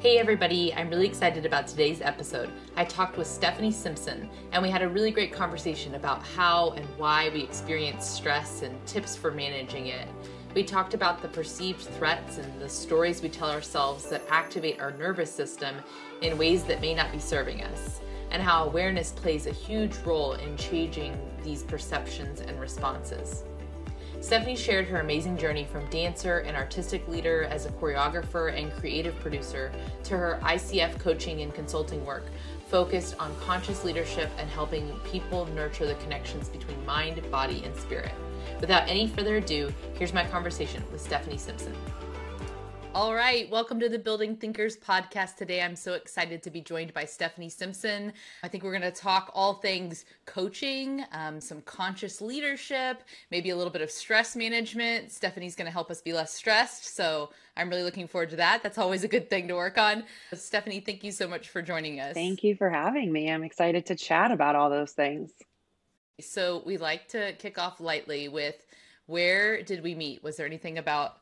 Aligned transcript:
Hey 0.00 0.18
everybody, 0.18 0.72
I'm 0.72 0.90
really 0.90 1.08
excited 1.08 1.44
about 1.44 1.66
today's 1.66 2.00
episode. 2.00 2.52
I 2.76 2.84
talked 2.84 3.18
with 3.18 3.26
Stephanie 3.26 3.72
Simpson 3.72 4.30
and 4.52 4.62
we 4.62 4.70
had 4.70 4.82
a 4.82 4.88
really 4.88 5.10
great 5.10 5.32
conversation 5.32 5.96
about 5.96 6.24
how 6.24 6.70
and 6.76 6.86
why 6.96 7.30
we 7.30 7.42
experience 7.42 8.06
stress 8.08 8.62
and 8.62 8.86
tips 8.86 9.16
for 9.16 9.32
managing 9.32 9.88
it. 9.88 10.06
We 10.54 10.62
talked 10.62 10.94
about 10.94 11.20
the 11.20 11.26
perceived 11.26 11.80
threats 11.80 12.38
and 12.38 12.60
the 12.60 12.68
stories 12.68 13.22
we 13.22 13.28
tell 13.28 13.50
ourselves 13.50 14.08
that 14.10 14.22
activate 14.30 14.80
our 14.80 14.92
nervous 14.92 15.32
system 15.32 15.74
in 16.22 16.38
ways 16.38 16.62
that 16.64 16.80
may 16.80 16.94
not 16.94 17.10
be 17.10 17.18
serving 17.18 17.64
us, 17.64 18.00
and 18.30 18.40
how 18.40 18.66
awareness 18.66 19.10
plays 19.10 19.48
a 19.48 19.52
huge 19.52 19.96
role 20.06 20.34
in 20.34 20.56
changing 20.56 21.18
these 21.42 21.64
perceptions 21.64 22.40
and 22.40 22.60
responses. 22.60 23.42
Stephanie 24.20 24.56
shared 24.56 24.86
her 24.86 25.00
amazing 25.00 25.36
journey 25.38 25.64
from 25.64 25.88
dancer 25.90 26.38
and 26.38 26.56
artistic 26.56 27.06
leader 27.06 27.44
as 27.44 27.66
a 27.66 27.70
choreographer 27.70 28.52
and 28.52 28.72
creative 28.72 29.18
producer 29.20 29.70
to 30.02 30.18
her 30.18 30.40
ICF 30.42 30.98
coaching 30.98 31.42
and 31.42 31.54
consulting 31.54 32.04
work 32.04 32.24
focused 32.68 33.14
on 33.20 33.34
conscious 33.40 33.84
leadership 33.84 34.28
and 34.38 34.50
helping 34.50 34.90
people 35.10 35.46
nurture 35.54 35.86
the 35.86 35.94
connections 35.96 36.48
between 36.48 36.84
mind, 36.84 37.22
body, 37.30 37.62
and 37.64 37.74
spirit. 37.76 38.12
Without 38.60 38.88
any 38.88 39.06
further 39.06 39.36
ado, 39.36 39.72
here's 39.94 40.12
my 40.12 40.24
conversation 40.26 40.82
with 40.90 41.00
Stephanie 41.00 41.38
Simpson. 41.38 41.74
All 42.98 43.14
right, 43.14 43.48
welcome 43.48 43.78
to 43.78 43.88
the 43.88 43.96
Building 43.96 44.34
Thinkers 44.34 44.76
podcast. 44.76 45.36
Today, 45.36 45.62
I'm 45.62 45.76
so 45.76 45.92
excited 45.92 46.42
to 46.42 46.50
be 46.50 46.60
joined 46.60 46.92
by 46.92 47.04
Stephanie 47.04 47.48
Simpson. 47.48 48.12
I 48.42 48.48
think 48.48 48.64
we're 48.64 48.76
going 48.76 48.82
to 48.82 48.90
talk 48.90 49.30
all 49.34 49.54
things 49.54 50.04
coaching, 50.26 51.04
um, 51.12 51.40
some 51.40 51.60
conscious 51.62 52.20
leadership, 52.20 53.04
maybe 53.30 53.50
a 53.50 53.56
little 53.56 53.72
bit 53.72 53.82
of 53.82 53.90
stress 53.92 54.34
management. 54.34 55.12
Stephanie's 55.12 55.54
going 55.54 55.66
to 55.66 55.72
help 55.72 55.92
us 55.92 56.02
be 56.02 56.12
less 56.12 56.34
stressed. 56.34 56.96
So 56.96 57.30
I'm 57.56 57.70
really 57.70 57.84
looking 57.84 58.08
forward 58.08 58.30
to 58.30 58.36
that. 58.36 58.64
That's 58.64 58.78
always 58.78 59.04
a 59.04 59.08
good 59.08 59.30
thing 59.30 59.46
to 59.46 59.54
work 59.54 59.78
on. 59.78 60.02
Stephanie, 60.34 60.80
thank 60.80 61.04
you 61.04 61.12
so 61.12 61.28
much 61.28 61.50
for 61.50 61.62
joining 61.62 62.00
us. 62.00 62.14
Thank 62.14 62.42
you 62.42 62.56
for 62.56 62.68
having 62.68 63.12
me. 63.12 63.30
I'm 63.30 63.44
excited 63.44 63.86
to 63.86 63.94
chat 63.94 64.32
about 64.32 64.56
all 64.56 64.70
those 64.70 64.90
things. 64.90 65.30
So, 66.20 66.64
we 66.66 66.78
like 66.78 67.06
to 67.10 67.32
kick 67.34 67.58
off 67.58 67.78
lightly 67.78 68.26
with 68.26 68.56
where 69.06 69.62
did 69.62 69.84
we 69.84 69.94
meet? 69.94 70.24
Was 70.24 70.36
there 70.36 70.46
anything 70.46 70.78
about 70.78 71.18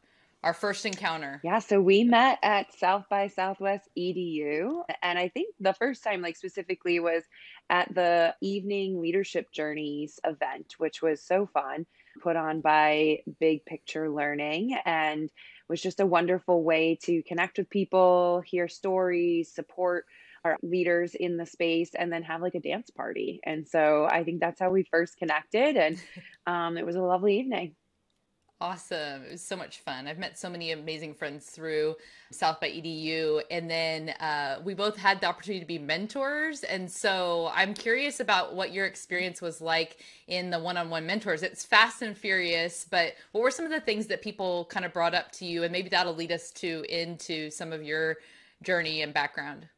our 0.46 0.54
first 0.54 0.86
encounter? 0.86 1.40
Yeah, 1.42 1.58
so 1.58 1.80
we 1.80 2.04
met 2.04 2.38
at 2.40 2.72
South 2.72 3.04
by 3.10 3.26
Southwest 3.26 3.88
EDU. 3.98 4.84
And 5.02 5.18
I 5.18 5.28
think 5.28 5.52
the 5.58 5.74
first 5.74 6.04
time, 6.04 6.22
like 6.22 6.36
specifically, 6.36 7.00
was 7.00 7.24
at 7.68 7.92
the 7.92 8.32
Evening 8.40 9.02
Leadership 9.02 9.50
Journeys 9.50 10.20
event, 10.24 10.76
which 10.78 11.02
was 11.02 11.20
so 11.20 11.46
fun, 11.52 11.84
put 12.22 12.36
on 12.36 12.60
by 12.60 13.18
Big 13.40 13.64
Picture 13.64 14.08
Learning. 14.08 14.78
And 14.84 15.30
was 15.68 15.82
just 15.82 15.98
a 15.98 16.06
wonderful 16.06 16.62
way 16.62 16.96
to 17.02 17.24
connect 17.24 17.58
with 17.58 17.68
people, 17.68 18.40
hear 18.46 18.68
stories, 18.68 19.52
support 19.52 20.06
our 20.44 20.56
leaders 20.62 21.16
in 21.16 21.36
the 21.36 21.46
space 21.46 21.90
and 21.98 22.12
then 22.12 22.22
have 22.22 22.40
like 22.40 22.54
a 22.54 22.60
dance 22.60 22.88
party. 22.90 23.40
And 23.42 23.66
so 23.66 24.06
I 24.08 24.22
think 24.22 24.38
that's 24.38 24.60
how 24.60 24.70
we 24.70 24.84
first 24.84 25.16
connected. 25.16 25.76
And 25.76 26.00
um, 26.46 26.76
it 26.78 26.86
was 26.86 26.94
a 26.94 27.02
lovely 27.02 27.40
evening. 27.40 27.74
Awesome. 28.58 29.22
It 29.24 29.32
was 29.32 29.42
so 29.42 29.54
much 29.54 29.80
fun. 29.80 30.06
I've 30.06 30.16
met 30.16 30.38
so 30.38 30.48
many 30.48 30.72
amazing 30.72 31.12
friends 31.12 31.44
through 31.44 31.94
South 32.30 32.58
by 32.58 32.70
EDU. 32.70 33.42
And 33.50 33.68
then 33.70 34.10
uh, 34.18 34.60
we 34.64 34.72
both 34.72 34.96
had 34.96 35.20
the 35.20 35.26
opportunity 35.26 35.60
to 35.60 35.66
be 35.66 35.78
mentors. 35.78 36.62
And 36.62 36.90
so 36.90 37.50
I'm 37.52 37.74
curious 37.74 38.18
about 38.20 38.54
what 38.54 38.72
your 38.72 38.86
experience 38.86 39.42
was 39.42 39.60
like 39.60 39.98
in 40.26 40.48
the 40.48 40.58
one 40.58 40.78
on 40.78 40.88
one 40.88 41.04
mentors. 41.04 41.42
It's 41.42 41.66
fast 41.66 42.00
and 42.00 42.16
furious, 42.16 42.86
but 42.90 43.12
what 43.32 43.42
were 43.42 43.50
some 43.50 43.66
of 43.66 43.70
the 43.70 43.80
things 43.80 44.06
that 44.06 44.22
people 44.22 44.64
kind 44.70 44.86
of 44.86 44.92
brought 44.94 45.14
up 45.14 45.32
to 45.32 45.44
you? 45.44 45.64
And 45.64 45.70
maybe 45.70 45.90
that'll 45.90 46.14
lead 46.14 46.32
us 46.32 46.50
to 46.52 46.82
into 46.88 47.50
some 47.50 47.74
of 47.74 47.82
your 47.82 48.16
journey 48.62 49.02
and 49.02 49.12
background. 49.12 49.68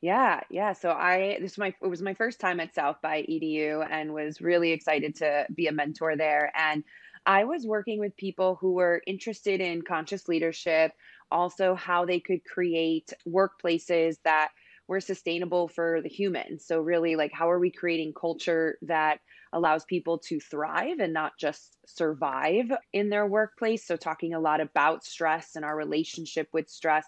Yeah, 0.00 0.40
yeah. 0.50 0.72
So 0.72 0.90
I 0.90 1.38
this 1.40 1.56
my 1.58 1.74
it 1.82 1.86
was 1.86 2.02
my 2.02 2.14
first 2.14 2.38
time 2.38 2.60
at 2.60 2.74
South 2.74 2.96
by 3.02 3.22
EDU 3.22 3.86
and 3.90 4.12
was 4.12 4.40
really 4.40 4.70
excited 4.70 5.16
to 5.16 5.46
be 5.54 5.66
a 5.66 5.72
mentor 5.72 6.16
there. 6.16 6.52
And 6.54 6.84
I 7.26 7.44
was 7.44 7.66
working 7.66 7.98
with 7.98 8.16
people 8.16 8.56
who 8.56 8.72
were 8.74 9.02
interested 9.06 9.60
in 9.60 9.82
conscious 9.82 10.28
leadership, 10.28 10.92
also 11.30 11.74
how 11.74 12.04
they 12.04 12.20
could 12.20 12.44
create 12.44 13.12
workplaces 13.26 14.16
that 14.22 14.52
were 14.88 15.00
sustainable 15.00 15.66
for 15.66 16.00
the 16.00 16.08
humans. 16.08 16.64
So, 16.64 16.80
really, 16.80 17.16
like, 17.16 17.32
how 17.32 17.50
are 17.50 17.58
we 17.58 17.72
creating 17.72 18.14
culture 18.14 18.78
that 18.82 19.20
allows 19.52 19.84
people 19.84 20.18
to 20.20 20.38
thrive 20.38 21.00
and 21.00 21.12
not 21.12 21.36
just 21.38 21.76
survive 21.86 22.70
in 22.92 23.10
their 23.10 23.26
workplace? 23.26 23.84
So, 23.84 23.96
talking 23.96 24.32
a 24.32 24.40
lot 24.40 24.60
about 24.60 25.04
stress 25.04 25.56
and 25.56 25.64
our 25.64 25.76
relationship 25.76 26.48
with 26.52 26.68
stress 26.70 27.06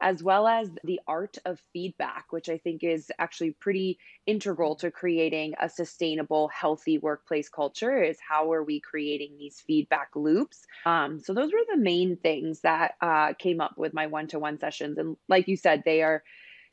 as 0.00 0.22
well 0.22 0.46
as 0.46 0.70
the 0.84 1.00
art 1.06 1.36
of 1.44 1.60
feedback, 1.72 2.26
which 2.30 2.48
I 2.48 2.58
think 2.58 2.82
is 2.82 3.10
actually 3.18 3.52
pretty 3.52 3.98
integral 4.26 4.76
to 4.76 4.90
creating 4.90 5.54
a 5.60 5.68
sustainable, 5.68 6.48
healthy 6.48 6.98
workplace 6.98 7.48
culture. 7.48 8.02
Is 8.02 8.18
how 8.26 8.52
are 8.52 8.64
we 8.64 8.80
creating 8.80 9.36
these 9.38 9.60
feedback 9.66 10.10
loops? 10.14 10.66
Um, 10.86 11.20
so 11.20 11.34
those 11.34 11.52
were 11.52 11.64
the 11.70 11.80
main 11.80 12.16
things 12.16 12.60
that 12.60 12.94
uh, 13.00 13.34
came 13.34 13.60
up 13.60 13.74
with 13.76 13.94
my 13.94 14.06
one-to-one 14.06 14.58
sessions, 14.58 14.98
and 14.98 15.16
like 15.28 15.48
you 15.48 15.56
said, 15.56 15.82
they 15.84 16.02
are 16.02 16.22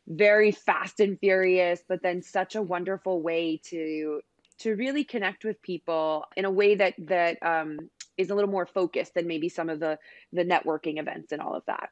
very 0.08 0.52
fast 0.52 1.00
and 1.00 1.20
furious, 1.20 1.82
but 1.88 2.02
then 2.02 2.22
such 2.22 2.56
a 2.56 2.62
wonderful 2.62 3.22
way 3.22 3.60
to 3.66 4.22
to 4.60 4.76
really 4.76 5.04
connect 5.04 5.44
with 5.44 5.62
people 5.62 6.26
in 6.36 6.46
a 6.46 6.52
way 6.52 6.76
that 6.76 6.96
that 6.98 7.38
um, 7.44 7.78
is 8.18 8.30
a 8.30 8.36
little 8.36 8.50
more 8.50 8.66
focused 8.66 9.14
than 9.14 9.28
maybe 9.28 9.50
some 9.50 9.70
of 9.70 9.80
the 9.80 10.00
the 10.32 10.46
networking 10.46 11.00
events 11.00 11.32
and 11.32 11.42
all 11.42 11.56
of 11.56 11.64
that. 11.68 11.90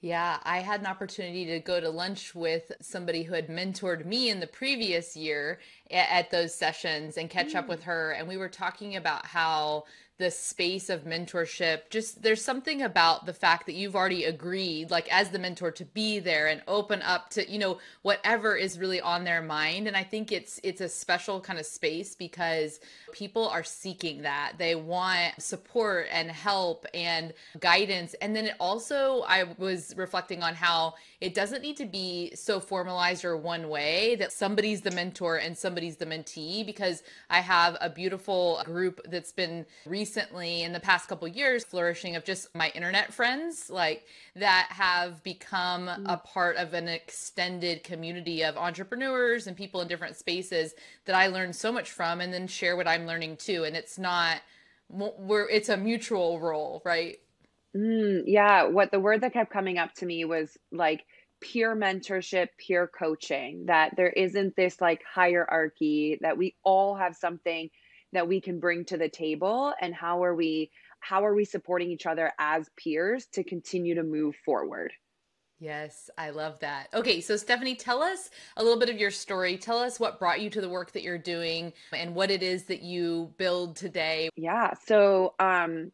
Yeah, 0.00 0.38
I 0.44 0.58
had 0.58 0.80
an 0.80 0.86
opportunity 0.86 1.46
to 1.46 1.58
go 1.58 1.80
to 1.80 1.88
lunch 1.88 2.34
with 2.34 2.70
somebody 2.82 3.22
who 3.22 3.34
had 3.34 3.48
mentored 3.48 4.04
me 4.04 4.28
in 4.28 4.40
the 4.40 4.46
previous 4.46 5.16
year 5.16 5.58
at, 5.90 6.08
at 6.10 6.30
those 6.30 6.54
sessions 6.54 7.16
and 7.16 7.30
catch 7.30 7.52
mm. 7.52 7.56
up 7.56 7.68
with 7.68 7.82
her. 7.84 8.12
And 8.12 8.28
we 8.28 8.36
were 8.36 8.48
talking 8.48 8.96
about 8.96 9.24
how 9.24 9.84
the 10.18 10.30
space 10.30 10.88
of 10.88 11.04
mentorship 11.04 11.90
just 11.90 12.22
there's 12.22 12.42
something 12.42 12.80
about 12.82 13.26
the 13.26 13.34
fact 13.34 13.66
that 13.66 13.74
you've 13.74 13.94
already 13.94 14.24
agreed 14.24 14.90
like 14.90 15.12
as 15.12 15.28
the 15.28 15.38
mentor 15.38 15.70
to 15.70 15.84
be 15.84 16.18
there 16.18 16.46
and 16.46 16.62
open 16.66 17.02
up 17.02 17.28
to 17.28 17.48
you 17.50 17.58
know 17.58 17.78
whatever 18.02 18.56
is 18.56 18.78
really 18.78 19.00
on 19.00 19.24
their 19.24 19.42
mind. 19.42 19.86
And 19.86 19.96
i 19.96 20.02
think 20.02 20.32
it's 20.32 20.58
it's 20.62 20.80
a 20.80 20.88
special 20.88 21.40
kind 21.40 21.58
of 21.58 21.66
space 21.66 22.14
because 22.14 22.80
people 23.12 23.48
are 23.48 23.64
seeking 23.64 24.22
that. 24.22 24.54
They 24.58 24.74
want 24.74 25.40
support 25.40 26.06
and 26.10 26.30
help 26.30 26.86
and 26.94 27.32
guidance. 27.60 28.14
And 28.22 28.34
then 28.34 28.46
it 28.46 28.54
also 28.58 29.22
i 29.28 29.44
was 29.58 29.94
reflecting 29.96 30.42
on 30.42 30.54
how 30.54 30.94
it 31.20 31.34
doesn't 31.34 31.62
need 31.62 31.76
to 31.76 31.86
be 31.86 32.34
so 32.34 32.58
formalized 32.58 33.24
or 33.24 33.36
one 33.36 33.68
way 33.68 34.16
that 34.16 34.32
somebody's 34.32 34.80
the 34.80 34.90
mentor 34.90 35.36
and 35.36 35.56
somebody's 35.56 35.96
the 35.96 36.06
mentee 36.06 36.64
because 36.64 37.02
I 37.28 37.40
have 37.40 37.76
a 37.80 37.90
beautiful 37.90 38.62
group 38.64 39.00
that's 39.10 39.32
been 39.32 39.66
recently 39.84 40.05
in 40.14 40.72
the 40.72 40.80
past 40.80 41.08
couple 41.08 41.26
years 41.26 41.64
flourishing 41.64 42.16
of 42.16 42.24
just 42.24 42.54
my 42.54 42.70
internet 42.74 43.12
friends 43.12 43.70
like 43.70 44.04
that 44.34 44.68
have 44.70 45.22
become 45.22 45.86
mm. 45.86 46.04
a 46.06 46.16
part 46.16 46.56
of 46.56 46.74
an 46.74 46.88
extended 46.88 47.82
community 47.82 48.42
of 48.42 48.56
entrepreneurs 48.56 49.46
and 49.46 49.56
people 49.56 49.80
in 49.80 49.88
different 49.88 50.16
spaces 50.16 50.74
that 51.04 51.16
I 51.16 51.28
learn 51.28 51.52
so 51.52 51.72
much 51.72 51.90
from 51.90 52.20
and 52.20 52.32
then 52.32 52.46
share 52.46 52.76
what 52.76 52.88
I'm 52.88 53.06
learning 53.06 53.36
too 53.36 53.64
and 53.64 53.74
it's 53.74 53.98
not 53.98 54.38
we're 54.88 55.48
it's 55.48 55.68
a 55.68 55.76
mutual 55.76 56.38
role 56.40 56.82
right 56.84 57.18
Mm, 57.76 58.22
yeah, 58.26 58.64
what 58.64 58.90
the 58.90 59.00
word 59.00 59.20
that 59.20 59.32
kept 59.32 59.52
coming 59.52 59.76
up 59.78 59.92
to 59.94 60.06
me 60.06 60.24
was 60.24 60.56
like 60.72 61.04
peer 61.40 61.76
mentorship, 61.76 62.48
peer 62.58 62.86
coaching, 62.86 63.66
that 63.66 63.94
there 63.96 64.08
isn't 64.08 64.56
this 64.56 64.80
like 64.80 65.02
hierarchy, 65.04 66.18
that 66.22 66.38
we 66.38 66.54
all 66.62 66.94
have 66.94 67.16
something 67.16 67.68
that 68.16 68.26
we 68.26 68.40
can 68.40 68.58
bring 68.58 68.82
to 68.86 68.96
the 68.96 69.10
table 69.10 69.74
and 69.80 69.94
how 69.94 70.24
are 70.24 70.34
we 70.34 70.70
how 71.00 71.24
are 71.24 71.34
we 71.34 71.44
supporting 71.44 71.90
each 71.90 72.06
other 72.06 72.32
as 72.38 72.68
peers 72.82 73.26
to 73.26 73.44
continue 73.44 73.94
to 73.94 74.02
move 74.02 74.34
forward? 74.44 74.90
Yes, 75.58 76.10
I 76.18 76.30
love 76.30 76.58
that. 76.60 76.88
Okay, 76.92 77.20
so 77.20 77.36
Stephanie, 77.36 77.76
tell 77.76 78.02
us 78.02 78.30
a 78.56 78.62
little 78.62 78.78
bit 78.78 78.90
of 78.90 78.98
your 78.98 79.10
story. 79.10 79.56
Tell 79.56 79.78
us 79.78 80.00
what 80.00 80.18
brought 80.18 80.40
you 80.40 80.50
to 80.50 80.60
the 80.60 80.68
work 80.68 80.92
that 80.92 81.02
you're 81.02 81.18
doing 81.18 81.72
and 81.92 82.14
what 82.14 82.30
it 82.30 82.42
is 82.42 82.64
that 82.64 82.82
you 82.82 83.34
build 83.38 83.76
today. 83.76 84.28
Yeah, 84.36 84.72
so 84.86 85.34
um 85.38 85.92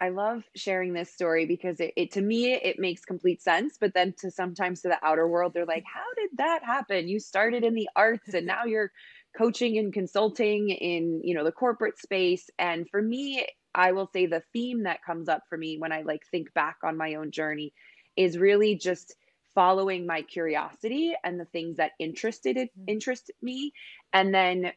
I 0.00 0.10
love 0.10 0.44
sharing 0.54 0.92
this 0.92 1.12
story 1.12 1.44
because 1.44 1.80
it, 1.80 1.92
it, 1.96 2.12
to 2.12 2.20
me 2.20 2.52
it 2.54 2.78
makes 2.78 3.04
complete 3.04 3.42
sense, 3.42 3.78
but 3.80 3.94
then 3.94 4.14
to 4.20 4.30
sometimes 4.30 4.82
to 4.82 4.88
the 4.88 5.04
outer 5.04 5.26
world 5.26 5.54
they're 5.54 5.66
like, 5.66 5.84
"How 5.92 6.06
did 6.16 6.38
that 6.38 6.64
happen? 6.64 7.08
You 7.08 7.18
started 7.18 7.64
in 7.64 7.74
the 7.74 7.88
arts 7.96 8.34
and 8.34 8.46
now 8.46 8.64
you're 8.64 8.92
coaching 9.36 9.78
and 9.78 9.92
consulting 9.92 10.70
in, 10.70 11.20
you 11.22 11.34
know, 11.34 11.44
the 11.44 11.52
corporate 11.52 11.98
space." 11.98 12.50
And 12.58 12.88
for 12.88 13.02
me, 13.02 13.46
I 13.74 13.92
will 13.92 14.08
say 14.12 14.26
the 14.26 14.42
theme 14.52 14.84
that 14.84 15.04
comes 15.04 15.28
up 15.28 15.42
for 15.48 15.56
me 15.56 15.78
when 15.78 15.92
I 15.92 16.02
like 16.02 16.22
think 16.30 16.52
back 16.54 16.78
on 16.82 16.96
my 16.96 17.14
own 17.14 17.30
journey 17.30 17.72
is 18.16 18.38
really 18.38 18.74
just 18.74 19.14
following 19.54 20.06
my 20.06 20.22
curiosity 20.22 21.14
and 21.24 21.38
the 21.38 21.44
things 21.46 21.76
that 21.76 21.92
interested 21.98 22.56
it, 22.56 22.70
mm-hmm. 22.70 22.88
interest 22.88 23.30
me 23.42 23.72
and 24.12 24.34
then 24.34 24.72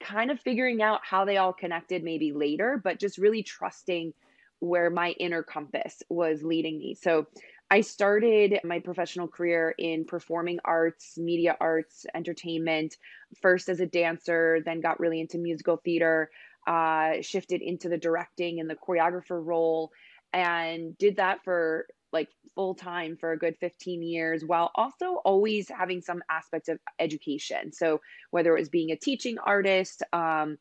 kind 0.00 0.30
of 0.30 0.40
figuring 0.40 0.82
out 0.82 1.00
how 1.02 1.24
they 1.24 1.36
all 1.36 1.52
connected 1.52 2.02
maybe 2.02 2.32
later, 2.32 2.80
but 2.82 2.98
just 2.98 3.18
really 3.18 3.42
trusting 3.42 4.12
where 4.58 4.90
my 4.90 5.10
inner 5.12 5.42
compass 5.42 6.02
was 6.08 6.42
leading 6.42 6.78
me. 6.78 6.94
So 6.94 7.26
I 7.70 7.82
started 7.82 8.58
my 8.64 8.80
professional 8.80 9.28
career 9.28 9.74
in 9.78 10.04
performing 10.04 10.58
arts, 10.64 11.16
media 11.16 11.56
arts, 11.60 12.04
entertainment, 12.14 12.96
first 13.40 13.68
as 13.68 13.78
a 13.78 13.86
dancer, 13.86 14.60
then 14.64 14.80
got 14.80 14.98
really 14.98 15.20
into 15.20 15.38
musical 15.38 15.76
theater, 15.76 16.30
uh, 16.66 17.20
shifted 17.20 17.62
into 17.62 17.88
the 17.88 17.96
directing 17.96 18.58
and 18.58 18.68
the 18.68 18.74
choreographer 18.74 19.44
role, 19.44 19.92
and 20.32 20.98
did 20.98 21.16
that 21.16 21.44
for 21.44 21.86
like 22.12 22.28
full 22.56 22.74
time 22.74 23.16
for 23.16 23.30
a 23.30 23.38
good 23.38 23.56
15 23.60 24.02
years 24.02 24.44
while 24.44 24.72
also 24.74 25.20
always 25.24 25.68
having 25.68 26.00
some 26.00 26.22
aspects 26.28 26.68
of 26.68 26.80
education. 26.98 27.72
So, 27.72 28.00
whether 28.32 28.56
it 28.56 28.60
was 28.60 28.68
being 28.68 28.90
a 28.90 28.96
teaching 28.96 29.38
artist, 29.38 30.02
um, 30.12 30.58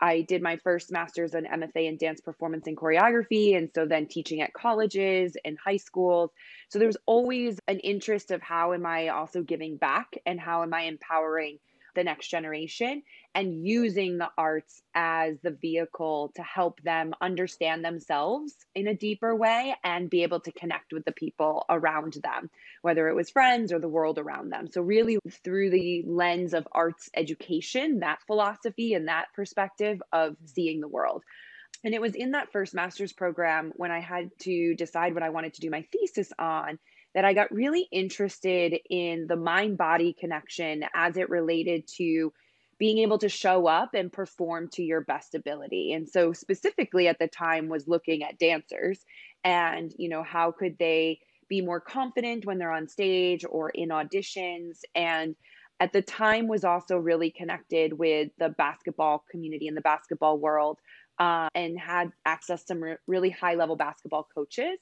I 0.00 0.22
did 0.22 0.42
my 0.42 0.56
first 0.58 0.92
master's 0.92 1.34
in 1.34 1.44
MFA 1.44 1.88
in 1.88 1.96
dance 1.96 2.20
performance 2.20 2.66
and 2.66 2.76
choreography. 2.76 3.56
And 3.56 3.70
so 3.74 3.86
then 3.86 4.06
teaching 4.06 4.40
at 4.40 4.52
colleges 4.52 5.36
and 5.44 5.58
high 5.58 5.76
schools. 5.76 6.30
So 6.68 6.78
there's 6.78 6.96
always 7.06 7.58
an 7.66 7.80
interest 7.80 8.30
of 8.30 8.42
how 8.42 8.72
am 8.72 8.86
I 8.86 9.08
also 9.08 9.42
giving 9.42 9.76
back 9.76 10.16
and 10.24 10.38
how 10.38 10.62
am 10.62 10.72
I 10.72 10.82
empowering 10.82 11.58
the 11.94 12.04
next 12.04 12.28
generation 12.28 13.02
and 13.34 13.66
using 13.66 14.18
the 14.18 14.30
arts 14.36 14.82
as 14.94 15.36
the 15.42 15.50
vehicle 15.50 16.32
to 16.36 16.42
help 16.42 16.80
them 16.82 17.12
understand 17.20 17.84
themselves 17.84 18.54
in 18.74 18.88
a 18.88 18.94
deeper 18.94 19.34
way 19.34 19.74
and 19.84 20.10
be 20.10 20.22
able 20.22 20.40
to 20.40 20.52
connect 20.52 20.92
with 20.92 21.04
the 21.04 21.12
people 21.12 21.64
around 21.68 22.14
them, 22.22 22.50
whether 22.82 23.08
it 23.08 23.14
was 23.14 23.30
friends 23.30 23.72
or 23.72 23.78
the 23.78 23.88
world 23.88 24.18
around 24.18 24.50
them. 24.50 24.66
So, 24.70 24.80
really, 24.80 25.18
through 25.44 25.70
the 25.70 26.04
lens 26.06 26.54
of 26.54 26.66
arts 26.72 27.10
education, 27.14 28.00
that 28.00 28.18
philosophy 28.26 28.94
and 28.94 29.08
that 29.08 29.26
perspective 29.34 30.00
of 30.12 30.36
seeing 30.44 30.80
the 30.80 30.88
world. 30.88 31.22
And 31.84 31.94
it 31.94 32.00
was 32.00 32.14
in 32.14 32.32
that 32.32 32.50
first 32.50 32.74
master's 32.74 33.12
program 33.12 33.72
when 33.76 33.92
I 33.92 34.00
had 34.00 34.30
to 34.40 34.74
decide 34.74 35.14
what 35.14 35.22
I 35.22 35.30
wanted 35.30 35.54
to 35.54 35.60
do 35.60 35.70
my 35.70 35.86
thesis 35.92 36.32
on 36.38 36.78
that 37.14 37.24
I 37.24 37.34
got 37.34 37.52
really 37.52 37.86
interested 37.90 38.78
in 38.90 39.26
the 39.28 39.36
mind 39.36 39.78
body 39.78 40.14
connection 40.18 40.84
as 40.94 41.16
it 41.16 41.30
related 41.30 41.86
to 41.96 42.32
being 42.78 42.98
able 42.98 43.18
to 43.18 43.28
show 43.28 43.66
up 43.66 43.94
and 43.94 44.12
perform 44.12 44.68
to 44.68 44.82
your 44.82 45.00
best 45.00 45.34
ability. 45.34 45.92
And 45.92 46.08
so 46.08 46.32
specifically 46.32 47.08
at 47.08 47.18
the 47.18 47.28
time 47.28 47.68
was 47.68 47.88
looking 47.88 48.22
at 48.22 48.38
dancers 48.38 49.04
and, 49.44 49.92
you 49.98 50.08
know, 50.08 50.22
how 50.22 50.52
could 50.52 50.78
they 50.78 51.20
be 51.48 51.60
more 51.60 51.80
confident 51.80 52.44
when 52.46 52.58
they're 52.58 52.72
on 52.72 52.88
stage 52.88 53.44
or 53.48 53.70
in 53.70 53.88
auditions 53.88 54.80
and 54.94 55.34
at 55.80 55.92
the 55.92 56.02
time 56.02 56.48
was 56.48 56.64
also 56.64 56.96
really 56.96 57.30
connected 57.30 57.92
with 57.92 58.30
the 58.38 58.48
basketball 58.50 59.24
community 59.30 59.68
and 59.68 59.76
the 59.76 59.82
basketball 59.82 60.38
world 60.38 60.78
uh, 61.18 61.48
and 61.54 61.78
had 61.78 62.10
access 62.26 62.62
to 62.62 62.66
some 62.66 62.96
really 63.06 63.30
high 63.30 63.54
level 63.54 63.76
basketball 63.76 64.28
coaches 64.34 64.78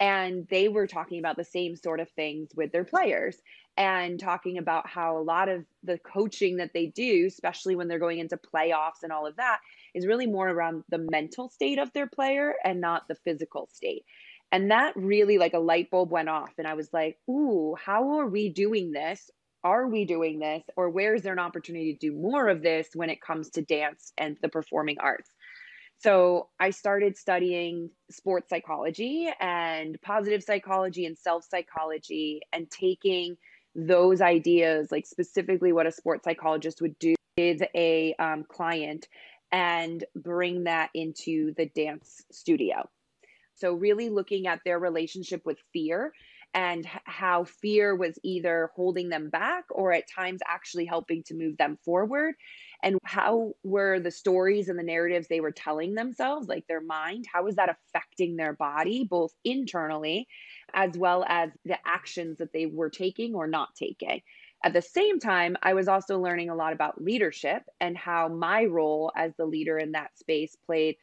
and 0.00 0.46
they 0.48 0.68
were 0.68 0.86
talking 0.86 1.18
about 1.18 1.36
the 1.36 1.44
same 1.44 1.76
sort 1.76 2.00
of 2.00 2.08
things 2.10 2.50
with 2.54 2.72
their 2.72 2.84
players 2.84 3.36
and 3.76 4.20
talking 4.20 4.58
about 4.58 4.88
how 4.88 5.18
a 5.18 5.22
lot 5.22 5.48
of 5.48 5.64
the 5.82 5.98
coaching 5.98 6.56
that 6.56 6.72
they 6.72 6.86
do, 6.86 7.26
especially 7.26 7.74
when 7.74 7.88
they're 7.88 7.98
going 7.98 8.18
into 8.18 8.36
playoffs 8.36 9.02
and 9.02 9.12
all 9.12 9.26
of 9.26 9.36
that, 9.36 9.58
is 9.94 10.06
really 10.06 10.26
more 10.26 10.48
around 10.48 10.84
the 10.88 10.98
mental 10.98 11.48
state 11.48 11.78
of 11.78 11.92
their 11.92 12.06
player 12.06 12.54
and 12.64 12.80
not 12.80 13.08
the 13.08 13.14
physical 13.14 13.68
state. 13.72 14.04
And 14.52 14.70
that 14.70 14.94
really, 14.96 15.38
like 15.38 15.54
a 15.54 15.58
light 15.58 15.90
bulb 15.90 16.10
went 16.10 16.28
off. 16.28 16.52
And 16.58 16.66
I 16.66 16.74
was 16.74 16.92
like, 16.92 17.18
ooh, 17.28 17.74
how 17.82 18.18
are 18.18 18.26
we 18.26 18.48
doing 18.50 18.92
this? 18.92 19.30
Are 19.64 19.88
we 19.88 20.04
doing 20.04 20.38
this? 20.38 20.62
Or 20.76 20.90
where 20.90 21.14
is 21.14 21.22
there 21.22 21.32
an 21.32 21.38
opportunity 21.38 21.94
to 21.94 21.98
do 21.98 22.12
more 22.16 22.48
of 22.48 22.62
this 22.62 22.88
when 22.94 23.10
it 23.10 23.20
comes 23.20 23.50
to 23.50 23.62
dance 23.62 24.12
and 24.18 24.36
the 24.42 24.48
performing 24.48 24.98
arts? 25.00 25.30
So 25.98 26.48
I 26.60 26.70
started 26.70 27.16
studying 27.16 27.90
sports 28.10 28.50
psychology 28.50 29.30
and 29.40 30.00
positive 30.02 30.42
psychology 30.42 31.06
and 31.06 31.16
self 31.16 31.44
psychology 31.48 32.40
and 32.52 32.70
taking 32.70 33.36
those 33.74 34.20
ideas, 34.20 34.92
like 34.92 35.06
specifically 35.06 35.72
what 35.72 35.86
a 35.86 35.92
sports 35.92 36.24
psychologist 36.24 36.80
would 36.80 36.98
do 36.98 37.14
with 37.36 37.62
a 37.74 38.14
um, 38.18 38.44
client, 38.48 39.08
and 39.50 40.04
bring 40.14 40.64
that 40.64 40.90
into 40.94 41.54
the 41.56 41.66
dance 41.66 42.22
studio. 42.30 42.88
So, 43.54 43.72
really 43.72 44.08
looking 44.08 44.46
at 44.46 44.60
their 44.64 44.78
relationship 44.78 45.42
with 45.44 45.58
fear 45.72 46.12
and 46.54 46.86
how 47.04 47.44
fear 47.44 47.96
was 47.96 48.18
either 48.22 48.70
holding 48.74 49.08
them 49.08 49.28
back 49.30 49.64
or 49.70 49.92
at 49.92 50.08
times 50.08 50.40
actually 50.46 50.86
helping 50.86 51.22
to 51.24 51.34
move 51.34 51.56
them 51.56 51.76
forward? 51.84 52.34
And 52.82 52.98
how 53.04 53.54
were 53.62 53.98
the 54.00 54.10
stories 54.10 54.68
and 54.68 54.78
the 54.78 54.82
narratives 54.84 55.28
they 55.28 55.40
were 55.40 55.52
telling 55.52 55.94
themselves 55.94 56.48
like 56.48 56.66
their 56.66 56.80
mind 56.80 57.26
how 57.32 57.44
was 57.44 57.56
that 57.56 57.70
affecting 57.70 58.36
their 58.36 58.52
body 58.54 59.04
both 59.04 59.32
internally 59.44 60.28
as 60.74 60.96
well 60.96 61.24
as 61.28 61.50
the 61.64 61.78
actions 61.86 62.38
that 62.38 62.52
they 62.52 62.66
were 62.66 62.90
taking 62.90 63.34
or 63.34 63.46
not 63.46 63.74
taking? 63.74 64.22
At 64.62 64.72
the 64.72 64.82
same 64.82 65.18
time 65.20 65.56
i 65.62 65.74
was 65.74 65.88
also 65.88 66.18
learning 66.18 66.48
a 66.50 66.54
lot 66.54 66.72
about 66.72 67.02
leadership 67.02 67.62
and 67.80 67.96
how 67.96 68.28
my 68.28 68.64
role 68.64 69.12
as 69.16 69.34
the 69.36 69.46
leader 69.46 69.78
in 69.78 69.92
that 69.92 70.16
space 70.18 70.56
played 70.56 70.96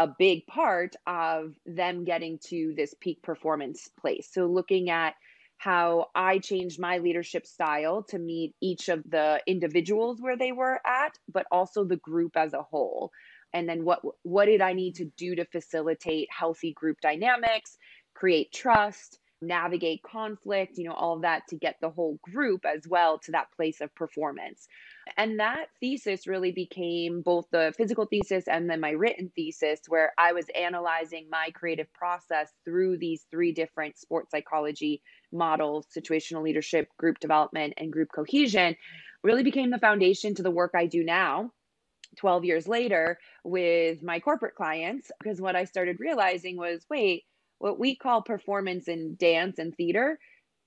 a 0.00 0.08
big 0.18 0.46
part 0.46 0.96
of 1.06 1.54
them 1.66 2.04
getting 2.04 2.38
to 2.48 2.74
this 2.76 2.94
peak 3.00 3.22
performance 3.22 3.88
place. 4.00 4.28
So, 4.32 4.46
looking 4.46 4.90
at 4.90 5.14
how 5.56 6.08
I 6.14 6.38
changed 6.38 6.80
my 6.80 6.98
leadership 6.98 7.46
style 7.46 8.02
to 8.08 8.18
meet 8.18 8.54
each 8.60 8.88
of 8.88 9.02
the 9.08 9.40
individuals 9.46 10.20
where 10.20 10.36
they 10.36 10.52
were 10.52 10.80
at, 10.86 11.16
but 11.32 11.46
also 11.50 11.84
the 11.84 11.96
group 11.96 12.36
as 12.36 12.52
a 12.52 12.62
whole. 12.62 13.10
And 13.52 13.68
then 13.68 13.84
what 13.84 14.00
what 14.22 14.46
did 14.46 14.60
I 14.60 14.72
need 14.72 14.96
to 14.96 15.06
do 15.16 15.36
to 15.36 15.44
facilitate 15.44 16.28
healthy 16.30 16.72
group 16.72 17.00
dynamics, 17.00 17.78
create 18.14 18.52
trust, 18.52 19.20
navigate 19.40 20.02
conflict, 20.02 20.76
you 20.76 20.84
know, 20.88 20.94
all 20.94 21.16
of 21.16 21.22
that 21.22 21.42
to 21.48 21.56
get 21.56 21.76
the 21.80 21.90
whole 21.90 22.18
group 22.22 22.64
as 22.66 22.82
well 22.88 23.18
to 23.20 23.32
that 23.32 23.52
place 23.56 23.80
of 23.80 23.94
performance. 23.94 24.66
And 25.16 25.38
that 25.40 25.66
thesis 25.80 26.26
really 26.26 26.52
became 26.52 27.22
both 27.22 27.46
the 27.50 27.74
physical 27.76 28.06
thesis 28.06 28.48
and 28.48 28.68
then 28.68 28.80
my 28.80 28.90
written 28.90 29.30
thesis, 29.34 29.80
where 29.88 30.12
I 30.18 30.32
was 30.32 30.46
analyzing 30.58 31.28
my 31.30 31.50
creative 31.54 31.92
process 31.92 32.52
through 32.64 32.98
these 32.98 33.26
three 33.30 33.52
different 33.52 33.98
sports 33.98 34.30
psychology 34.30 35.02
models 35.32 35.86
situational 35.96 36.42
leadership, 36.42 36.88
group 36.98 37.18
development, 37.18 37.74
and 37.76 37.92
group 37.92 38.08
cohesion 38.14 38.76
really 39.22 39.42
became 39.42 39.70
the 39.70 39.78
foundation 39.78 40.34
to 40.34 40.42
the 40.42 40.50
work 40.50 40.72
I 40.74 40.86
do 40.86 41.04
now 41.04 41.50
12 42.16 42.44
years 42.44 42.68
later 42.68 43.18
with 43.42 44.02
my 44.02 44.20
corporate 44.20 44.54
clients. 44.54 45.10
Because 45.18 45.40
what 45.40 45.56
I 45.56 45.64
started 45.64 46.00
realizing 46.00 46.56
was 46.56 46.86
wait, 46.88 47.24
what 47.58 47.78
we 47.78 47.96
call 47.96 48.22
performance 48.22 48.88
in 48.88 49.16
dance 49.16 49.58
and 49.58 49.74
theater 49.74 50.18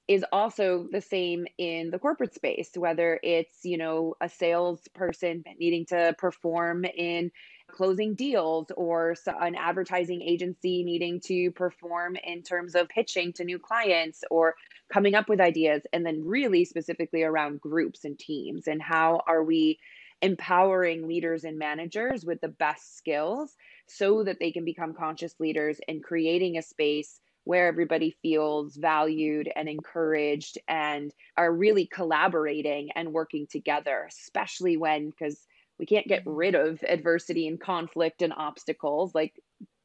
is 0.07 0.23
also 0.31 0.87
the 0.91 1.01
same 1.01 1.45
in 1.57 1.89
the 1.91 1.99
corporate 1.99 2.33
space 2.33 2.69
whether 2.75 3.19
it's 3.23 3.59
you 3.63 3.77
know 3.77 4.15
a 4.21 4.29
salesperson 4.29 5.43
needing 5.59 5.85
to 5.85 6.15
perform 6.17 6.85
in 6.85 7.31
closing 7.69 8.15
deals 8.15 8.67
or 8.77 9.15
an 9.41 9.55
advertising 9.55 10.21
agency 10.21 10.83
needing 10.83 11.19
to 11.19 11.51
perform 11.51 12.15
in 12.23 12.41
terms 12.41 12.75
of 12.75 12.87
pitching 12.87 13.33
to 13.33 13.43
new 13.43 13.59
clients 13.59 14.23
or 14.31 14.55
coming 14.91 15.15
up 15.15 15.27
with 15.27 15.41
ideas 15.41 15.81
and 15.91 16.05
then 16.05 16.23
really 16.25 16.63
specifically 16.63 17.23
around 17.23 17.59
groups 17.59 18.05
and 18.05 18.17
teams 18.17 18.67
and 18.67 18.81
how 18.81 19.21
are 19.27 19.43
we 19.43 19.77
empowering 20.21 21.07
leaders 21.07 21.43
and 21.43 21.59
managers 21.59 22.25
with 22.25 22.39
the 22.41 22.47
best 22.47 22.97
skills 22.97 23.55
so 23.87 24.23
that 24.23 24.37
they 24.39 24.51
can 24.51 24.65
become 24.65 24.93
conscious 24.93 25.35
leaders 25.39 25.79
and 25.87 26.03
creating 26.03 26.57
a 26.57 26.61
space 26.61 27.19
where 27.47 27.67
everybody 27.67 28.13
feels 28.21 28.75
valued 28.75 29.49
and 29.55 29.69
encouraged 29.69 30.57
and 30.67 31.13
are 31.37 31.53
really 31.53 31.85
collaborating 31.85 32.89
and 32.93 33.13
working 33.13 33.47
together, 33.49 34.05
especially 34.09 34.75
when, 34.75 35.09
because 35.09 35.47
we 35.79 35.85
can't 35.85 36.09
get 36.09 36.23
rid 36.25 36.55
of 36.55 36.83
adversity 36.83 37.47
and 37.47 37.57
conflict 37.57 38.21
and 38.21 38.33
obstacles 38.35 39.15
like 39.15 39.41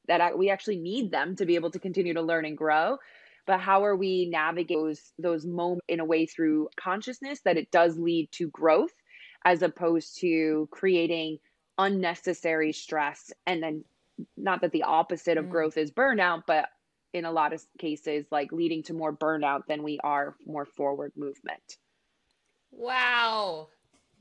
that 0.09 0.37
we 0.37 0.51
actually 0.51 0.79
need 0.79 1.13
them 1.13 1.37
to 1.37 1.47
be 1.47 1.55
able 1.55 1.71
to 1.71 1.79
continue 1.79 2.15
to 2.15 2.23
learn 2.23 2.45
and 2.45 2.59
grow. 2.59 2.99
But 3.47 3.61
how 3.61 3.85
are 3.85 3.95
we 3.95 4.29
navigate 4.29 4.77
those 4.77 5.13
those 5.19 5.47
moments 5.47 5.85
in 5.87 6.01
a 6.01 6.05
way 6.05 6.27
through 6.27 6.69
consciousness 6.77 7.43
that 7.45 7.57
it 7.57 7.71
does 7.71 7.97
lead 7.97 8.29
to 8.33 8.49
growth 8.49 8.93
as 9.45 9.63
opposed 9.63 10.19
to 10.21 10.69
creating 10.73 11.39
unnecessary 11.79 12.73
stress? 12.73 13.33
And 13.47 13.63
then 13.63 13.85
not 14.37 14.63
that 14.63 14.73
the 14.73 14.83
opposite 14.83 15.39
of 15.39 15.45
mm. 15.45 15.51
growth 15.51 15.77
is 15.77 15.93
burnout 15.93 16.43
but 16.47 16.69
in 17.13 17.25
a 17.25 17.33
lot 17.33 17.53
of 17.53 17.63
cases 17.79 18.27
like 18.31 18.53
leading 18.53 18.83
to 18.83 18.95
more 18.95 19.13
burnout 19.13 19.67
than 19.67 19.83
we 19.83 19.99
are 20.03 20.35
more 20.47 20.65
forward 20.65 21.13
movement 21.17 21.79
wow 22.71 23.69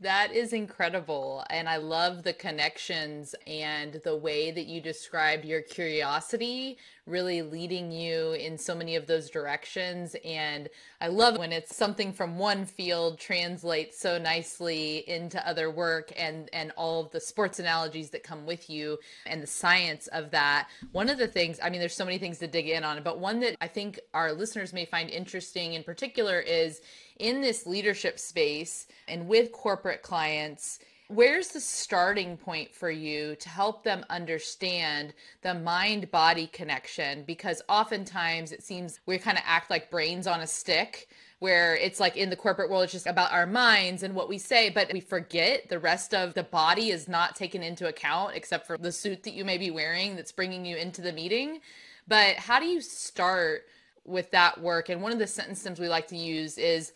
that 0.02 0.34
is 0.34 0.52
incredible. 0.52 1.46
And 1.52 1.70
I 1.70 1.78
love 1.78 2.24
the 2.24 2.34
connections 2.34 3.36
and 3.46 4.02
the 4.04 4.18
way 4.18 4.50
that 4.50 4.66
you 4.66 4.82
described 4.82 5.46
your 5.46 5.62
curiosity 5.62 6.80
really 7.12 7.42
leading 7.42 7.92
you 7.92 8.32
in 8.32 8.58
so 8.58 8.74
many 8.74 8.96
of 8.96 9.06
those 9.06 9.30
directions. 9.30 10.16
And 10.26 10.70
I 11.00 11.08
love 11.08 11.38
when 11.38 11.52
it's 11.52 11.76
something 11.76 12.14
from 12.14 12.40
one 12.40 12.66
field 12.66 13.20
translates 13.20 14.00
so 14.00 14.18
nicely 14.18 15.08
into 15.10 15.46
other 15.48 15.70
work 15.70 16.12
and, 16.18 16.50
and 16.54 16.72
all 16.78 17.02
of 17.02 17.12
the 17.12 17.20
sports 17.20 17.60
analogies 17.60 18.10
that 18.12 18.24
come 18.24 18.46
with 18.46 18.70
you 18.70 18.98
and 19.26 19.44
the 19.44 19.48
science 19.48 20.08
of 20.08 20.32
that. 20.32 20.70
One 20.94 21.10
of 21.10 21.18
the 21.18 21.28
things, 21.28 21.60
I 21.62 21.70
mean, 21.70 21.80
there's 21.80 21.96
so 21.96 22.06
many 22.06 22.18
things 22.18 22.40
to 22.40 22.48
dig 22.48 22.70
in 22.70 22.84
on, 22.84 23.04
but 23.04 23.20
one 23.20 23.42
that 23.42 23.56
I 23.62 23.68
think 23.68 24.00
our 24.14 24.32
listeners 24.32 24.74
may 24.74 24.86
find 24.86 25.10
interesting 25.10 25.74
in 25.74 25.84
particular 25.84 26.40
is 26.40 26.82
in 27.20 27.42
this 27.42 27.68
leadership 27.68 28.18
space 28.18 28.88
and 29.08 29.28
with 29.28 29.52
corporate 29.52 30.02
clients 30.02 30.80
where's 31.14 31.50
the 31.50 31.60
starting 31.60 32.38
point 32.38 32.74
for 32.74 32.90
you 32.90 33.36
to 33.36 33.50
help 33.50 33.84
them 33.84 34.06
understand 34.10 35.14
the 35.42 35.54
mind 35.54 36.10
body 36.10 36.48
connection? 36.48 37.24
Because 37.24 37.62
oftentimes 37.68 38.52
it 38.52 38.64
seems 38.64 39.00
we 39.06 39.18
kind 39.18 39.38
of 39.38 39.44
act 39.46 39.70
like 39.70 39.92
brains 39.92 40.26
on 40.26 40.42
a 40.42 40.48
stick 40.48 41.10
where 41.40 41.76
it's 41.76 42.00
like 42.00 42.16
in 42.18 42.30
the 42.30 42.36
corporate 42.36 42.70
world 42.70 42.84
it's 42.84 42.94
just 42.94 43.08
about 43.08 43.32
our 43.32 43.48
minds 43.48 44.04
and 44.04 44.14
what 44.14 44.30
we 44.30 44.38
say 44.38 44.70
but 44.70 44.94
we 44.94 45.00
forget 45.00 45.68
the 45.70 45.80
rest 45.80 46.14
of 46.14 46.36
the 46.36 46.44
body 46.44 46.92
is 46.92 47.10
not 47.10 47.36
taken 47.36 47.64
into 47.64 47.88
account 47.88 48.36
except 48.36 48.68
for 48.68 48.78
the 48.78 48.92
suit 48.92 49.24
that 49.24 49.34
you 49.34 49.44
may 49.44 49.58
be 49.58 49.72
wearing 49.72 50.16
that's 50.16 50.32
bringing 50.32 50.66
you 50.66 50.78
into 50.78 51.02
the 51.02 51.12
meeting. 51.12 51.60
But 52.08 52.36
how 52.36 52.60
do 52.60 52.66
you 52.66 52.80
start 52.80 53.66
with 54.06 54.32
that 54.32 54.62
work? 54.62 54.90
And 54.90 55.02
one 55.02 55.12
of 55.12 55.20
the 55.20 55.28
sentences 55.28 55.80
we 55.80 55.90
like 55.90 56.08
to 56.08 56.18
use 56.18 56.58
is 56.58 56.94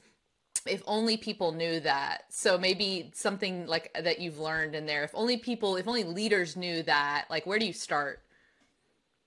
if 0.66 0.82
only 0.88 1.18
people 1.18 1.52
knew 1.52 1.80
that. 1.82 2.26
So 2.30 2.58
maybe 2.58 3.12
something 3.14 3.68
like 3.68 3.96
that 4.00 4.20
you've 4.20 4.40
learned 4.40 4.76
in 4.76 4.86
there. 4.86 5.04
If 5.04 5.12
only 5.14 5.38
people 5.38 5.76
if 5.76 5.88
only 5.88 6.04
leaders 6.04 6.56
knew 6.56 6.84
that 6.84 7.26
like 7.30 7.46
where 7.46 7.60
do 7.60 7.66
you 7.66 7.74
start? 7.74 8.22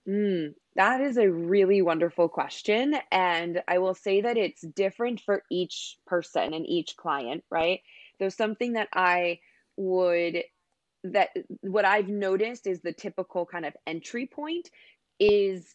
Mm, 0.09 0.55
that 0.77 1.01
is 1.01 1.19
a 1.19 1.31
really 1.31 1.83
wonderful 1.83 2.31
question 2.31 2.95
and 3.13 3.63
i 3.69 3.77
will 3.77 3.95
say 3.95 4.23
that 4.23 4.39
it's 4.39 4.63
different 4.63 5.21
for 5.21 5.43
each 5.51 5.99
person 6.07 6.55
and 6.55 6.67
each 6.67 6.97
client 6.97 7.45
right? 7.51 7.81
There's 8.19 8.37
something 8.37 8.73
that 8.73 8.89
i 8.95 9.41
would 9.77 10.45
that 11.05 11.29
what 11.61 11.85
i've 11.85 12.09
noticed 12.09 12.67
is 12.67 12.81
the 12.81 12.93
typical 12.93 13.45
kind 13.45 13.67
of 13.67 13.77
entry 13.87 14.27
point 14.27 14.71
is 15.21 15.75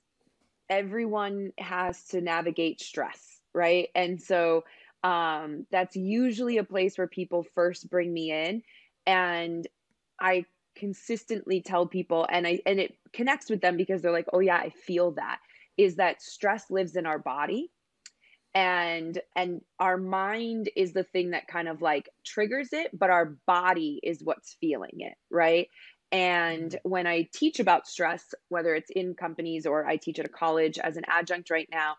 everyone 0.67 1.51
has 1.59 2.03
to 2.05 2.19
navigate 2.19 2.81
stress 2.81 3.39
right? 3.53 3.89
And 3.95 4.21
so 4.21 4.63
um, 5.03 5.65
that's 5.71 5.95
usually 5.95 6.57
a 6.57 6.63
place 6.63 6.97
where 6.97 7.07
people 7.07 7.45
first 7.55 7.89
bring 7.89 8.13
me 8.13 8.31
in. 8.31 8.63
And 9.05 9.67
i 10.19 10.45
consistently 10.75 11.61
tell 11.61 11.87
people 11.87 12.25
and 12.31 12.47
i 12.47 12.59
and 12.65 12.79
it 12.79 12.95
connects 13.13 13.49
with 13.49 13.61
them 13.61 13.77
because 13.77 14.01
they're 14.01 14.11
like 14.11 14.27
oh 14.31 14.39
yeah 14.39 14.57
i 14.57 14.69
feel 14.69 15.11
that 15.11 15.39
is 15.77 15.95
that 15.95 16.21
stress 16.21 16.69
lives 16.69 16.95
in 16.95 17.05
our 17.05 17.19
body. 17.19 17.69
And 18.55 19.19
and 19.35 19.61
our 19.79 19.97
mind 19.97 20.69
is 20.75 20.93
the 20.93 21.03
thing 21.03 21.31
that 21.31 21.47
kind 21.47 21.67
of 21.67 21.81
like 21.81 22.07
triggers 22.23 22.69
it 22.71 22.91
but 22.97 23.09
our 23.09 23.35
body 23.47 23.99
is 24.03 24.21
what's 24.23 24.55
feeling 24.61 24.97
it 24.99 25.15
right? 25.31 25.67
And 26.11 26.69
mm-hmm. 26.69 26.89
when 26.89 27.07
i 27.07 27.27
teach 27.33 27.59
about 27.59 27.87
stress 27.87 28.23
whether 28.49 28.75
it's 28.75 28.91
in 28.91 29.15
companies 29.15 29.65
or 29.65 29.87
i 29.87 29.97
teach 29.97 30.19
at 30.19 30.25
a 30.25 30.29
college 30.29 30.77
as 30.77 30.97
an 30.97 31.03
adjunct 31.07 31.49
right 31.49 31.67
now 31.71 31.95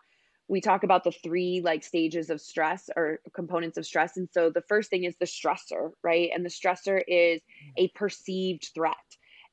we 0.47 0.61
talk 0.61 0.83
about 0.83 1.03
the 1.03 1.11
three 1.11 1.61
like 1.63 1.83
stages 1.83 2.29
of 2.29 2.39
stress 2.39 2.89
or 2.95 3.19
components 3.33 3.77
of 3.77 3.85
stress 3.85 4.17
and 4.17 4.29
so 4.31 4.49
the 4.49 4.61
first 4.61 4.89
thing 4.89 5.03
is 5.03 5.15
the 5.19 5.25
stressor 5.25 5.91
right? 6.03 6.29
And 6.33 6.45
the 6.45 6.49
stressor 6.49 7.01
is 7.07 7.41
mm. 7.41 7.73
a 7.77 7.87
perceived 7.89 8.69
threat 8.73 8.95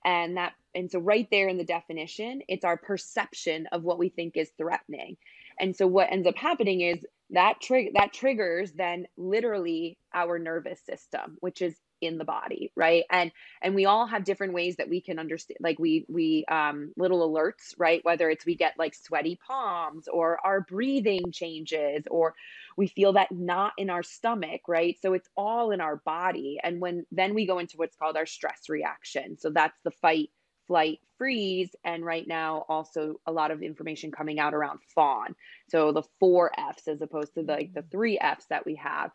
and 0.05 0.37
that 0.37 0.53
and 0.75 0.91
so 0.91 0.99
right 0.99 1.29
there 1.31 1.49
in 1.49 1.59
the 1.59 1.65
definition 1.65 2.43
it's 2.49 2.65
our 2.65 2.77
perception 2.77 3.67
of 3.73 3.83
what 3.83 3.99
we 3.99 4.09
think 4.09 4.37
is 4.37 4.51
threatening. 4.59 5.17
And 5.61 5.77
so 5.77 5.87
what 5.87 6.11
ends 6.11 6.27
up 6.27 6.37
happening 6.37 6.81
is 6.81 7.05
that 7.31 7.61
trigger 7.61 7.91
that 7.95 8.13
triggers 8.13 8.73
then 8.73 9.07
literally 9.17 9.97
our 10.13 10.39
nervous 10.39 10.81
system 10.81 11.37
which 11.41 11.63
is 11.63 11.75
in 12.03 12.19
the 12.19 12.25
body 12.25 12.73
right? 12.77 13.05
And 13.11 13.33
and 13.63 13.75
we 13.75 13.87
all 13.87 14.07
have 14.07 14.25
different 14.25 14.55
ways 14.55 14.77
that 14.77 14.89
we 14.89 15.01
can 15.01 15.19
understand 15.19 15.59
like 15.61 15.79
we 15.79 16.05
we 16.09 16.45
um 16.47 16.93
little 16.97 17.29
alerts 17.31 17.75
right? 17.79 18.05
Whether 18.05 18.31
it's 18.31 18.45
we 18.47 18.57
get 18.57 18.75
like 18.79 18.95
sweaty 18.95 19.39
palms 19.47 20.09
or 20.09 20.39
our 20.45 20.61
breathing 20.63 21.33
changes 21.33 22.05
or 22.11 22.35
we 22.77 22.89
feel 22.89 23.15
that 23.15 23.31
knot 23.33 23.73
in 23.79 23.91
our 23.91 24.03
stomach 24.03 24.63
right? 24.69 24.99
So 25.01 25.15
it's 25.15 25.29
all 25.37 25.71
in 25.71 25.81
our 25.81 25.97
body. 25.97 26.59
And 26.63 26.81
when 26.81 27.07
then 27.13 27.35
we 27.35 27.47
go 27.47 27.59
into 27.59 27.77
what's 27.77 27.97
called 27.97 28.17
our 28.17 28.27
stress 28.27 28.69
reaction. 28.69 29.39
So 29.39 29.51
that's 29.51 29.81
the 29.85 29.91
fight 29.93 30.31
flight 30.67 31.01
freeze 31.19 31.75
and 31.85 32.05
right 32.05 32.27
now 32.27 32.65
also 32.69 33.21
a 33.27 33.33
lot 33.33 33.51
of 33.51 33.63
information 33.63 34.11
coming 34.11 34.39
out 34.41 34.55
around 34.55 34.81
fawn. 34.95 35.35
So 35.69 35.93
the 35.93 36.03
four 36.21 36.51
f's 36.59 36.89
as 36.89 37.01
opposed 37.03 37.35
to 37.35 37.43
the, 37.43 37.53
like 37.53 37.75
the 37.75 37.85
three 37.91 38.19
f's 38.19 38.47
that 38.49 38.67
we 38.67 38.77
have 38.77 39.11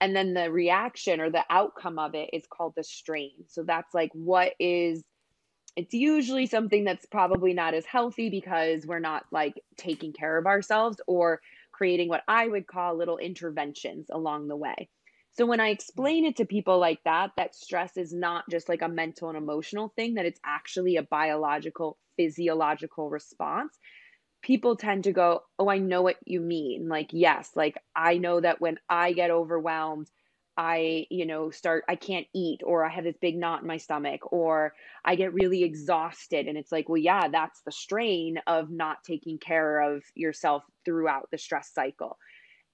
and 0.00 0.14
then 0.14 0.34
the 0.34 0.50
reaction 0.50 1.20
or 1.20 1.30
the 1.30 1.44
outcome 1.50 1.98
of 1.98 2.14
it 2.14 2.30
is 2.32 2.44
called 2.46 2.74
the 2.76 2.84
strain. 2.84 3.32
So 3.48 3.62
that's 3.62 3.94
like 3.94 4.10
what 4.12 4.52
is 4.60 5.04
it's 5.76 5.92
usually 5.92 6.46
something 6.46 6.84
that's 6.84 7.04
probably 7.04 7.52
not 7.52 7.74
as 7.74 7.84
healthy 7.84 8.30
because 8.30 8.86
we're 8.86 8.98
not 8.98 9.24
like 9.30 9.54
taking 9.76 10.12
care 10.12 10.38
of 10.38 10.46
ourselves 10.46 11.00
or 11.06 11.40
creating 11.72 12.08
what 12.08 12.22
i 12.28 12.48
would 12.48 12.66
call 12.66 12.96
little 12.96 13.18
interventions 13.18 14.06
along 14.10 14.48
the 14.48 14.56
way. 14.56 14.88
So 15.32 15.44
when 15.46 15.60
i 15.60 15.68
explain 15.68 16.24
it 16.24 16.36
to 16.36 16.46
people 16.46 16.78
like 16.78 17.00
that 17.04 17.32
that 17.36 17.54
stress 17.54 17.96
is 17.96 18.12
not 18.12 18.44
just 18.50 18.68
like 18.68 18.82
a 18.82 18.88
mental 18.88 19.28
and 19.28 19.36
emotional 19.36 19.92
thing 19.96 20.14
that 20.14 20.26
it's 20.26 20.40
actually 20.44 20.96
a 20.96 21.02
biological 21.02 21.98
physiological 22.16 23.10
response 23.10 23.78
people 24.46 24.76
tend 24.76 25.04
to 25.04 25.12
go, 25.12 25.42
Oh, 25.58 25.68
I 25.68 25.78
know 25.78 26.02
what 26.02 26.16
you 26.24 26.40
mean. 26.40 26.88
Like, 26.88 27.08
yes, 27.10 27.50
like 27.56 27.76
I 27.96 28.18
know 28.18 28.40
that 28.40 28.60
when 28.60 28.78
I 28.88 29.12
get 29.12 29.30
overwhelmed, 29.32 30.08
I, 30.56 31.06
you 31.10 31.26
know, 31.26 31.50
start, 31.50 31.84
I 31.86 31.96
can't 31.96 32.26
eat, 32.34 32.60
or 32.64 32.84
I 32.84 32.88
have 32.88 33.04
this 33.04 33.18
big 33.20 33.36
knot 33.36 33.60
in 33.60 33.66
my 33.66 33.76
stomach, 33.76 34.32
or 34.32 34.72
I 35.04 35.16
get 35.16 35.34
really 35.34 35.64
exhausted. 35.64 36.46
And 36.46 36.56
it's 36.56 36.72
like, 36.72 36.88
well, 36.88 36.96
yeah, 36.96 37.28
that's 37.28 37.60
the 37.62 37.72
strain 37.72 38.38
of 38.46 38.70
not 38.70 39.04
taking 39.04 39.38
care 39.38 39.80
of 39.80 40.02
yourself 40.14 40.62
throughout 40.84 41.28
the 41.30 41.38
stress 41.38 41.70
cycle 41.74 42.16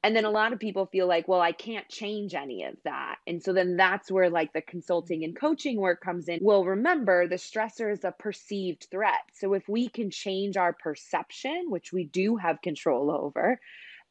and 0.03 0.17
then 0.17 0.25
a 0.25 0.31
lot 0.31 0.53
of 0.53 0.59
people 0.59 0.87
feel 0.87 1.07
like 1.07 1.29
well 1.29 1.41
i 1.41 1.53
can't 1.53 1.89
change 1.89 2.35
any 2.35 2.65
of 2.65 2.75
that. 2.85 3.17
And 3.27 3.43
so 3.43 3.53
then 3.53 3.77
that's 3.77 4.11
where 4.11 4.31
like 4.31 4.53
the 4.53 4.63
consulting 4.63 5.25
and 5.25 5.39
coaching 5.39 5.79
work 5.79 6.01
comes 6.01 6.29
in. 6.29 6.41
Well 6.43 6.65
remember 6.65 7.29
the 7.29 7.37
stressor 7.37 7.93
is 7.93 8.05
a 8.05 8.13
perceived 8.13 8.89
threat. 8.91 9.23
So 9.35 9.55
if 9.55 9.69
we 9.69 9.89
can 9.89 10.11
change 10.11 10.57
our 10.57 10.73
perception 10.73 11.67
which 11.69 11.93
we 11.93 12.05
do 12.05 12.37
have 12.37 12.63
control 12.63 13.11
over 13.11 13.61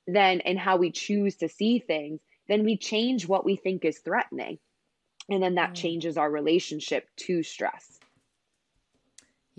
then 0.07 0.41
and 0.41 0.57
how 0.57 0.77
we 0.77 0.91
choose 0.91 1.36
to 1.38 1.50
see 1.50 1.79
things 1.79 2.19
then 2.48 2.63
we 2.63 2.77
change 2.77 3.27
what 3.27 3.45
we 3.45 3.55
think 3.55 3.86
is 3.86 4.00
threatening. 4.00 4.60
And 5.29 5.41
then 5.41 5.55
that 5.55 5.71
mm. 5.71 5.75
changes 5.75 6.17
our 6.17 6.29
relationship 6.29 7.07
to 7.27 7.43
stress 7.43 8.00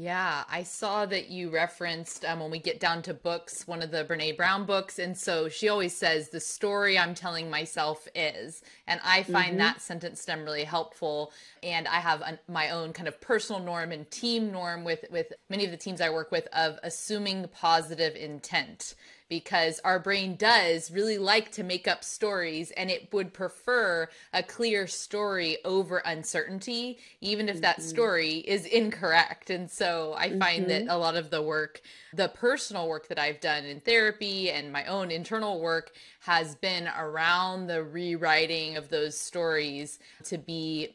yeah, 0.03 0.43
I 0.51 0.65
saw 0.65 1.07
that 1.07 1.31
you 1.31 1.49
referenced 1.49 2.25
um, 2.25 2.41
when 2.41 2.51
we 2.51 2.59
get 2.59 2.81
down 2.81 3.03
to 3.03 3.15
books, 3.15 3.69
one 3.69 3.83
of 3.83 3.93
the 3.93 4.05
Brene 4.05 4.37
Brown 4.37 4.67
books. 4.67 4.99
And 4.99 5.17
so 5.17 5.49
she 5.49 5.69
always 5.69 5.97
says, 5.97 6.31
The 6.31 6.41
story 6.41 6.99
I'm 6.99 7.15
telling 7.15 7.49
myself 7.49 8.09
is. 8.13 8.63
And 8.89 9.01
I 9.05 9.23
find 9.23 9.51
mm-hmm. 9.51 9.59
that 9.59 9.81
sentence 9.81 10.21
stem 10.21 10.43
really 10.43 10.65
helpful. 10.65 11.33
And 11.63 11.87
I 11.87 12.01
have 12.01 12.21
a, 12.21 12.37
my 12.51 12.71
own 12.71 12.93
kind 12.93 13.07
of 13.07 13.21
personal 13.21 13.63
norm 13.63 13.93
and 13.93 14.11
team 14.11 14.51
norm 14.51 14.83
with, 14.83 15.05
with 15.09 15.33
many 15.49 15.65
of 15.65 15.71
the 15.71 15.77
teams 15.77 16.01
I 16.01 16.11
work 16.11 16.33
with 16.33 16.49
of 16.53 16.81
assuming 16.83 17.47
positive 17.55 18.17
intent 18.17 18.97
because 19.33 19.81
our 19.83 19.99
brain 19.99 20.37
does 20.37 20.91
really 20.91 21.17
like 21.17 21.51
to 21.51 21.63
make 21.63 21.89
up 21.89 22.05
stories 22.05 22.71
and 22.73 22.91
it 22.91 23.11
would 23.15 23.33
prefer 23.33 24.07
a 24.35 24.43
clear 24.43 24.87
story 24.87 25.57
over 25.65 26.03
uncertainty, 26.05 26.99
even 27.23 27.49
if 27.49 27.63
that 27.63 27.79
mm-hmm. 27.79 27.89
story 27.89 28.35
is 28.41 28.67
incorrect. 28.67 29.49
And 29.49 29.71
so 29.71 30.13
I 30.19 30.39
find 30.39 30.67
mm-hmm. 30.67 30.87
that 30.87 30.95
a 30.95 30.99
lot 30.99 31.17
of 31.17 31.31
the 31.31 31.41
work, 31.41 31.81
the 32.13 32.29
personal 32.29 32.87
work 32.91 33.09
that 33.09 33.19
I've 33.19 33.41
done 33.41 33.65
in 33.65 33.81
therapy 33.81 34.51
and 34.51 34.71
my 34.71 34.85
own 34.85 35.11
internal 35.11 35.63
work 35.63 35.93
has 36.21 36.55
been 36.57 36.87
around 36.89 37.69
the 37.69 37.83
rewriting 37.83 38.77
of 38.77 38.91
those 38.91 39.17
stories 39.17 39.99
to 40.25 40.37
be 40.37 40.95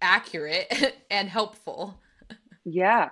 accurate 0.00 0.94
and 1.10 1.28
helpful. 1.28 2.00
Yeah, 2.64 3.10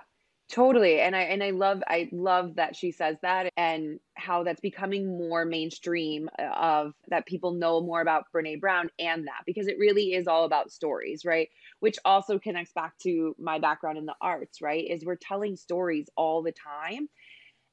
Totally. 0.53 0.99
And 0.99 1.15
I 1.15 1.21
and 1.23 1.43
I 1.43 1.49
love 1.49 1.81
I 1.87 2.09
love 2.11 2.57
that 2.57 2.75
she 2.75 2.91
says 2.91 3.17
that 3.23 3.49
and 3.57 3.99
how 4.13 4.43
that's 4.43 4.61
becoming 4.61 5.17
more 5.17 5.45
mainstream 5.45 6.29
uh, 6.37 6.43
of 6.43 6.93
that 7.07 7.25
people 7.25 7.53
know 7.53 7.81
more 7.81 8.01
about 8.01 8.25
Brene 8.31 8.61
Brown 8.61 8.91
and 8.99 9.25
that 9.25 9.41
because 9.47 9.67
it 9.67 9.79
really 9.79 10.13
is 10.13 10.27
all 10.27 10.45
about 10.45 10.69
stories, 10.71 11.25
right? 11.25 11.49
Which 11.79 11.97
also 12.05 12.37
connects 12.37 12.71
back 12.71 12.93
to 12.99 13.35
my 13.39 13.57
background 13.57 13.97
in 13.97 14.05
the 14.05 14.13
arts, 14.21 14.61
right? 14.61 14.85
Is 14.87 15.03
we're 15.03 15.15
telling 15.15 15.55
stories 15.55 16.07
all 16.15 16.43
the 16.43 16.53
time. 16.53 17.09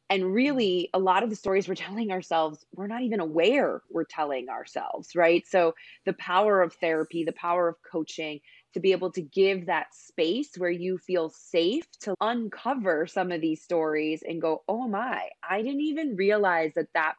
And 0.09 0.35
really, 0.35 0.91
a 0.93 0.99
lot 0.99 1.23
of 1.23 1.31
the 1.31 1.37
stories 1.37 1.69
we're 1.69 1.75
telling 1.77 2.11
ourselves, 2.11 2.65
we're 2.75 2.89
not 2.89 3.03
even 3.03 3.21
aware 3.21 3.81
we're 3.91 4.05
telling 4.05 4.49
ourselves, 4.49 5.15
right? 5.15 5.47
So, 5.47 5.75
the 6.05 6.15
power 6.15 6.63
of 6.63 6.75
therapy, 6.75 7.23
the 7.23 7.33
power 7.33 7.69
of 7.69 7.77
coaching, 7.93 8.41
to 8.75 8.81
be 8.81 8.93
able 8.93 9.13
to 9.13 9.23
give 9.23 9.67
that 9.67 9.95
space 9.95 10.51
where 10.57 10.71
you 10.71 10.99
feel 10.99 11.31
safe 11.31 11.85
to 12.01 12.15
uncover 12.21 13.07
some 13.07 13.33
of 13.33 13.41
these 13.41 13.63
stories 13.63 14.23
and 14.27 14.41
go, 14.41 14.63
oh 14.69 14.89
my, 14.89 15.29
I 15.49 15.63
didn't 15.63 15.81
even 15.81 16.17
realize 16.17 16.73
that 16.75 16.89
that 16.95 17.15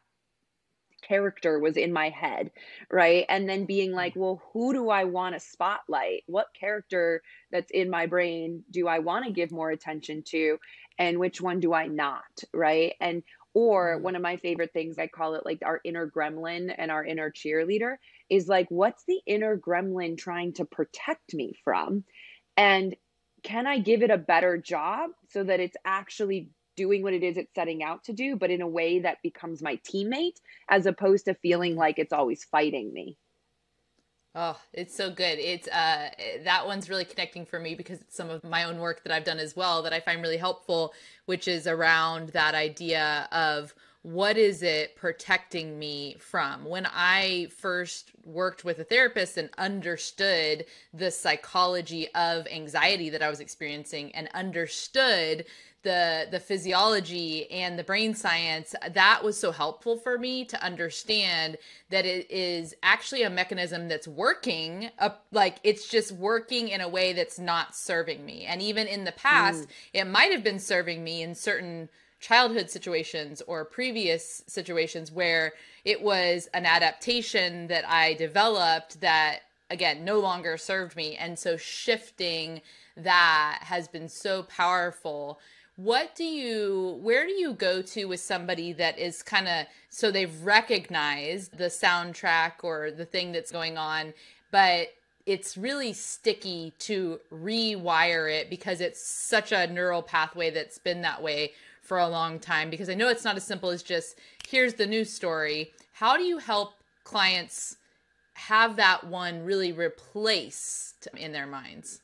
character 1.01 1.59
was 1.59 1.77
in 1.77 1.91
my 1.91 2.09
head, 2.09 2.51
right? 2.89 3.25
And 3.27 3.49
then 3.49 3.65
being 3.65 3.91
like, 3.91 4.13
well, 4.15 4.41
who 4.53 4.73
do 4.73 4.89
I 4.89 5.05
want 5.05 5.35
to 5.35 5.39
spotlight? 5.39 6.23
What 6.27 6.53
character 6.57 7.21
that's 7.51 7.71
in 7.71 7.89
my 7.89 8.05
brain 8.05 8.63
do 8.69 8.87
I 8.87 8.99
want 8.99 9.25
to 9.25 9.31
give 9.31 9.51
more 9.51 9.71
attention 9.71 10.23
to? 10.27 10.57
And 10.99 11.19
which 11.19 11.41
one 11.41 11.59
do 11.59 11.73
I 11.73 11.87
not, 11.87 12.43
right? 12.53 12.93
And 13.01 13.23
or 13.53 13.95
mm-hmm. 13.95 14.03
one 14.03 14.15
of 14.15 14.21
my 14.21 14.37
favorite 14.37 14.73
things, 14.73 14.97
I 14.97 15.07
call 15.07 15.35
it 15.35 15.45
like 15.45 15.61
our 15.65 15.81
inner 15.83 16.09
gremlin 16.09 16.73
and 16.77 16.91
our 16.91 17.03
inner 17.03 17.31
cheerleader 17.31 17.95
is 18.31 18.47
like, 18.47 18.67
what's 18.69 19.03
the 19.03 19.19
inner 19.27 19.57
gremlin 19.57 20.17
trying 20.17 20.53
to 20.53 20.65
protect 20.65 21.33
me 21.33 21.53
from? 21.65 22.05
And 22.55 22.95
can 23.43 23.67
I 23.67 23.79
give 23.79 24.01
it 24.01 24.09
a 24.09 24.17
better 24.17 24.57
job 24.57 25.11
so 25.29 25.43
that 25.43 25.59
it's 25.59 25.75
actually 25.85 26.49
doing 26.77 27.03
what 27.03 27.13
it 27.13 27.23
is 27.23 27.35
it's 27.35 27.53
setting 27.53 27.83
out 27.83 28.05
to 28.05 28.13
do, 28.13 28.37
but 28.37 28.49
in 28.49 28.61
a 28.61 28.67
way 28.67 28.99
that 28.99 29.17
becomes 29.21 29.61
my 29.61 29.77
teammate 29.91 30.37
as 30.69 30.85
opposed 30.85 31.25
to 31.25 31.33
feeling 31.33 31.75
like 31.75 31.99
it's 31.99 32.13
always 32.13 32.45
fighting 32.45 32.93
me? 32.93 33.17
Oh, 34.33 34.57
it's 34.71 34.95
so 34.95 35.11
good. 35.11 35.39
It's 35.39 35.67
uh 35.67 36.09
that 36.45 36.65
one's 36.65 36.89
really 36.89 37.03
connecting 37.03 37.45
for 37.45 37.59
me 37.59 37.75
because 37.75 37.99
it's 37.99 38.15
some 38.15 38.29
of 38.29 38.43
my 38.45 38.63
own 38.63 38.79
work 38.79 39.03
that 39.03 39.11
I've 39.11 39.25
done 39.25 39.39
as 39.39 39.57
well 39.57 39.81
that 39.83 39.91
I 39.91 39.99
find 39.99 40.21
really 40.21 40.37
helpful, 40.37 40.93
which 41.25 41.49
is 41.49 41.67
around 41.67 42.29
that 42.29 42.55
idea 42.55 43.27
of 43.33 43.75
what 44.03 44.35
is 44.35 44.63
it 44.63 44.95
protecting 44.95 45.77
me 45.77 46.15
from? 46.19 46.65
When 46.65 46.87
I 46.87 47.49
first 47.57 48.11
worked 48.23 48.65
with 48.65 48.79
a 48.79 48.83
therapist 48.83 49.37
and 49.37 49.49
understood 49.59 50.65
the 50.93 51.11
psychology 51.11 52.11
of 52.15 52.47
anxiety 52.47 53.11
that 53.11 53.21
I 53.21 53.29
was 53.29 53.39
experiencing 53.39 54.13
and 54.15 54.27
understood 54.33 55.45
the 55.83 56.27
the 56.29 56.39
physiology 56.39 57.49
and 57.49 57.77
the 57.77 57.83
brain 57.83 58.13
science 58.13 58.75
that 58.93 59.23
was 59.23 59.39
so 59.39 59.51
helpful 59.51 59.97
for 59.97 60.17
me 60.17 60.45
to 60.45 60.63
understand 60.63 61.57
that 61.89 62.05
it 62.05 62.29
is 62.29 62.75
actually 62.83 63.23
a 63.23 63.29
mechanism 63.29 63.87
that's 63.87 64.07
working 64.07 64.91
uh, 64.99 65.09
like 65.31 65.57
it's 65.63 65.87
just 65.87 66.11
working 66.11 66.67
in 66.69 66.81
a 66.81 66.87
way 66.87 67.13
that's 67.13 67.39
not 67.39 67.75
serving 67.75 68.23
me 68.23 68.45
and 68.45 68.61
even 68.61 68.85
in 68.85 69.05
the 69.05 69.11
past 69.13 69.63
mm. 69.63 69.67
it 69.93 70.05
might 70.05 70.31
have 70.31 70.43
been 70.43 70.59
serving 70.59 71.03
me 71.03 71.23
in 71.23 71.33
certain 71.33 71.89
childhood 72.21 72.69
situations 72.69 73.41
or 73.47 73.65
previous 73.65 74.43
situations 74.47 75.11
where 75.11 75.53
it 75.83 76.01
was 76.01 76.47
an 76.53 76.65
adaptation 76.65 77.67
that 77.67 77.87
I 77.87 78.13
developed 78.13 79.01
that 79.01 79.39
again 79.69 80.05
no 80.05 80.19
longer 80.19 80.57
served 80.57 80.95
me. 80.95 81.17
And 81.17 81.37
so 81.37 81.57
shifting 81.57 82.61
that 82.95 83.59
has 83.63 83.87
been 83.87 84.07
so 84.07 84.43
powerful. 84.43 85.39
What 85.75 86.13
do 86.15 86.23
you 86.23 86.99
where 87.01 87.25
do 87.25 87.33
you 87.33 87.53
go 87.53 87.81
to 87.81 88.05
with 88.05 88.19
somebody 88.19 88.71
that 88.73 88.99
is 88.99 89.23
kind 89.23 89.47
of 89.47 89.65
so 89.89 90.11
they've 90.11 90.41
recognized 90.43 91.57
the 91.57 91.65
soundtrack 91.65 92.63
or 92.63 92.91
the 92.91 93.05
thing 93.05 93.31
that's 93.31 93.51
going 93.51 93.77
on 93.77 94.13
but 94.51 94.89
it's 95.25 95.55
really 95.55 95.93
sticky 95.93 96.73
to 96.79 97.19
rewire 97.33 98.31
it 98.31 98.49
because 98.49 98.81
it's 98.81 99.01
such 99.01 99.51
a 99.51 99.67
neural 99.67 100.01
pathway 100.01 100.49
that's 100.49 100.77
been 100.77 101.01
that 101.01 101.21
way 101.21 101.53
for 101.91 101.97
a 101.97 102.07
long 102.07 102.39
time 102.39 102.69
because 102.69 102.89
I 102.89 102.93
know 102.93 103.09
it's 103.09 103.25
not 103.25 103.35
as 103.35 103.43
simple 103.43 103.69
as 103.69 103.83
just 103.83 104.17
here's 104.47 104.75
the 104.75 104.87
news 104.87 105.11
story. 105.11 105.73
How 105.91 106.15
do 106.15 106.23
you 106.23 106.37
help 106.37 106.75
clients 107.03 107.75
have 108.35 108.77
that 108.77 109.07
one 109.07 109.43
really 109.43 109.73
replaced 109.73 111.09
in 111.17 111.33
their 111.33 111.45
minds? 111.45 111.99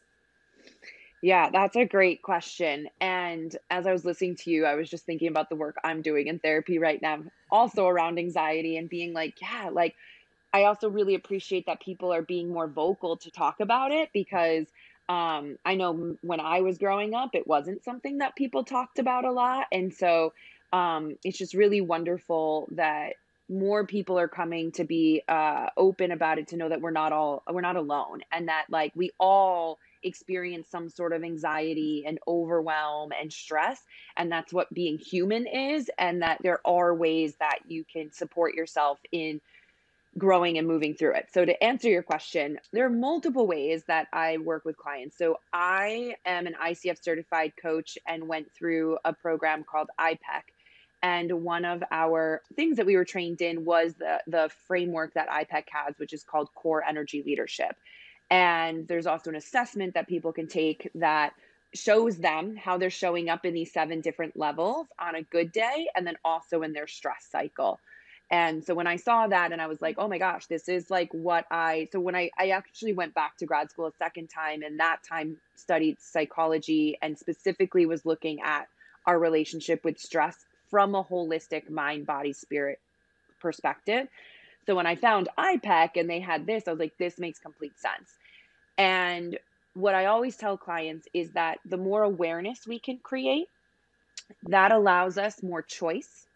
Yeah, 1.24 1.50
that's 1.51 1.77
a 1.77 1.86
great 1.86 2.22
question. 2.22 2.89
And 3.00 3.56
as 3.70 3.88
I 3.88 3.94
was 3.94 4.03
listening 4.03 4.36
to 4.39 4.51
you, 4.51 4.65
I 4.65 4.75
was 4.75 4.89
just 4.89 5.06
thinking 5.06 5.29
about 5.29 5.48
the 5.48 5.56
work 5.56 5.77
I'm 5.86 6.01
doing 6.01 6.27
in 6.27 6.39
therapy 6.39 6.79
right 6.79 7.01
now, 7.01 7.20
also 7.50 7.88
around 7.88 8.20
anxiety 8.20 8.75
and 8.75 8.89
being 8.89 9.13
like, 9.13 9.39
yeah, 9.41 9.70
like 9.72 9.96
I 10.53 10.65
also 10.65 10.89
really 10.89 11.15
appreciate 11.15 11.65
that 11.67 11.79
people 11.79 12.13
are 12.13 12.24
being 12.24 12.50
more 12.50 12.67
vocal 12.67 13.15
to 13.15 13.32
talk 13.32 13.62
about 13.62 13.94
it 13.94 14.10
because 14.12 14.67
um, 15.09 15.57
I 15.65 15.75
know 15.75 16.17
when 16.21 16.39
I 16.39 16.61
was 16.61 16.77
growing 16.77 17.13
up, 17.13 17.31
it 17.33 17.47
wasn't 17.47 17.83
something 17.83 18.19
that 18.19 18.35
people 18.35 18.63
talked 18.63 18.99
about 18.99 19.25
a 19.25 19.31
lot. 19.31 19.67
And 19.71 19.93
so 19.93 20.33
um, 20.73 21.15
it's 21.23 21.37
just 21.37 21.53
really 21.53 21.81
wonderful 21.81 22.67
that 22.71 23.13
more 23.49 23.85
people 23.85 24.19
are 24.19 24.27
coming 24.27 24.73
to 24.73 24.83
be 24.83 25.23
uh, 25.27 25.67
open 25.77 26.11
about 26.11 26.37
it 26.37 26.49
to 26.49 26.57
know 26.57 26.67
that 26.67 26.81
we're 26.81 26.91
not 26.91 27.13
all 27.13 27.43
we're 27.49 27.62
not 27.62 27.77
alone 27.77 28.19
and 28.34 28.49
that 28.49 28.65
like 28.69 28.91
we 28.93 29.12
all 29.21 29.79
experience 30.03 30.67
some 30.69 30.89
sort 30.89 31.13
of 31.13 31.23
anxiety 31.23 32.03
and 32.05 32.19
overwhelm 32.27 33.12
and 33.19 33.32
stress. 33.32 33.82
And 34.15 34.32
that's 34.32 34.53
what 34.53 34.73
being 34.73 34.97
human 34.97 35.47
is. 35.47 35.89
And 35.97 36.21
that 36.21 36.39
there 36.41 36.60
are 36.65 36.93
ways 36.93 37.36
that 37.39 37.60
you 37.67 37.84
can 37.91 38.12
support 38.12 38.53
yourself 38.53 38.99
in 39.12 39.41
growing 40.17 40.58
and 40.58 40.67
moving 40.67 40.95
through 40.95 41.13
it. 41.13 41.27
So, 41.34 41.45
to 41.45 41.63
answer 41.63 41.89
your 41.89 42.03
question, 42.03 42.60
there 42.71 42.86
are 42.86 42.89
multiple 42.89 43.47
ways 43.47 43.84
that 43.88 44.08
I 44.13 44.38
work 44.38 44.65
with 44.65 44.77
clients. 44.77 45.17
So, 45.17 45.38
I 45.53 46.15
am 46.25 46.47
an 46.47 46.56
ICF 46.62 47.03
certified 47.03 47.53
coach 47.62 47.97
and 48.08 48.27
went 48.27 48.51
through 48.53 48.97
a 49.06 49.13
program 49.13 49.63
called 49.63 49.89
IPEC. 49.99 50.43
And 51.03 51.43
one 51.43 51.63
of 51.63 51.84
our 51.91 52.41
things 52.56 52.77
that 52.77 52.86
we 52.86 52.95
were 52.95 53.06
trained 53.06 53.41
in 53.41 53.65
was 53.65 53.93
the, 53.95 54.21
the 54.25 54.49
framework 54.67 55.13
that 55.13 55.30
IPEC 55.30 55.63
has, 55.69 55.93
which 55.97 56.13
is 56.13 56.23
called 56.23 56.49
core 56.56 56.84
energy 56.84 57.23
leadership. 57.23 57.75
And 58.30 58.88
there's 58.88 59.06
also 59.06 59.30
an 59.30 59.36
assessment 59.36 59.93
that 59.93 60.08
people 60.08 60.34
can 60.34 60.47
take 60.47 60.89
that 60.95 61.34
shows 61.73 62.17
them 62.17 62.56
how 62.56 62.77
they're 62.77 62.89
showing 62.89 63.30
up 63.30 63.45
in 63.45 63.53
these 63.53 63.71
seven 63.71 64.01
different 64.01 64.36
levels 64.38 64.88
on 64.99 65.15
a 65.15 65.21
good 65.21 65.51
day 65.51 65.88
and 65.95 66.08
then 66.08 66.17
also 66.25 66.63
in 66.63 66.73
their 66.73 66.88
stress 66.88 67.27
cycle. 67.30 67.80
And 68.29 68.63
so 68.63 68.75
when 68.75 68.87
I 68.87 68.97
saw 68.97 69.27
that 69.27 69.51
and 69.53 69.61
I 69.61 69.67
was 69.67 69.81
like, 69.81 69.95
mm-hmm. 69.95 70.05
oh 70.05 70.09
my 70.09 70.17
gosh, 70.17 70.47
this 70.47 70.67
is 70.69 70.89
like 70.89 71.09
what 71.13 71.45
I 71.51 71.87
so 71.91 71.99
when 71.99 72.15
I 72.15 72.31
I 72.37 72.49
actually 72.49 72.93
went 72.93 73.13
back 73.13 73.37
to 73.37 73.45
grad 73.45 73.71
school 73.71 73.87
a 73.87 73.93
second 73.97 74.27
time 74.27 74.63
and 74.63 74.79
that 74.79 74.99
time 75.07 75.37
studied 75.55 76.01
psychology 76.01 76.97
and 77.01 77.17
specifically 77.17 77.85
was 77.85 78.05
looking 78.05 78.41
at 78.41 78.67
our 79.05 79.17
relationship 79.17 79.85
with 79.85 79.99
stress 79.99 80.45
from 80.69 80.95
a 80.95 81.03
holistic 81.03 81.69
mind 81.69 82.05
body 82.05 82.33
spirit 82.33 82.79
perspective 83.39 84.07
so 84.67 84.75
when 84.75 84.85
I 84.85 84.95
found 84.95 85.29
IPEC 85.39 85.91
and 85.95 86.09
they 86.09 86.19
had 86.19 86.45
this, 86.45 86.67
I 86.67 86.71
was 86.71 86.79
like, 86.79 86.97
this 86.99 87.17
makes 87.17 87.39
complete 87.39 87.79
sense. 87.79 88.13
And 88.77 89.39
what 89.73 89.95
I 89.95 90.05
always 90.05 90.35
tell 90.35 90.57
clients 90.57 91.07
is 91.13 91.31
that 91.31 91.59
the 91.65 91.77
more 91.77 92.03
awareness 92.03 92.67
we 92.67 92.77
can 92.77 92.99
create, 93.01 93.47
that 94.43 94.73
allows 94.73 95.17
us 95.17 95.41
more 95.41 95.61
choice, 95.61 96.26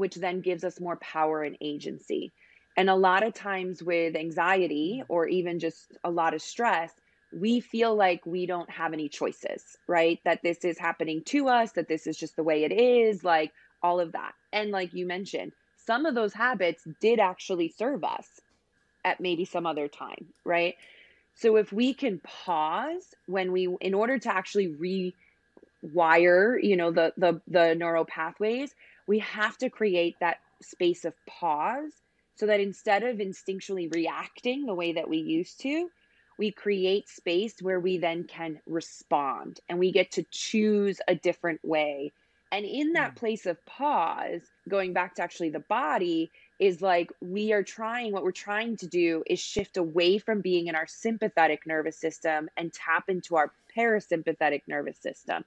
which 0.00 0.16
then 0.16 0.40
gives 0.40 0.64
us 0.64 0.80
more 0.80 0.96
power 0.96 1.42
and 1.42 1.56
agency. 1.60 2.32
And 2.76 2.90
a 2.90 2.94
lot 2.94 3.22
of 3.22 3.34
times 3.34 3.82
with 3.82 4.16
anxiety 4.16 5.02
mm. 5.02 5.06
or 5.08 5.28
even 5.28 5.58
just 5.58 5.92
a 6.02 6.10
lot 6.10 6.34
of 6.34 6.42
stress, 6.42 6.92
we 7.32 7.60
feel 7.60 7.94
like 7.94 8.26
we 8.26 8.46
don't 8.46 8.70
have 8.70 8.92
any 8.92 9.08
choices, 9.08 9.62
right? 9.86 10.18
That 10.24 10.42
this 10.42 10.64
is 10.64 10.78
happening 10.78 11.22
to 11.26 11.48
us, 11.48 11.72
that 11.72 11.88
this 11.88 12.06
is 12.06 12.16
just 12.16 12.34
the 12.34 12.42
way 12.42 12.64
it 12.64 12.72
is, 12.72 13.22
like 13.22 13.52
all 13.82 14.00
of 14.00 14.12
that. 14.12 14.32
And 14.52 14.70
like 14.70 14.94
you 14.94 15.06
mentioned, 15.06 15.52
some 15.86 16.06
of 16.06 16.14
those 16.14 16.32
habits 16.32 16.82
did 17.00 17.20
actually 17.20 17.68
serve 17.68 18.02
us 18.02 18.26
at 19.04 19.20
maybe 19.20 19.44
some 19.44 19.66
other 19.66 19.88
time, 19.88 20.26
right? 20.44 20.74
So 21.34 21.56
if 21.56 21.72
we 21.72 21.94
can 21.94 22.20
pause 22.20 23.14
when 23.26 23.52
we 23.52 23.68
in 23.80 23.94
order 23.94 24.18
to 24.18 24.34
actually 24.34 24.74
rewire, 25.84 26.62
you 26.62 26.76
know, 26.76 26.90
the 26.90 27.12
the 27.16 27.40
the 27.48 27.74
neural 27.74 28.04
pathways, 28.04 28.74
we 29.06 29.18
have 29.20 29.56
to 29.58 29.70
create 29.70 30.16
that 30.20 30.38
space 30.62 31.04
of 31.04 31.14
pause 31.26 31.92
so 32.36 32.46
that 32.46 32.60
instead 32.60 33.02
of 33.02 33.18
instinctually 33.18 33.92
reacting 33.94 34.66
the 34.66 34.74
way 34.74 34.92
that 34.92 35.08
we 35.08 35.18
used 35.18 35.60
to, 35.60 35.88
we 36.38 36.50
create 36.50 37.08
space 37.08 37.54
where 37.60 37.80
we 37.80 37.98
then 37.98 38.24
can 38.24 38.60
respond 38.66 39.60
and 39.68 39.78
we 39.78 39.92
get 39.92 40.12
to 40.12 40.24
choose 40.30 41.00
a 41.08 41.14
different 41.14 41.60
way 41.62 42.12
and 42.52 42.64
in 42.64 42.94
that 42.94 43.12
mm. 43.12 43.16
place 43.16 43.46
of 43.46 43.64
pause, 43.64 44.42
going 44.68 44.92
back 44.92 45.14
to 45.16 45.22
actually 45.22 45.50
the 45.50 45.60
body, 45.60 46.30
is 46.58 46.82
like 46.82 47.10
we 47.20 47.52
are 47.52 47.62
trying, 47.62 48.12
what 48.12 48.22
we're 48.22 48.32
trying 48.32 48.76
to 48.78 48.86
do 48.86 49.22
is 49.26 49.38
shift 49.38 49.76
away 49.76 50.18
from 50.18 50.40
being 50.40 50.66
in 50.66 50.74
our 50.74 50.86
sympathetic 50.86 51.66
nervous 51.66 51.96
system 51.96 52.50
and 52.56 52.72
tap 52.72 53.08
into 53.08 53.36
our 53.36 53.52
parasympathetic 53.76 54.62
nervous 54.66 54.98
system. 54.98 55.44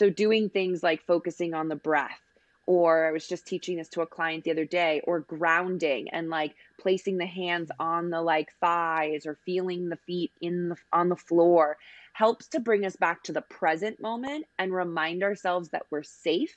So, 0.00 0.08
doing 0.08 0.48
things 0.48 0.82
like 0.82 1.04
focusing 1.04 1.52
on 1.52 1.68
the 1.68 1.76
breath, 1.76 2.22
or 2.64 3.06
I 3.06 3.12
was 3.12 3.28
just 3.28 3.46
teaching 3.46 3.76
this 3.76 3.90
to 3.90 4.00
a 4.00 4.06
client 4.06 4.44
the 4.44 4.50
other 4.50 4.64
day, 4.64 5.02
or 5.04 5.20
grounding 5.20 6.08
and 6.08 6.30
like 6.30 6.54
placing 6.80 7.18
the 7.18 7.26
hands 7.26 7.70
on 7.78 8.08
the 8.08 8.22
like 8.22 8.48
thighs 8.62 9.26
or 9.26 9.36
feeling 9.44 9.90
the 9.90 9.98
feet 10.06 10.32
in 10.40 10.70
the 10.70 10.76
on 10.90 11.10
the 11.10 11.16
floor 11.16 11.76
helps 12.14 12.48
to 12.48 12.60
bring 12.60 12.86
us 12.86 12.96
back 12.96 13.22
to 13.24 13.32
the 13.34 13.42
present 13.42 14.00
moment 14.00 14.46
and 14.58 14.72
remind 14.72 15.22
ourselves 15.22 15.68
that 15.68 15.84
we're 15.90 16.02
safe. 16.02 16.56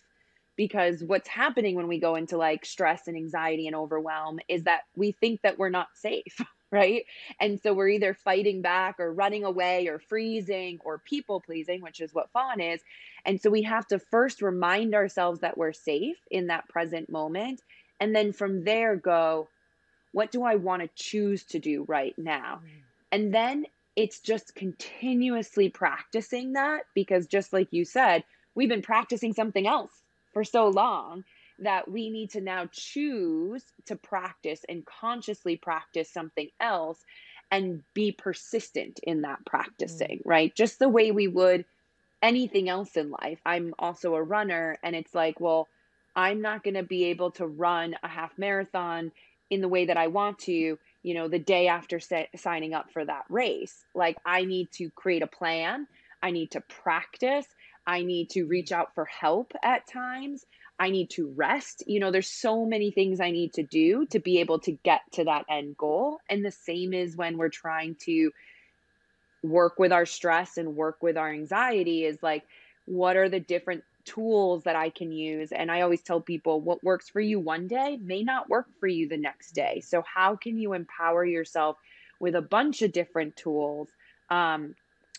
Because 0.56 1.04
what's 1.04 1.28
happening 1.28 1.76
when 1.76 1.90
we 1.90 2.00
go 2.00 2.16
into 2.16 2.38
like 2.38 2.64
stress 2.64 3.10
and 3.10 3.18
anxiety 3.18 3.68
and 3.68 3.76
overwhelm 3.76 4.40
is 4.48 4.64
that 4.64 4.84
we 4.96 5.12
think 5.12 5.42
that 5.42 5.60
we're 5.60 5.68
not 5.68 5.90
safe 5.96 6.40
right? 6.74 7.06
And 7.40 7.62
so 7.62 7.72
we're 7.72 7.90
either 7.90 8.16
fighting 8.16 8.64
back 8.64 9.00
or 9.00 9.14
running 9.14 9.44
away 9.44 9.88
or 9.88 10.00
freezing 10.00 10.80
or 10.84 10.98
people 10.98 11.40
pleasing, 11.40 11.82
which 11.84 12.02
is 12.02 12.16
what 12.16 12.32
fawn 12.32 12.60
is. 12.60 12.82
And 13.26 13.40
so 13.40 13.52
we 13.52 13.62
have 13.62 13.86
to 13.90 14.00
first 14.00 14.42
remind 14.42 14.96
ourselves 14.96 15.42
that 15.42 15.56
we're 15.56 15.72
safe 15.72 16.18
in 16.32 16.48
that 16.48 16.68
present 16.68 17.12
moment. 17.12 17.62
And 18.00 18.16
then 18.16 18.34
from 18.34 18.64
there, 18.64 18.96
go, 18.96 19.50
what 20.14 20.32
do 20.32 20.44
I 20.44 20.56
want 20.56 20.82
to 20.82 20.90
choose 20.96 21.44
to 21.46 21.60
do 21.60 21.86
right 21.88 22.16
now? 22.18 22.62
And 23.12 23.32
then 23.32 23.68
it's 23.96 24.20
just 24.20 24.56
continuously 24.56 25.70
practicing 25.70 26.54
that 26.54 26.86
because, 26.96 27.28
just 27.28 27.54
like 27.54 27.68
you 27.70 27.86
said, 27.86 28.24
we've 28.56 28.70
been 28.70 28.82
practicing 28.82 29.34
something 29.34 29.68
else 29.68 29.92
for 30.34 30.44
so 30.44 30.70
long 30.70 31.24
that 31.60 31.89
we 31.89 32.10
need 32.10 32.32
to 32.32 32.42
now 32.42 32.68
choose 32.72 33.63
to 33.86 33.96
practice 33.96 34.62
and 34.68 34.86
consciously 34.86 35.56
practice 35.56 36.10
something 36.12 36.50
else 36.60 37.00
and 37.52 37.84
be 37.94 38.12
persistent 38.12 39.00
in 39.04 39.22
that 39.22 39.46
practicing, 39.46 40.20
mm. 40.20 40.26
right? 40.26 40.56
Just 40.56 40.80
the 40.80 40.89
way 40.89 41.12
we 41.12 41.28
would 41.28 41.66
anything 42.22 42.70
else 42.70 42.96
in 42.96 43.12
life. 43.12 43.39
I'm 43.46 43.76
also 43.78 44.16
a 44.16 44.24
runner, 44.24 44.78
and 44.82 44.96
it's 44.96 45.13
like, 45.13 45.39
well, 45.39 45.68
I'm 46.16 46.42
not 46.42 46.63
going 46.63 46.76
to 46.76 46.84
be 46.84 47.06
able 47.06 47.32
to 47.32 47.46
run 47.46 47.96
a 48.02 48.08
half 48.08 48.32
marathon 48.38 49.12
in 49.50 49.62
the 49.62 49.68
way 49.68 49.86
that 49.86 49.98
I 49.98 50.08
want 50.08 50.39
to, 50.39 50.80
you 51.04 51.13
know, 51.13 51.28
the 51.28 51.38
day 51.38 51.68
after 51.68 52.00
signing 52.36 52.74
up 52.74 52.92
for 52.92 53.04
that 53.06 53.26
race. 53.30 53.84
Like, 53.94 54.18
I 54.26 54.46
need 54.46 54.72
to 54.74 54.89
create 54.92 55.22
a 55.22 55.28
plan, 55.28 55.86
I 56.24 56.32
need 56.32 56.52
to 56.52 56.62
practice, 56.62 57.46
I 57.86 58.04
need 58.04 58.30
to 58.32 58.46
reach 58.46 58.72
out 58.72 58.96
for 58.96 59.06
help 59.06 59.54
at 59.63 59.86
times. 59.88 60.46
I 60.80 60.90
need 60.90 61.12
to 61.12 61.32
rest. 61.36 61.84
You 61.88 62.00
know, 62.00 62.12
there's 62.12 62.30
so 62.30 62.66
many 62.66 62.92
things 62.92 63.20
I 63.20 63.32
need 63.32 63.54
to 63.54 63.64
do 63.64 64.06
to 64.08 64.20
be 64.20 64.40
able 64.40 64.60
to 64.62 64.72
get 64.72 65.02
to 65.14 65.26
that 65.26 65.46
end 65.50 65.78
goal. 65.78 66.20
And 66.30 66.44
the 66.44 66.52
same 66.52 66.94
is 66.94 67.16
when 67.16 67.38
we're 67.38 67.50
trying 67.50 67.96
to 68.06 68.32
work 69.44 69.78
with 69.78 69.92
our 69.92 70.06
stress 70.06 70.58
and 70.58 70.76
work 70.76 71.04
with 71.04 71.18
our 71.18 71.32
anxiety 71.32 72.06
is 72.06 72.24
like, 72.24 72.44
what 72.86 73.16
are 73.16 73.30
the 73.30 73.40
different 73.40 73.84
tools 74.06 74.64
that 74.64 74.76
I 74.76 74.90
can 74.90 75.12
use? 75.12 75.52
And 75.52 75.72
I 75.72 75.82
always 75.82 76.02
tell 76.02 76.22
people 76.22 76.60
what 76.60 76.84
works 76.84 77.10
for 77.10 77.22
you 77.22 77.40
one 77.40 77.68
day 77.68 77.98
may 78.02 78.24
not 78.24 78.50
work 78.50 78.68
for 78.80 78.88
you 78.88 79.08
the 79.08 79.18
next 79.18 79.52
day. 79.52 79.82
So, 79.82 80.02
how 80.02 80.36
can 80.36 80.58
you 80.58 80.74
empower 80.74 81.26
yourself 81.26 81.78
with 82.20 82.36
a 82.36 82.42
bunch 82.42 82.82
of 82.82 82.92
different 82.92 83.36
tools 83.36 83.90
um, 84.30 84.76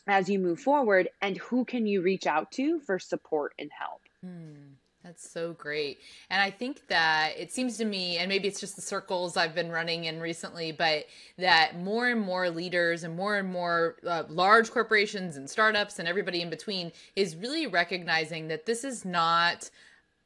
as 0.07 0.29
you 0.29 0.39
move 0.39 0.61
forward? 0.61 1.09
And 1.23 1.37
who 1.37 1.65
can 1.65 1.87
you 1.87 2.03
reach 2.03 2.27
out 2.27 2.51
to 2.53 2.81
for 2.81 2.99
support 2.99 3.55
and 3.59 3.71
help? 3.79 4.01
Hmm. 4.23 4.75
That's 5.05 5.29
so 5.29 5.53
great. 5.53 5.99
And 6.31 6.41
I 6.41 6.51
think 6.51 6.89
that 6.89 7.35
it 7.37 7.53
seems 7.53 7.77
to 7.77 7.85
me, 7.85 8.17
and 8.17 8.27
maybe 8.27 8.49
it's 8.49 8.59
just 8.59 8.75
the 8.75 8.81
circles 8.81 9.37
I've 9.37 9.55
been 9.55 9.71
running 9.71 10.07
in 10.07 10.19
recently, 10.19 10.73
but 10.73 11.05
that 11.37 11.79
more 11.79 12.09
and 12.09 12.21
more 12.21 12.49
leaders 12.49 13.05
and 13.05 13.15
more 13.15 13.37
and 13.37 13.47
more 13.47 13.97
uh, 14.07 14.23
large 14.31 14.71
corporations 14.71 15.37
and 15.37 15.49
startups 15.49 15.99
and 15.99 16.09
everybody 16.09 16.41
in 16.41 16.49
between 16.49 16.91
is 17.17 17.37
really 17.37 17.67
recognizing 17.67 18.49
that 18.49 18.65
this 18.65 18.83
is 18.83 19.05
not 19.05 19.69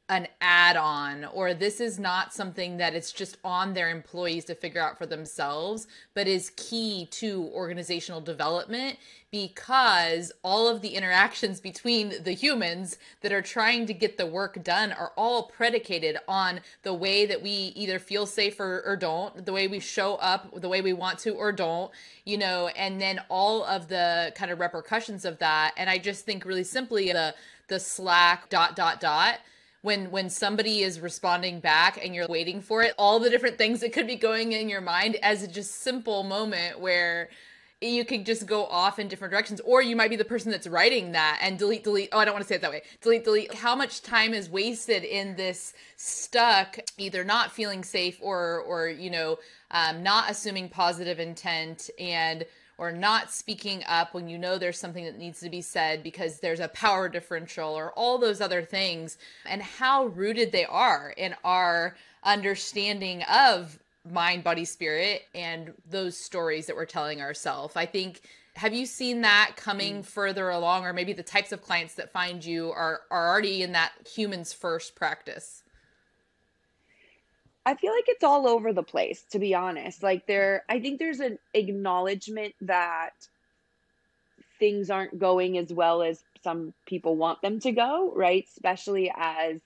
an 0.09 0.27
add-on 0.41 1.23
or 1.25 1.53
this 1.53 1.79
is 1.79 1.99
not 1.99 2.33
something 2.33 2.77
that 2.77 2.95
it's 2.95 3.11
just 3.11 3.37
on 3.43 3.75
their 3.75 3.89
employees 3.91 4.43
to 4.43 4.55
figure 4.55 4.81
out 4.81 4.97
for 4.97 5.05
themselves 5.05 5.87
but 6.15 6.27
is 6.27 6.51
key 6.55 7.07
to 7.11 7.43
organizational 7.53 8.19
development 8.19 8.97
because 9.31 10.31
all 10.41 10.67
of 10.67 10.81
the 10.81 10.95
interactions 10.95 11.59
between 11.59 12.23
the 12.23 12.31
humans 12.31 12.97
that 13.21 13.31
are 13.31 13.43
trying 13.43 13.85
to 13.85 13.93
get 13.93 14.17
the 14.17 14.25
work 14.25 14.63
done 14.63 14.91
are 14.91 15.11
all 15.15 15.43
predicated 15.43 16.17
on 16.27 16.59
the 16.81 16.93
way 16.93 17.27
that 17.27 17.43
we 17.43 17.71
either 17.75 17.99
feel 17.99 18.25
safe 18.25 18.59
or, 18.59 18.81
or 18.87 18.95
don't 18.95 19.45
the 19.45 19.53
way 19.53 19.67
we 19.67 19.79
show 19.79 20.15
up 20.15 20.59
the 20.59 20.69
way 20.69 20.81
we 20.81 20.91
want 20.91 21.19
to 21.19 21.35
or 21.35 21.51
don't 21.51 21.91
you 22.25 22.37
know 22.37 22.67
and 22.69 22.99
then 22.99 23.21
all 23.29 23.63
of 23.65 23.87
the 23.87 24.33
kind 24.35 24.49
of 24.49 24.59
repercussions 24.59 25.23
of 25.23 25.37
that. 25.37 25.71
And 25.77 25.87
i 25.87 25.99
just 25.99 26.25
think 26.25 26.45
really 26.45 26.63
simply 26.63 27.11
the 27.11 27.35
the 27.67 27.79
slack 27.79 28.49
dot 28.49 28.75
dot 28.75 28.99
dot 28.99 29.39
when 29.81 30.11
when 30.11 30.29
somebody 30.29 30.81
is 30.81 30.99
responding 30.99 31.59
back 31.59 32.03
and 32.03 32.13
you're 32.13 32.27
waiting 32.27 32.61
for 32.61 32.81
it 32.81 32.93
all 32.97 33.19
the 33.19 33.29
different 33.29 33.57
things 33.57 33.79
that 33.79 33.93
could 33.93 34.07
be 34.07 34.15
going 34.15 34.51
in 34.51 34.69
your 34.69 34.81
mind 34.81 35.15
as 35.21 35.43
a 35.43 35.47
just 35.47 35.81
simple 35.81 36.23
moment 36.23 36.79
where 36.79 37.29
you 37.81 38.03
could 38.03 38.25
just 38.25 38.45
go 38.45 38.65
off 38.65 38.99
in 38.99 39.07
different 39.07 39.31
directions 39.31 39.61
or 39.61 39.81
you 39.81 39.95
might 39.95 40.09
be 40.09 40.17
the 40.17 40.25
person 40.25 40.51
that's 40.51 40.67
writing 40.67 41.13
that 41.13 41.39
and 41.41 41.57
delete 41.57 41.83
delete 41.83 42.09
oh 42.11 42.19
i 42.19 42.25
don't 42.25 42.33
want 42.33 42.43
to 42.43 42.47
say 42.47 42.55
it 42.55 42.61
that 42.61 42.71
way 42.71 42.81
delete 43.01 43.23
delete. 43.23 43.53
How 43.53 43.75
much 43.75 44.01
time 44.01 44.33
is 44.33 44.49
wasted 44.49 45.03
in 45.03 45.35
this 45.35 45.73
stuck 45.95 46.77
either 46.97 47.23
not 47.23 47.51
feeling 47.51 47.83
safe 47.83 48.17
or 48.21 48.59
or 48.61 48.89
you 48.89 49.09
know 49.09 49.39
um, 49.71 50.03
not 50.03 50.29
assuming 50.29 50.67
positive 50.67 51.19
intent 51.19 51.89
and 51.99 52.45
or 52.79 52.93
not 52.93 53.29
speaking 53.29 53.83
up 53.87 54.13
when 54.13 54.29
you 54.29 54.37
know 54.37 54.57
there's 54.57 54.79
something 54.79 55.03
that 55.03 55.19
needs 55.19 55.41
to 55.41 55.49
be 55.49 55.61
said 55.61 56.01
because 56.01 56.39
there's 56.39 56.61
a 56.61 56.69
power 56.69 57.09
differential 57.09 57.69
or 57.69 57.91
all 57.91 58.17
those 58.17 58.39
other 58.39 58.63
things 58.63 59.17
and 59.45 59.61
how 59.61 60.05
rooted 60.07 60.51
they 60.51 60.65
are 60.65 61.13
in 61.17 61.35
our 61.43 61.95
understanding 62.23 63.21
of 63.23 63.77
mind 64.09 64.43
body 64.43 64.63
spirit 64.63 65.23
and 65.35 65.73
those 65.89 66.15
stories 66.17 66.65
that 66.65 66.75
we're 66.75 66.85
telling 66.85 67.21
ourselves 67.21 67.75
i 67.75 67.85
think 67.85 68.21
have 68.55 68.73
you 68.73 68.85
seen 68.85 69.21
that 69.21 69.51
coming 69.57 69.99
mm. 69.99 70.05
further 70.05 70.49
along 70.49 70.85
or 70.85 70.93
maybe 70.93 71.13
the 71.13 71.21
types 71.21 71.51
of 71.51 71.61
clients 71.61 71.95
that 71.95 72.11
find 72.11 72.43
you 72.43 72.71
are 72.71 73.01
are 73.11 73.29
already 73.29 73.61
in 73.61 73.73
that 73.73 73.91
humans 74.07 74.53
first 74.53 74.95
practice 74.95 75.63
I 77.69 77.75
feel 77.75 77.93
like 77.93 78.05
it's 78.07 78.23
all 78.23 78.47
over 78.47 78.73
the 78.73 78.81
place, 78.81 79.23
to 79.29 79.37
be 79.37 79.53
honest. 79.53 80.01
Like 80.01 80.25
there, 80.25 80.63
I 80.67 80.79
think 80.79 80.97
there's 80.97 81.19
an 81.19 81.37
acknowledgement 81.53 82.55
that 82.61 83.11
things 84.57 84.89
aren't 84.89 85.19
going 85.19 85.55
as 85.55 85.71
well 85.71 86.01
as 86.01 86.23
some 86.43 86.73
people 86.87 87.15
want 87.15 87.43
them 87.43 87.59
to 87.59 87.71
go, 87.71 88.11
right? 88.15 88.43
Especially 88.49 89.13
as 89.15 89.61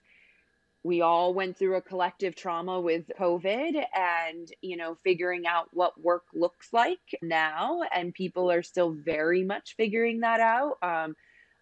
we 0.84 1.00
all 1.00 1.34
went 1.34 1.58
through 1.58 1.78
a 1.78 1.82
collective 1.82 2.36
trauma 2.36 2.82
with 2.82 3.10
COVID 3.18 3.86
and, 3.96 4.52
you 4.62 4.76
know, 4.76 4.98
figuring 5.06 5.48
out 5.48 5.70
what 5.72 5.98
work 5.98 6.24
looks 6.34 6.74
like 6.74 7.00
now. 7.22 7.84
And 7.96 8.14
people 8.14 8.52
are 8.52 8.64
still 8.64 8.92
very 8.92 9.46
much 9.46 9.76
figuring 9.78 10.20
that 10.20 10.42
out. 10.42 10.78
Um, 10.82 11.16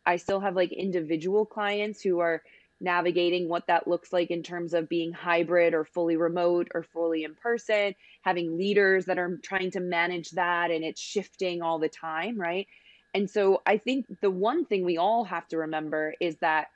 I 0.07 0.15
still 0.15 0.39
have 0.39 0.55
like 0.55 0.71
individual 0.71 1.45
clients 1.45 2.01
who 2.01 2.17
are 2.17 2.41
navigating 2.81 3.47
what 3.47 3.67
that 3.67 3.87
looks 3.87 4.11
like 4.11 4.31
in 4.31 4.43
terms 4.43 4.73
of 4.73 4.89
being 4.89 5.13
hybrid 5.13 5.73
or 5.73 5.85
fully 5.85 6.17
remote 6.17 6.69
or 6.73 6.83
fully 6.83 7.23
in 7.23 7.35
person, 7.35 7.93
having 8.23 8.57
leaders 8.57 9.05
that 9.05 9.19
are 9.19 9.37
trying 9.43 9.71
to 9.71 9.79
manage 9.79 10.31
that 10.31 10.71
and 10.71 10.83
it's 10.83 11.01
shifting 11.01 11.61
all 11.61 11.79
the 11.79 11.89
time, 11.89 12.39
right? 12.39 12.67
And 13.13 13.29
so 13.29 13.61
I 13.65 13.77
think 13.77 14.05
the 14.21 14.31
one 14.31 14.65
thing 14.65 14.83
we 14.83 14.97
all 14.97 15.23
have 15.25 15.47
to 15.49 15.57
remember 15.57 16.13
is 16.19 16.37
that 16.37 16.67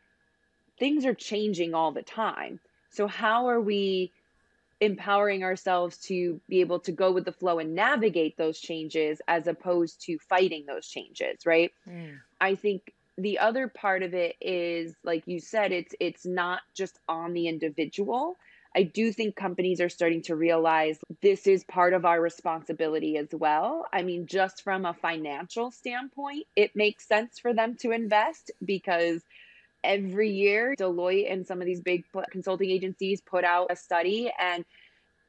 things 0.79 1.05
are 1.05 1.13
changing 1.13 1.73
all 1.73 1.91
the 1.91 2.03
time. 2.03 2.59
So, 2.91 3.07
how 3.07 3.47
are 3.47 3.61
we 3.61 4.11
empowering 4.81 5.43
ourselves 5.43 5.97
to 5.97 6.41
be 6.49 6.59
able 6.59 6.79
to 6.79 6.91
go 6.91 7.11
with 7.11 7.25
the 7.25 7.31
flow 7.31 7.59
and 7.59 7.75
navigate 7.75 8.37
those 8.37 8.59
changes 8.59 9.21
as 9.27 9.47
opposed 9.47 10.01
to 10.01 10.17
fighting 10.29 10.65
those 10.67 10.87
changes, 10.87 11.45
right? 11.45 11.71
Mm. 11.87 12.17
I 12.41 12.55
think 12.55 12.93
the 13.17 13.39
other 13.39 13.67
part 13.67 14.03
of 14.03 14.13
it 14.13 14.35
is 14.41 14.93
like 15.03 15.23
you 15.25 15.39
said 15.39 15.71
it's 15.71 15.95
it's 15.99 16.25
not 16.25 16.61
just 16.73 16.99
on 17.07 17.33
the 17.33 17.47
individual. 17.47 18.37
I 18.77 18.83
do 18.83 19.13
think 19.13 19.37
companies 19.37 19.79
are 19.79 19.87
starting 19.87 20.21
to 20.23 20.35
realize 20.35 20.99
this 21.21 21.47
is 21.47 21.63
part 21.63 21.93
of 21.93 22.03
our 22.03 22.19
responsibility 22.19 23.17
as 23.17 23.29
well. 23.31 23.85
I 23.93 24.03
mean 24.03 24.27
just 24.27 24.63
from 24.63 24.85
a 24.85 24.93
financial 24.93 25.71
standpoint 25.71 26.45
it 26.55 26.75
makes 26.75 27.07
sense 27.07 27.39
for 27.39 27.53
them 27.53 27.75
to 27.81 27.91
invest 27.91 28.51
because 28.63 29.21
every 29.83 30.31
year 30.31 30.75
deloitte 30.77 31.31
and 31.31 31.47
some 31.47 31.61
of 31.61 31.65
these 31.65 31.81
big 31.81 32.03
consulting 32.31 32.69
agencies 32.69 33.21
put 33.21 33.45
out 33.45 33.67
a 33.69 33.75
study 33.75 34.31
and 34.37 34.65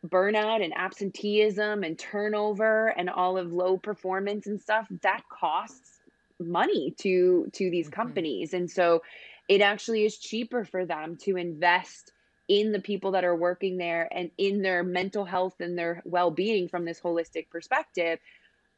burnout 0.08 0.64
and 0.64 0.72
absenteeism 0.76 1.82
and 1.82 1.98
turnover 1.98 2.88
and 2.88 3.10
all 3.10 3.38
of 3.38 3.52
low 3.52 3.76
performance 3.76 4.46
and 4.46 4.60
stuff 4.60 4.86
that 5.02 5.22
costs 5.28 5.95
money 6.40 6.94
to 6.98 7.48
to 7.52 7.70
these 7.70 7.86
mm-hmm. 7.86 8.00
companies 8.00 8.54
and 8.54 8.70
so 8.70 9.02
it 9.48 9.60
actually 9.60 10.04
is 10.04 10.18
cheaper 10.18 10.64
for 10.64 10.84
them 10.84 11.16
to 11.16 11.36
invest 11.36 12.12
in 12.48 12.72
the 12.72 12.80
people 12.80 13.12
that 13.12 13.24
are 13.24 13.34
working 13.34 13.76
there 13.76 14.08
and 14.12 14.30
in 14.38 14.62
their 14.62 14.84
mental 14.84 15.24
health 15.24 15.54
and 15.60 15.76
their 15.76 16.02
well-being 16.04 16.68
from 16.68 16.84
this 16.84 17.00
holistic 17.00 17.48
perspective 17.50 18.18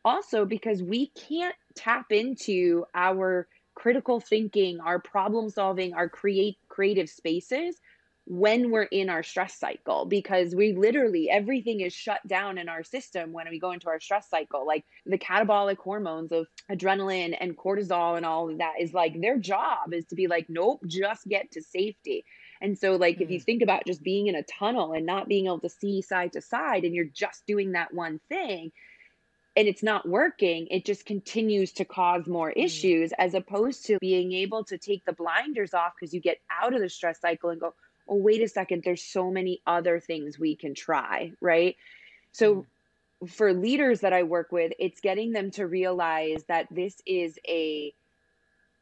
also 0.05 0.45
because 0.45 0.83
we 0.83 1.09
can't 1.09 1.55
tap 1.75 2.07
into 2.11 2.85
our 2.95 3.47
critical 3.75 4.21
thinking 4.21 4.81
our 4.81 4.99
problem 4.99 5.51
solving 5.51 5.95
our 5.95 6.09
create 6.09 6.57
creative 6.69 7.09
spaces 7.09 7.81
when 8.31 8.71
we're 8.71 8.83
in 8.83 9.09
our 9.09 9.23
stress 9.23 9.59
cycle 9.59 10.05
because 10.05 10.55
we 10.55 10.75
literally 10.75 11.31
everything 11.31 11.81
is 11.81 11.95
shut 11.95 12.21
down 12.27 12.59
in 12.59 12.69
our 12.69 12.85
system 12.85 13.33
when 13.33 13.49
we 13.49 13.59
go 13.59 13.73
into 13.73 13.89
our 13.89 13.99
stress 13.99 14.29
cycle 14.29 14.67
like 14.67 14.85
the 15.07 15.17
catabolic 15.17 15.79
hormones 15.79 16.31
of 16.31 16.47
adrenaline 16.71 17.35
and 17.41 17.57
cortisol 17.57 18.19
and 18.19 18.27
all 18.27 18.51
of 18.51 18.59
that 18.59 18.75
is 18.79 18.93
like 18.93 19.19
their 19.19 19.39
job 19.39 19.95
is 19.95 20.05
to 20.05 20.15
be 20.15 20.27
like 20.27 20.45
nope 20.51 20.79
just 20.87 21.27
get 21.27 21.51
to 21.51 21.63
safety 21.63 22.23
and 22.61 22.77
so 22.77 22.97
like 22.97 23.17
mm. 23.17 23.23
if 23.23 23.31
you 23.31 23.39
hmm. 23.39 23.45
think 23.45 23.63
about 23.63 23.87
just 23.87 24.03
being 24.03 24.27
in 24.27 24.35
a 24.35 24.43
tunnel 24.43 24.93
and 24.93 25.07
not 25.07 25.27
being 25.27 25.47
able 25.47 25.61
to 25.61 25.71
see 25.71 26.03
side 26.03 26.35
to 26.35 26.43
side 26.43 26.85
and 26.85 26.95
you're 26.95 27.07
just 27.07 27.47
doing 27.47 27.73
that 27.73 27.95
one 27.95 28.21
thing 28.29 28.71
and 29.57 29.67
it's 29.67 29.83
not 29.83 30.09
working, 30.09 30.69
it 30.71 30.85
just 30.85 31.05
continues 31.05 31.73
to 31.73 31.85
cause 31.85 32.29
more 32.29 32.51
mm. 32.51 32.65
issues 32.65 33.13
as 33.19 33.35
opposed 33.35 33.87
to 33.87 33.99
being 33.99 34.33
able 34.33 34.63
to 34.63 34.79
take 34.79 35.05
the 35.05 35.13
blinders 35.13 35.75
off 35.75 35.95
because 35.99 36.15
you 36.15 36.21
get 36.21 36.39
out 36.49 36.75
of 36.75 36.81
the 36.81 36.89
stress 36.89 37.21
cycle 37.21 37.51
and 37.51 37.61
go, 37.61 37.75
oh, 38.09 38.17
wait 38.17 38.43
a 38.43 38.49
second, 38.49 38.83
there's 38.85 39.03
so 39.03 39.31
many 39.31 39.61
other 39.67 40.01
things 40.01 40.39
we 40.39 40.57
can 40.57 40.75
try, 40.75 41.33
right? 41.41 41.77
So, 42.33 42.67
mm. 43.23 43.31
for 43.31 43.53
leaders 43.53 44.01
that 44.01 44.13
I 44.13 44.23
work 44.23 44.53
with, 44.53 44.73
it's 44.79 45.01
getting 45.01 45.33
them 45.33 45.51
to 45.53 45.67
realize 45.67 46.45
that 46.49 46.67
this 46.71 47.01
is 47.07 47.39
a 47.47 47.93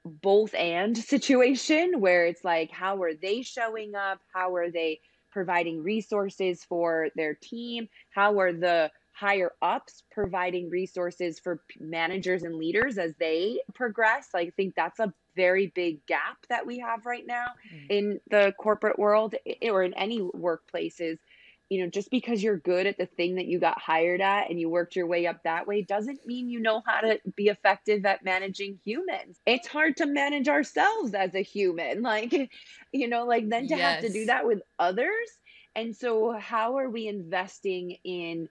both 0.05 0.55
and 0.55 0.97
situation 1.15 2.01
where 2.01 2.27
it's 2.27 2.45
like, 2.45 2.71
how 2.71 3.03
are 3.03 3.15
they 3.15 3.43
showing 3.43 3.95
up? 3.95 4.21
How 4.33 4.55
are 4.55 4.71
they 4.71 5.01
providing 5.33 5.83
resources 5.83 6.65
for 6.65 7.09
their 7.17 7.35
team? 7.35 7.89
How 8.11 8.39
are 8.41 8.53
the 8.53 8.91
higher 9.17 9.53
ups 9.63 10.03
providing 10.13 10.69
resources 10.69 11.39
for 11.41 11.63
managers 11.81 12.43
and 12.43 12.57
leaders 12.57 12.99
as 12.99 13.15
they 13.19 13.59
progress. 13.75 14.29
I 14.35 14.51
think 14.51 14.75
that's 14.77 15.01
a 15.01 15.13
very 15.37 15.69
big 15.69 16.05
gap 16.07 16.39
that 16.49 16.67
we 16.67 16.79
have 16.79 17.07
right 17.07 17.27
now 17.27 17.47
mm-hmm. 17.73 17.87
in 17.91 18.21
the 18.31 18.55
corporate 18.59 18.99
world 18.99 19.35
or 19.63 19.83
in 19.83 19.95
any 19.95 20.21
workplaces. 20.21 21.19
You 21.69 21.83
know, 21.83 21.91
just 21.91 22.13
because 22.13 22.45
you're 22.45 22.59
good 22.59 22.87
at 22.87 22.97
the 22.97 23.07
thing 23.07 23.35
that 23.37 23.47
you 23.47 23.59
got 23.59 23.81
hired 23.81 24.21
at 24.21 24.49
and 24.49 24.61
you 24.61 24.69
worked 24.69 24.95
your 24.95 25.09
way 25.09 25.27
up 25.27 25.43
that 25.43 25.67
way 25.67 25.83
doesn't 25.83 26.25
mean 26.25 26.49
you 26.49 26.61
know 26.61 26.81
how 26.87 27.01
to 27.01 27.19
be 27.35 27.49
effective 27.49 28.07
at 28.07 28.25
managing 28.25 28.79
humans. 28.85 29.41
It's 29.47 29.67
hard 29.67 29.97
to 29.97 30.07
manage 30.07 30.49
ourselves 30.49 31.13
as 31.13 31.35
a 31.35 31.43
human. 31.43 32.03
Like, 32.07 32.33
you 32.93 33.09
know, 33.09 33.27
like 33.27 33.49
then 33.49 33.67
to 33.67 33.77
yes. 33.77 33.81
have 33.81 34.05
to 34.05 34.13
do 34.13 34.27
that 34.27 34.47
with 34.47 34.63
others. 34.79 35.29
And 35.75 35.95
so, 35.95 36.33
how 36.33 36.79
are 36.79 36.89
we 36.89 37.09
investing 37.09 37.97
in 38.05 38.49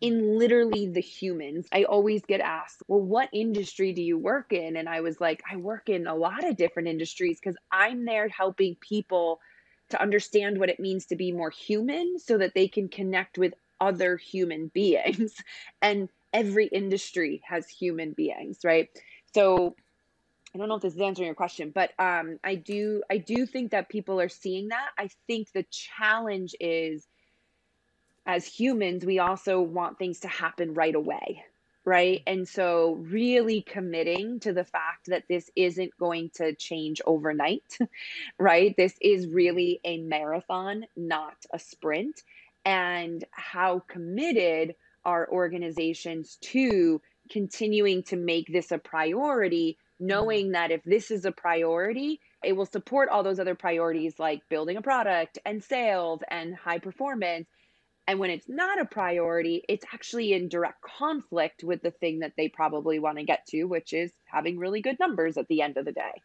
in 0.00 0.38
literally 0.38 0.88
the 0.88 1.00
humans. 1.00 1.66
I 1.72 1.84
always 1.84 2.22
get 2.24 2.40
asked, 2.40 2.82
well, 2.86 3.00
what 3.00 3.28
industry 3.32 3.92
do 3.92 4.02
you 4.02 4.16
work 4.16 4.52
in? 4.52 4.76
And 4.76 4.88
I 4.88 5.00
was 5.00 5.20
like, 5.20 5.42
I 5.50 5.56
work 5.56 5.88
in 5.88 6.06
a 6.06 6.14
lot 6.14 6.44
of 6.44 6.56
different 6.56 6.88
industries 6.88 7.40
because 7.40 7.56
I'm 7.72 8.04
there 8.04 8.28
helping 8.28 8.76
people 8.76 9.40
to 9.90 10.00
understand 10.00 10.58
what 10.58 10.68
it 10.68 10.78
means 10.78 11.06
to 11.06 11.16
be 11.16 11.32
more 11.32 11.50
human 11.50 12.18
so 12.18 12.38
that 12.38 12.54
they 12.54 12.68
can 12.68 12.88
connect 12.88 13.38
with 13.38 13.54
other 13.80 14.16
human 14.16 14.68
beings. 14.74 15.34
And 15.82 16.08
every 16.32 16.66
industry 16.66 17.42
has 17.44 17.68
human 17.68 18.12
beings, 18.12 18.58
right? 18.62 18.88
So 19.34 19.74
I 20.54 20.58
don't 20.58 20.68
know 20.68 20.76
if 20.76 20.82
this 20.82 20.94
is 20.94 21.00
answering 21.00 21.26
your 21.26 21.34
question, 21.34 21.72
but 21.74 21.90
um, 21.98 22.38
I 22.42 22.54
do 22.54 23.02
I 23.10 23.18
do 23.18 23.46
think 23.46 23.72
that 23.72 23.88
people 23.88 24.20
are 24.20 24.28
seeing 24.28 24.68
that. 24.68 24.90
I 24.96 25.08
think 25.26 25.52
the 25.52 25.64
challenge 25.70 26.54
is 26.60 27.06
as 28.28 28.44
humans, 28.44 29.06
we 29.06 29.18
also 29.18 29.60
want 29.60 29.98
things 29.98 30.20
to 30.20 30.28
happen 30.28 30.74
right 30.74 30.94
away. 30.94 31.42
Right. 31.84 32.20
Mm-hmm. 32.20 32.38
And 32.38 32.48
so, 32.48 32.98
really 33.00 33.62
committing 33.62 34.38
to 34.40 34.52
the 34.52 34.64
fact 34.64 35.06
that 35.06 35.24
this 35.28 35.50
isn't 35.56 35.96
going 35.98 36.30
to 36.34 36.54
change 36.54 37.00
overnight, 37.06 37.78
right? 38.38 38.74
This 38.76 38.94
is 39.00 39.26
really 39.26 39.80
a 39.84 39.98
marathon, 40.02 40.84
not 40.96 41.36
a 41.52 41.58
sprint. 41.58 42.22
And 42.66 43.24
how 43.30 43.82
committed 43.88 44.74
are 45.06 45.30
organizations 45.32 46.36
to 46.42 47.00
continuing 47.30 48.02
to 48.02 48.16
make 48.16 48.52
this 48.52 48.70
a 48.70 48.78
priority, 48.78 49.78
mm-hmm. 49.78 50.06
knowing 50.08 50.52
that 50.52 50.70
if 50.70 50.84
this 50.84 51.10
is 51.10 51.24
a 51.24 51.32
priority, 51.32 52.20
it 52.44 52.52
will 52.52 52.66
support 52.66 53.08
all 53.08 53.22
those 53.22 53.40
other 53.40 53.54
priorities 53.54 54.18
like 54.18 54.42
building 54.50 54.76
a 54.76 54.82
product 54.82 55.38
and 55.46 55.64
sales 55.64 56.20
and 56.30 56.54
high 56.54 56.78
performance 56.78 57.48
and 58.08 58.18
when 58.18 58.30
it's 58.30 58.48
not 58.48 58.80
a 58.80 58.86
priority, 58.86 59.62
it's 59.68 59.84
actually 59.92 60.32
in 60.32 60.48
direct 60.48 60.80
conflict 60.80 61.62
with 61.62 61.82
the 61.82 61.90
thing 61.90 62.20
that 62.20 62.32
they 62.38 62.48
probably 62.48 62.98
want 62.98 63.18
to 63.18 63.22
get 63.22 63.46
to, 63.48 63.64
which 63.64 63.92
is 63.92 64.10
having 64.24 64.58
really 64.58 64.80
good 64.80 64.98
numbers 64.98 65.36
at 65.36 65.46
the 65.48 65.60
end 65.60 65.76
of 65.76 65.84
the 65.84 65.92
day. 65.92 66.22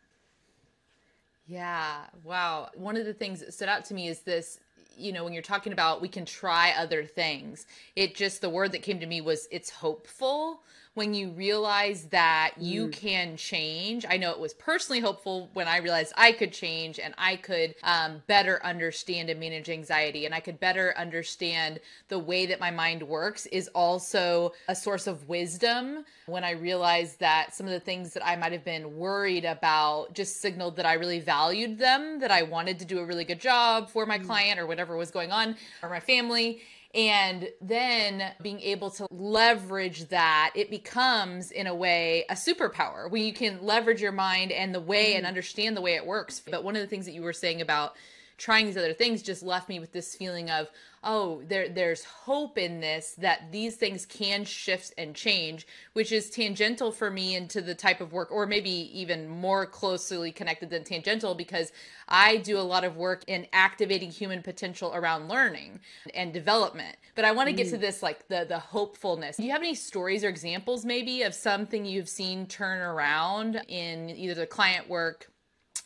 Yeah. 1.45 2.05
Wow. 2.23 2.69
One 2.73 2.95
of 2.95 3.05
the 3.05 3.13
things 3.13 3.41
that 3.41 3.53
stood 3.53 3.67
out 3.67 3.83
to 3.85 3.93
me 3.93 4.07
is 4.07 4.21
this 4.21 4.61
you 4.95 5.11
know 5.11 5.23
when 5.23 5.33
you're 5.33 5.41
talking 5.41 5.73
about 5.73 6.03
we 6.03 6.07
can 6.07 6.23
try 6.23 6.71
other 6.77 7.03
things 7.03 7.65
it 7.95 8.13
just 8.13 8.41
the 8.41 8.49
word 8.49 8.71
that 8.71 8.83
came 8.83 8.99
to 8.99 9.07
me 9.07 9.21
was 9.21 9.47
it's 9.49 9.71
hopeful 9.71 10.61
when 10.95 11.13
you 11.13 11.29
realize 11.31 12.03
that 12.05 12.53
you 12.59 12.87
mm. 12.87 12.93
can 12.93 13.35
change. 13.35 14.05
I 14.07 14.17
know 14.17 14.31
it 14.31 14.39
was 14.39 14.53
personally 14.53 14.99
hopeful 14.99 15.49
when 15.53 15.67
I 15.67 15.77
realized 15.77 16.13
I 16.15 16.31
could 16.31 16.53
change 16.53 16.99
and 16.99 17.15
I 17.17 17.37
could 17.37 17.73
um, 17.83 18.21
better 18.27 18.63
understand 18.63 19.29
and 19.29 19.39
manage 19.39 19.69
anxiety 19.69 20.25
and 20.25 20.35
I 20.35 20.39
could 20.39 20.59
better 20.59 20.93
understand 20.97 21.79
the 22.09 22.19
way 22.19 22.45
that 22.45 22.59
my 22.59 22.69
mind 22.69 23.01
works 23.01 23.47
is 23.47 23.69
also 23.69 24.53
a 24.67 24.75
source 24.75 25.07
of 25.07 25.27
wisdom. 25.27 26.05
When 26.27 26.43
I 26.43 26.51
realized 26.51 27.19
that 27.19 27.55
some 27.55 27.65
of 27.65 27.73
the 27.73 27.79
things 27.79 28.13
that 28.13 28.25
I 28.25 28.35
might 28.35 28.51
have 28.51 28.63
been 28.63 28.95
worried 28.95 29.45
about 29.45 30.13
just 30.13 30.41
signaled 30.41 30.75
that 30.75 30.85
I 30.85 30.93
really 30.93 31.19
valued 31.19 31.79
them, 31.79 32.19
that 32.19 32.31
I 32.31 32.43
wanted 32.43 32.77
to 32.79 32.85
do 32.85 32.99
a 32.99 33.05
really 33.05 33.25
good 33.25 33.39
job 33.39 33.89
for 33.89 34.05
my 34.05 34.19
mm. 34.19 34.25
client 34.25 34.59
or 34.59 34.67
whatever 34.67 34.95
was 34.95 35.09
going 35.09 35.31
on 35.31 35.55
or 35.81 35.89
my 35.89 35.99
family 35.99 36.61
and 36.93 37.49
then 37.59 38.33
being 38.41 38.59
able 38.61 38.91
to 38.91 39.07
leverage 39.09 40.07
that 40.09 40.51
it 40.55 40.69
becomes 40.69 41.51
in 41.51 41.65
a 41.67 41.73
way 41.73 42.25
a 42.29 42.33
superpower 42.33 43.09
where 43.09 43.21
you 43.21 43.33
can 43.33 43.59
leverage 43.63 44.01
your 44.01 44.11
mind 44.11 44.51
and 44.51 44.73
the 44.73 44.79
way 44.79 45.15
and 45.15 45.25
mm. 45.25 45.27
understand 45.27 45.75
the 45.75 45.81
way 45.81 45.95
it 45.95 46.05
works 46.05 46.39
but 46.39 46.63
one 46.63 46.75
of 46.75 46.81
the 46.81 46.87
things 46.87 47.05
that 47.05 47.13
you 47.13 47.23
were 47.23 47.33
saying 47.33 47.61
about 47.61 47.95
trying 48.43 48.65
these 48.65 48.75
other 48.75 48.93
things 48.93 49.21
just 49.21 49.41
left 49.41 49.69
me 49.69 49.79
with 49.79 49.93
this 49.93 50.15
feeling 50.15 50.49
of 50.49 50.69
oh 51.01 51.41
there 51.47 51.69
there's 51.69 52.03
hope 52.03 52.57
in 52.57 52.81
this 52.81 53.15
that 53.17 53.49
these 53.53 53.77
things 53.77 54.05
can 54.05 54.43
shift 54.43 54.93
and 54.97 55.15
change 55.15 55.65
which 55.93 56.11
is 56.11 56.29
tangential 56.29 56.91
for 56.91 57.09
me 57.09 57.37
into 57.37 57.61
the 57.61 57.73
type 57.73 58.01
of 58.01 58.11
work 58.11 58.29
or 58.33 58.45
maybe 58.45 58.69
even 58.69 59.29
more 59.29 59.65
closely 59.65 60.29
connected 60.29 60.69
than 60.69 60.83
tangential 60.83 61.33
because 61.33 61.71
I 62.09 62.35
do 62.35 62.59
a 62.59 62.61
lot 62.61 62.83
of 62.83 62.97
work 62.97 63.23
in 63.27 63.47
activating 63.53 64.11
human 64.11 64.43
potential 64.43 64.91
around 64.93 65.29
learning 65.29 65.79
and 66.13 66.33
development 66.33 66.97
but 67.15 67.23
I 67.23 67.31
want 67.31 67.47
to 67.47 67.55
get 67.55 67.69
to 67.69 67.77
mm. 67.77 67.81
this 67.81 68.03
like 68.03 68.27
the 68.27 68.45
the 68.47 68.59
hopefulness 68.59 69.37
do 69.37 69.43
you 69.43 69.51
have 69.53 69.61
any 69.61 69.73
stories 69.73 70.21
or 70.21 70.27
examples 70.27 70.83
maybe 70.83 71.21
of 71.21 71.33
something 71.33 71.85
you've 71.85 72.09
seen 72.09 72.45
turn 72.47 72.81
around 72.81 73.61
in 73.69 74.09
either 74.09 74.33
the 74.33 74.45
client 74.45 74.89
work 74.89 75.31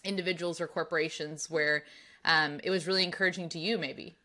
individuals 0.04 0.60
or 0.60 0.66
corporations 0.66 1.52
where 1.52 1.84
um, 2.28 2.60
it 2.64 2.70
was 2.70 2.86
really 2.86 3.04
encouraging 3.04 3.50
to 3.50 3.60
you 3.60 3.80
maybe. 3.80 4.16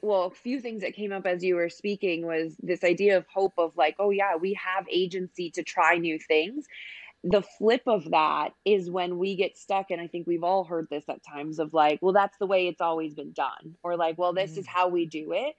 Well 0.00 0.24
a 0.24 0.30
few 0.30 0.60
things 0.60 0.80
that 0.80 0.94
came 0.94 1.12
up 1.12 1.26
as 1.26 1.44
you 1.44 1.56
were 1.56 1.68
speaking 1.68 2.24
was 2.24 2.56
this 2.62 2.84
idea 2.84 3.18
of 3.18 3.26
hope 3.26 3.52
of 3.58 3.76
like 3.76 3.96
oh 3.98 4.10
yeah 4.10 4.36
we 4.36 4.54
have 4.54 4.86
agency 4.90 5.50
to 5.50 5.62
try 5.62 5.98
new 5.98 6.18
things. 6.18 6.66
The 7.22 7.42
flip 7.42 7.82
of 7.86 8.12
that 8.12 8.54
is 8.64 8.88
when 8.88 9.18
we 9.18 9.36
get 9.36 9.58
stuck 9.58 9.90
and 9.90 10.00
i 10.00 10.06
think 10.06 10.26
we've 10.26 10.44
all 10.44 10.64
heard 10.64 10.86
this 10.88 11.04
at 11.10 11.22
times 11.22 11.58
of 11.58 11.74
like 11.74 11.98
well 12.00 12.14
that's 12.14 12.38
the 12.38 12.46
way 12.46 12.66
it's 12.66 12.80
always 12.80 13.12
been 13.12 13.32
done 13.32 13.76
or 13.82 13.96
like 13.96 14.16
well 14.16 14.32
this 14.32 14.52
mm-hmm. 14.52 14.60
is 14.60 14.66
how 14.66 14.88
we 14.88 15.04
do 15.04 15.32
it. 15.32 15.54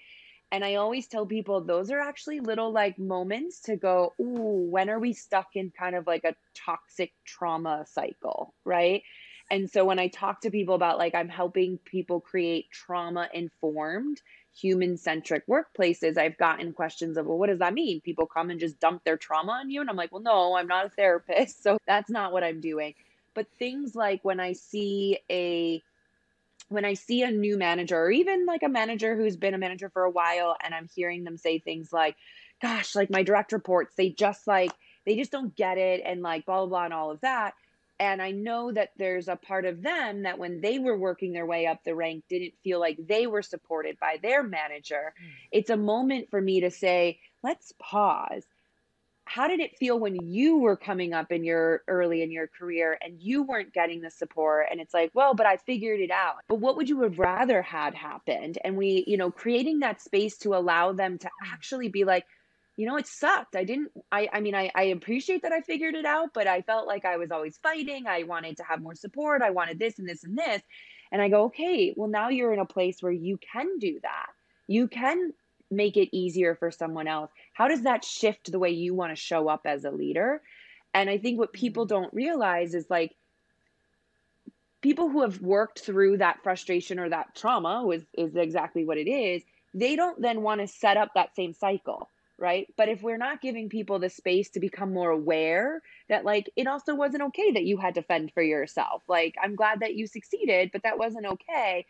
And 0.53 0.65
i 0.65 0.75
always 0.75 1.07
tell 1.07 1.25
people 1.25 1.61
those 1.61 1.91
are 1.91 1.99
actually 1.99 2.39
little 2.39 2.71
like 2.71 2.97
moments 2.97 3.61
to 3.63 3.75
go 3.75 4.13
ooh 4.19 4.67
when 4.71 4.89
are 4.89 4.99
we 4.99 5.13
stuck 5.13 5.49
in 5.55 5.71
kind 5.77 5.95
of 5.95 6.07
like 6.07 6.23
a 6.23 6.35
toxic 6.55 7.11
trauma 7.25 7.85
cycle 7.87 8.55
right 8.65 9.03
and 9.51 9.69
so 9.69 9.83
when 9.83 9.99
I 9.99 10.07
talk 10.07 10.41
to 10.41 10.49
people 10.49 10.75
about 10.75 10.97
like 10.97 11.13
I'm 11.13 11.27
helping 11.27 11.77
people 11.79 12.21
create 12.21 12.71
trauma 12.71 13.27
informed, 13.33 14.21
human 14.57 14.95
centric 14.95 15.45
workplaces, 15.45 16.17
I've 16.17 16.37
gotten 16.37 16.71
questions 16.71 17.17
of, 17.17 17.25
well, 17.25 17.37
what 17.37 17.49
does 17.49 17.59
that 17.59 17.73
mean? 17.73 17.99
People 17.99 18.25
come 18.25 18.49
and 18.49 18.61
just 18.61 18.79
dump 18.79 19.03
their 19.03 19.17
trauma 19.17 19.51
on 19.51 19.69
you. 19.69 19.81
And 19.81 19.89
I'm 19.89 19.97
like, 19.97 20.13
well, 20.13 20.21
no, 20.21 20.55
I'm 20.55 20.67
not 20.67 20.85
a 20.85 20.89
therapist. 20.89 21.61
So 21.63 21.77
that's 21.85 22.09
not 22.09 22.31
what 22.31 22.45
I'm 22.45 22.61
doing. 22.61 22.95
But 23.33 23.47
things 23.59 23.93
like 23.93 24.23
when 24.23 24.39
I 24.39 24.53
see 24.53 25.19
a 25.29 25.83
when 26.69 26.85
I 26.85 26.93
see 26.93 27.21
a 27.23 27.29
new 27.29 27.57
manager 27.57 27.97
or 27.97 28.09
even 28.09 28.45
like 28.45 28.63
a 28.63 28.69
manager 28.69 29.17
who's 29.17 29.35
been 29.35 29.53
a 29.53 29.57
manager 29.57 29.89
for 29.89 30.03
a 30.03 30.09
while 30.09 30.55
and 30.63 30.73
I'm 30.73 30.87
hearing 30.95 31.25
them 31.25 31.35
say 31.35 31.59
things 31.59 31.91
like, 31.91 32.15
gosh, 32.61 32.95
like 32.95 33.09
my 33.09 33.23
direct 33.23 33.51
reports, 33.51 33.95
they 33.97 34.09
just 34.11 34.47
like, 34.47 34.71
they 35.05 35.17
just 35.17 35.31
don't 35.31 35.53
get 35.53 35.77
it 35.77 36.01
and 36.05 36.21
like 36.21 36.45
blah, 36.45 36.59
blah, 36.59 36.67
blah, 36.67 36.85
and 36.85 36.93
all 36.93 37.11
of 37.11 37.19
that 37.21 37.53
and 38.01 38.19
I 38.19 38.31
know 38.31 38.71
that 38.71 38.89
there's 38.97 39.27
a 39.27 39.35
part 39.35 39.63
of 39.63 39.83
them 39.83 40.23
that 40.23 40.39
when 40.39 40.59
they 40.59 40.79
were 40.79 40.97
working 40.97 41.33
their 41.33 41.45
way 41.45 41.67
up 41.67 41.83
the 41.83 41.93
rank 41.93 42.23
didn't 42.27 42.55
feel 42.63 42.79
like 42.79 42.97
they 43.07 43.27
were 43.27 43.43
supported 43.43 43.99
by 43.99 44.17
their 44.23 44.41
manager. 44.41 45.13
Mm. 45.23 45.29
It's 45.51 45.69
a 45.69 45.77
moment 45.77 46.31
for 46.31 46.41
me 46.41 46.61
to 46.61 46.71
say, 46.71 47.19
let's 47.43 47.73
pause. 47.79 48.43
How 49.25 49.47
did 49.47 49.59
it 49.59 49.77
feel 49.77 49.99
when 49.99 50.15
you 50.15 50.57
were 50.57 50.75
coming 50.75 51.13
up 51.13 51.31
in 51.31 51.43
your 51.43 51.83
early 51.87 52.23
in 52.23 52.31
your 52.31 52.47
career 52.47 52.97
and 52.99 53.21
you 53.21 53.43
weren't 53.43 53.71
getting 53.71 54.01
the 54.01 54.09
support? 54.09 54.65
And 54.71 54.81
it's 54.81 54.95
like, 54.95 55.11
well, 55.13 55.35
but 55.35 55.45
I 55.45 55.57
figured 55.57 55.99
it 55.99 56.09
out. 56.09 56.37
But 56.49 56.59
what 56.59 56.77
would 56.77 56.89
you 56.89 57.03
have 57.03 57.19
rather 57.19 57.61
had 57.61 57.93
happened? 57.93 58.57
And 58.63 58.77
we, 58.77 59.03
you 59.05 59.17
know, 59.17 59.29
creating 59.29 59.81
that 59.81 60.01
space 60.01 60.39
to 60.39 60.55
allow 60.55 60.91
them 60.91 61.19
to 61.19 61.29
actually 61.53 61.89
be 61.89 62.03
like, 62.03 62.25
you 62.77 62.87
know, 62.87 62.97
it 62.97 63.07
sucked. 63.07 63.55
I 63.55 63.63
didn't, 63.63 63.91
I, 64.11 64.29
I 64.31 64.39
mean, 64.39 64.55
I, 64.55 64.71
I 64.73 64.83
appreciate 64.83 65.43
that 65.43 65.51
I 65.51 65.61
figured 65.61 65.95
it 65.95 66.05
out, 66.05 66.29
but 66.33 66.47
I 66.47 66.61
felt 66.61 66.87
like 66.87 67.05
I 67.05 67.17
was 67.17 67.31
always 67.31 67.57
fighting. 67.57 68.07
I 68.07 68.23
wanted 68.23 68.57
to 68.57 68.63
have 68.63 68.81
more 68.81 68.95
support. 68.95 69.41
I 69.41 69.51
wanted 69.51 69.77
this 69.77 69.99
and 69.99 70.07
this 70.07 70.23
and 70.23 70.37
this. 70.37 70.61
And 71.11 71.21
I 71.21 71.29
go, 71.29 71.45
okay, 71.45 71.93
well, 71.95 72.09
now 72.09 72.29
you're 72.29 72.53
in 72.53 72.59
a 72.59 72.65
place 72.65 72.97
where 73.01 73.11
you 73.11 73.37
can 73.37 73.79
do 73.79 73.99
that. 74.01 74.27
You 74.67 74.87
can 74.87 75.33
make 75.71 75.97
it 75.97 76.15
easier 76.15 76.55
for 76.55 76.69
someone 76.69 77.07
else? 77.07 77.31
How 77.53 77.67
does 77.67 77.83
that 77.83 78.03
shift 78.03 78.51
the 78.51 78.59
way 78.59 78.71
you 78.71 78.93
want 78.93 79.11
to 79.11 79.21
show 79.21 79.47
up 79.47 79.61
as 79.65 79.85
a 79.85 79.91
leader? 79.91 80.41
And 80.93 81.09
I 81.09 81.17
think 81.17 81.39
what 81.39 81.53
people 81.53 81.85
mm-hmm. 81.85 82.03
don't 82.03 82.13
realize 82.13 82.75
is 82.75 82.85
like 82.89 83.15
people 84.81 85.09
who 85.09 85.21
have 85.21 85.41
worked 85.41 85.79
through 85.79 86.17
that 86.17 86.43
frustration 86.43 86.99
or 86.99 87.09
that 87.09 87.35
trauma 87.35 87.87
is, 87.89 88.03
is 88.13 88.35
exactly 88.35 88.85
what 88.85 88.97
it 88.97 89.09
is. 89.09 89.41
They 89.73 89.95
don't 89.95 90.21
then 90.21 90.41
want 90.41 90.59
to 90.59 90.67
set 90.67 90.97
up 90.97 91.09
that 91.15 91.35
same 91.35 91.53
cycle 91.53 92.09
right? 92.41 92.67
But 92.75 92.89
if 92.89 93.03
we're 93.03 93.17
not 93.17 93.39
giving 93.39 93.69
people 93.69 93.99
the 93.99 94.09
space 94.09 94.49
to 94.49 94.59
become 94.59 94.93
more 94.93 95.11
aware 95.11 95.81
that, 96.09 96.25
like, 96.25 96.49
it 96.55 96.65
also 96.65 96.95
wasn't 96.95 97.23
okay 97.25 97.51
that 97.51 97.63
you 97.63 97.77
had 97.77 97.95
to 97.95 98.01
fend 98.01 98.33
for 98.33 98.41
yourself. 98.41 99.03
Like, 99.07 99.35
I'm 99.41 99.55
glad 99.55 99.81
that 99.81 99.93
you 99.93 100.07
succeeded, 100.07 100.71
but 100.73 100.81
that 100.83 100.97
wasn't 100.97 101.27
okay. 101.27 101.85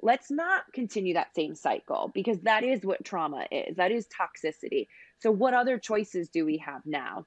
Let's 0.00 0.30
not 0.30 0.72
continue 0.72 1.14
that 1.14 1.34
same 1.34 1.56
cycle 1.56 2.12
because 2.14 2.38
that 2.42 2.62
is 2.62 2.84
what 2.84 3.04
trauma 3.04 3.46
is. 3.50 3.76
That 3.76 3.90
is 3.90 4.06
toxicity. 4.06 4.86
So, 5.18 5.32
what 5.32 5.52
other 5.52 5.78
choices 5.78 6.28
do 6.28 6.46
we 6.46 6.58
have 6.58 6.86
now? 6.86 7.26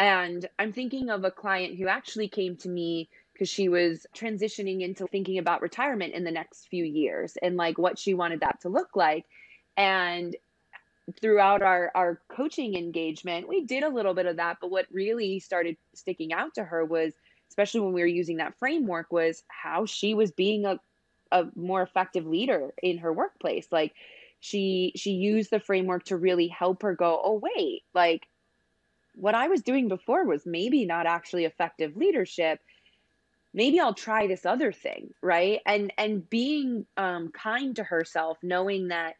And 0.00 0.48
I'm 0.58 0.72
thinking 0.72 1.10
of 1.10 1.24
a 1.24 1.30
client 1.30 1.78
who 1.78 1.86
actually 1.86 2.28
came 2.28 2.56
to 2.58 2.68
me 2.68 3.08
because 3.32 3.48
she 3.48 3.68
was 3.68 4.04
transitioning 4.16 4.80
into 4.80 5.06
thinking 5.06 5.38
about 5.38 5.62
retirement 5.62 6.14
in 6.14 6.24
the 6.24 6.32
next 6.32 6.66
few 6.66 6.84
years 6.84 7.36
and 7.40 7.56
like 7.56 7.78
what 7.78 7.96
she 7.96 8.14
wanted 8.14 8.40
that 8.40 8.60
to 8.62 8.68
look 8.68 8.96
like. 8.96 9.26
And 9.76 10.34
throughout 11.20 11.62
our 11.62 11.90
our 11.94 12.20
coaching 12.28 12.74
engagement 12.74 13.48
we 13.48 13.64
did 13.64 13.82
a 13.82 13.88
little 13.88 14.14
bit 14.14 14.26
of 14.26 14.36
that 14.36 14.58
but 14.60 14.70
what 14.70 14.86
really 14.90 15.40
started 15.40 15.76
sticking 15.94 16.32
out 16.32 16.54
to 16.54 16.62
her 16.62 16.84
was 16.84 17.14
especially 17.48 17.80
when 17.80 17.92
we 17.92 18.00
were 18.00 18.06
using 18.06 18.36
that 18.36 18.58
framework 18.58 19.10
was 19.10 19.42
how 19.48 19.86
she 19.86 20.14
was 20.14 20.30
being 20.30 20.64
a 20.64 20.78
a 21.32 21.46
more 21.54 21.82
effective 21.82 22.26
leader 22.26 22.72
in 22.82 22.98
her 22.98 23.12
workplace. 23.12 23.68
Like 23.70 23.94
she 24.40 24.92
she 24.96 25.12
used 25.12 25.50
the 25.50 25.60
framework 25.60 26.04
to 26.04 26.16
really 26.16 26.48
help 26.48 26.82
her 26.82 26.94
go 26.94 27.20
oh 27.24 27.40
wait 27.42 27.82
like 27.92 28.28
what 29.16 29.34
i 29.34 29.48
was 29.48 29.62
doing 29.62 29.88
before 29.88 30.24
was 30.24 30.46
maybe 30.46 30.84
not 30.86 31.06
actually 31.06 31.44
effective 31.44 31.96
leadership. 31.96 32.60
Maybe 33.52 33.80
i'll 33.80 33.94
try 33.94 34.26
this 34.26 34.46
other 34.46 34.72
thing 34.72 35.10
right? 35.22 35.60
And 35.66 35.92
and 35.98 36.28
being 36.28 36.86
um, 36.96 37.30
kind 37.32 37.74
to 37.76 37.82
herself 37.84 38.38
knowing 38.42 38.88
that 38.88 39.14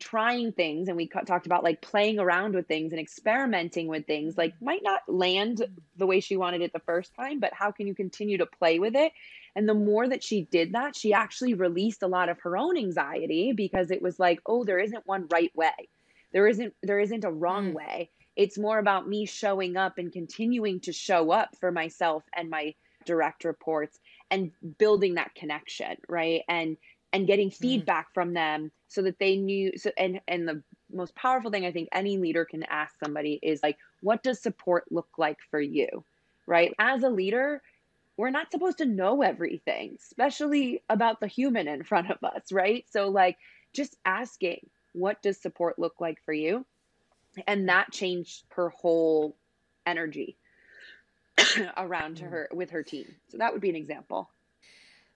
trying 0.00 0.50
things 0.50 0.88
and 0.88 0.96
we 0.96 1.06
talked 1.06 1.46
about 1.46 1.62
like 1.62 1.80
playing 1.82 2.18
around 2.18 2.54
with 2.54 2.66
things 2.66 2.92
and 2.92 3.00
experimenting 3.00 3.86
with 3.86 4.06
things 4.06 4.36
like 4.36 4.54
might 4.60 4.82
not 4.82 5.02
land 5.06 5.64
the 5.96 6.06
way 6.06 6.20
she 6.20 6.36
wanted 6.36 6.62
it 6.62 6.72
the 6.72 6.80
first 6.80 7.14
time 7.14 7.38
but 7.38 7.52
how 7.52 7.70
can 7.70 7.86
you 7.86 7.94
continue 7.94 8.38
to 8.38 8.46
play 8.46 8.78
with 8.78 8.96
it? 8.96 9.12
And 9.54 9.68
the 9.68 9.74
more 9.74 10.08
that 10.08 10.24
she 10.24 10.42
did 10.42 10.72
that 10.72 10.96
she 10.96 11.12
actually 11.12 11.54
released 11.54 12.02
a 12.02 12.08
lot 12.08 12.28
of 12.28 12.40
her 12.40 12.56
own 12.56 12.76
anxiety 12.76 13.52
because 13.52 13.90
it 13.90 14.02
was 14.02 14.18
like 14.18 14.40
oh 14.46 14.64
there 14.64 14.78
isn't 14.78 15.06
one 15.06 15.28
right 15.30 15.54
way. 15.54 15.88
There 16.32 16.48
isn't 16.48 16.74
there 16.82 16.98
isn't 16.98 17.24
a 17.24 17.30
wrong 17.30 17.72
mm. 17.72 17.74
way. 17.74 18.10
It's 18.36 18.58
more 18.58 18.78
about 18.78 19.08
me 19.08 19.26
showing 19.26 19.76
up 19.76 19.98
and 19.98 20.10
continuing 20.10 20.80
to 20.80 20.92
show 20.92 21.30
up 21.30 21.50
for 21.60 21.70
myself 21.70 22.24
and 22.34 22.48
my 22.48 22.74
direct 23.04 23.44
reports 23.44 23.98
and 24.30 24.52
building 24.78 25.14
that 25.14 25.34
connection 25.34 25.96
right? 26.08 26.42
And 26.48 26.76
and 27.12 27.26
getting 27.26 27.50
mm-hmm. 27.50 27.62
feedback 27.62 28.08
mm. 28.10 28.14
from 28.14 28.34
them 28.34 28.70
so 28.88 29.02
that 29.02 29.18
they 29.18 29.36
knew 29.36 29.72
so 29.76 29.90
and 29.96 30.20
and 30.28 30.46
the 30.46 30.62
most 30.92 31.14
powerful 31.14 31.50
thing 31.50 31.64
i 31.64 31.72
think 31.72 31.88
any 31.92 32.18
leader 32.18 32.44
can 32.44 32.62
ask 32.64 32.94
somebody 33.02 33.38
is 33.42 33.62
like 33.62 33.78
what 34.02 34.22
does 34.22 34.40
support 34.40 34.84
look 34.90 35.08
like 35.18 35.38
for 35.50 35.60
you 35.60 36.04
right 36.46 36.74
as 36.78 37.02
a 37.02 37.08
leader 37.08 37.62
we're 38.16 38.30
not 38.30 38.50
supposed 38.50 38.78
to 38.78 38.84
know 38.84 39.22
everything 39.22 39.96
especially 40.00 40.82
about 40.88 41.20
the 41.20 41.26
human 41.26 41.68
in 41.68 41.82
front 41.82 42.10
of 42.10 42.22
us 42.24 42.52
right 42.52 42.84
so 42.90 43.08
like 43.08 43.38
just 43.72 43.96
asking 44.04 44.60
what 44.92 45.22
does 45.22 45.40
support 45.40 45.78
look 45.78 46.00
like 46.00 46.18
for 46.24 46.34
you 46.34 46.64
and 47.46 47.68
that 47.68 47.92
changed 47.92 48.44
her 48.50 48.70
whole 48.70 49.36
energy 49.86 50.36
around 51.76 52.16
mm. 52.16 52.28
her 52.28 52.48
with 52.52 52.70
her 52.70 52.82
team 52.82 53.06
so 53.28 53.38
that 53.38 53.52
would 53.52 53.62
be 53.62 53.70
an 53.70 53.76
example 53.76 54.28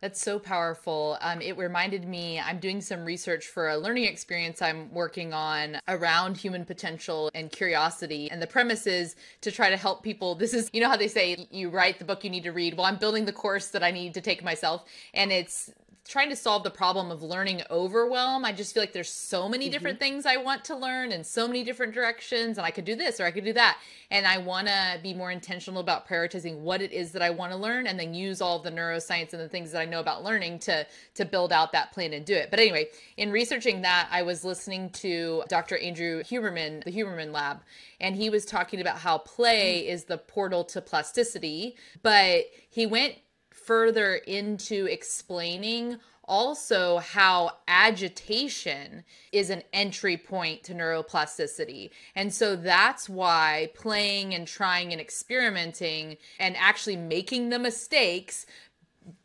that's 0.04 0.20
so 0.20 0.38
powerful. 0.38 1.16
Um, 1.22 1.40
it 1.40 1.56
reminded 1.56 2.06
me, 2.06 2.38
I'm 2.38 2.58
doing 2.58 2.82
some 2.82 3.06
research 3.06 3.46
for 3.46 3.70
a 3.70 3.78
learning 3.78 4.04
experience 4.04 4.60
I'm 4.60 4.92
working 4.92 5.32
on 5.32 5.78
around 5.88 6.36
human 6.36 6.66
potential 6.66 7.30
and 7.34 7.50
curiosity. 7.50 8.30
And 8.30 8.42
the 8.42 8.46
premise 8.46 8.86
is 8.86 9.16
to 9.40 9.50
try 9.50 9.70
to 9.70 9.78
help 9.78 10.02
people. 10.02 10.34
This 10.34 10.52
is, 10.52 10.68
you 10.74 10.82
know 10.82 10.90
how 10.90 10.98
they 10.98 11.08
say 11.08 11.48
you 11.50 11.70
write 11.70 11.98
the 11.98 12.04
book 12.04 12.22
you 12.22 12.28
need 12.28 12.42
to 12.42 12.52
read? 12.52 12.76
Well, 12.76 12.84
I'm 12.84 12.98
building 12.98 13.24
the 13.24 13.32
course 13.32 13.68
that 13.68 13.82
I 13.82 13.92
need 13.92 14.12
to 14.12 14.20
take 14.20 14.44
myself. 14.44 14.84
And 15.14 15.32
it's 15.32 15.72
trying 16.06 16.28
to 16.28 16.36
solve 16.36 16.62
the 16.62 16.70
problem 16.70 17.10
of 17.10 17.22
learning 17.22 17.62
overwhelm. 17.70 18.44
I 18.44 18.52
just 18.52 18.74
feel 18.74 18.82
like 18.82 18.92
there's 18.92 19.10
so 19.10 19.48
many 19.48 19.66
mm-hmm. 19.66 19.72
different 19.72 19.98
things 19.98 20.26
I 20.26 20.36
want 20.36 20.64
to 20.66 20.76
learn 20.76 21.12
and 21.12 21.24
so 21.24 21.46
many 21.46 21.64
different 21.64 21.94
directions 21.94 22.58
and 22.58 22.66
I 22.66 22.70
could 22.70 22.84
do 22.84 22.94
this 22.94 23.20
or 23.20 23.24
I 23.24 23.30
could 23.30 23.44
do 23.44 23.54
that. 23.54 23.78
And 24.10 24.26
I 24.26 24.36
want 24.36 24.68
to 24.68 25.00
be 25.02 25.14
more 25.14 25.30
intentional 25.30 25.80
about 25.80 26.06
prioritizing 26.06 26.58
what 26.58 26.82
it 26.82 26.92
is 26.92 27.12
that 27.12 27.22
I 27.22 27.30
want 27.30 27.52
to 27.52 27.58
learn 27.58 27.86
and 27.86 27.98
then 27.98 28.12
use 28.12 28.42
all 28.42 28.58
the 28.58 28.70
neuroscience 28.70 29.32
and 29.32 29.40
the 29.40 29.48
things 29.48 29.72
that 29.72 29.80
I 29.80 29.86
know 29.86 30.00
about 30.00 30.22
learning 30.22 30.58
to 30.60 30.86
to 31.14 31.24
build 31.24 31.52
out 31.52 31.72
that 31.72 31.92
plan 31.92 32.12
and 32.12 32.24
do 32.24 32.34
it. 32.34 32.50
But 32.50 32.60
anyway, 32.60 32.88
in 33.16 33.32
researching 33.32 33.80
that, 33.82 34.08
I 34.10 34.22
was 34.22 34.44
listening 34.44 34.90
to 34.90 35.42
Dr. 35.48 35.78
Andrew 35.78 36.22
Huberman, 36.22 36.84
the 36.84 36.92
Huberman 36.92 37.32
Lab, 37.32 37.62
and 38.00 38.14
he 38.14 38.28
was 38.28 38.44
talking 38.44 38.82
about 38.82 38.98
how 38.98 39.18
play 39.18 39.82
mm. 39.82 39.88
is 39.88 40.04
the 40.04 40.18
portal 40.18 40.64
to 40.64 40.82
plasticity, 40.82 41.76
but 42.02 42.44
he 42.68 42.86
went 42.86 43.14
further 43.64 44.14
into 44.14 44.86
explaining 44.86 45.98
also 46.26 46.98
how 46.98 47.50
agitation 47.68 49.04
is 49.32 49.50
an 49.50 49.62
entry 49.72 50.16
point 50.16 50.62
to 50.64 50.74
neuroplasticity. 50.74 51.90
And 52.14 52.32
so 52.32 52.56
that's 52.56 53.08
why 53.08 53.70
playing 53.74 54.34
and 54.34 54.46
trying 54.46 54.92
and 54.92 55.00
experimenting 55.00 56.16
and 56.38 56.56
actually 56.56 56.96
making 56.96 57.50
the 57.50 57.58
mistakes 57.58 58.46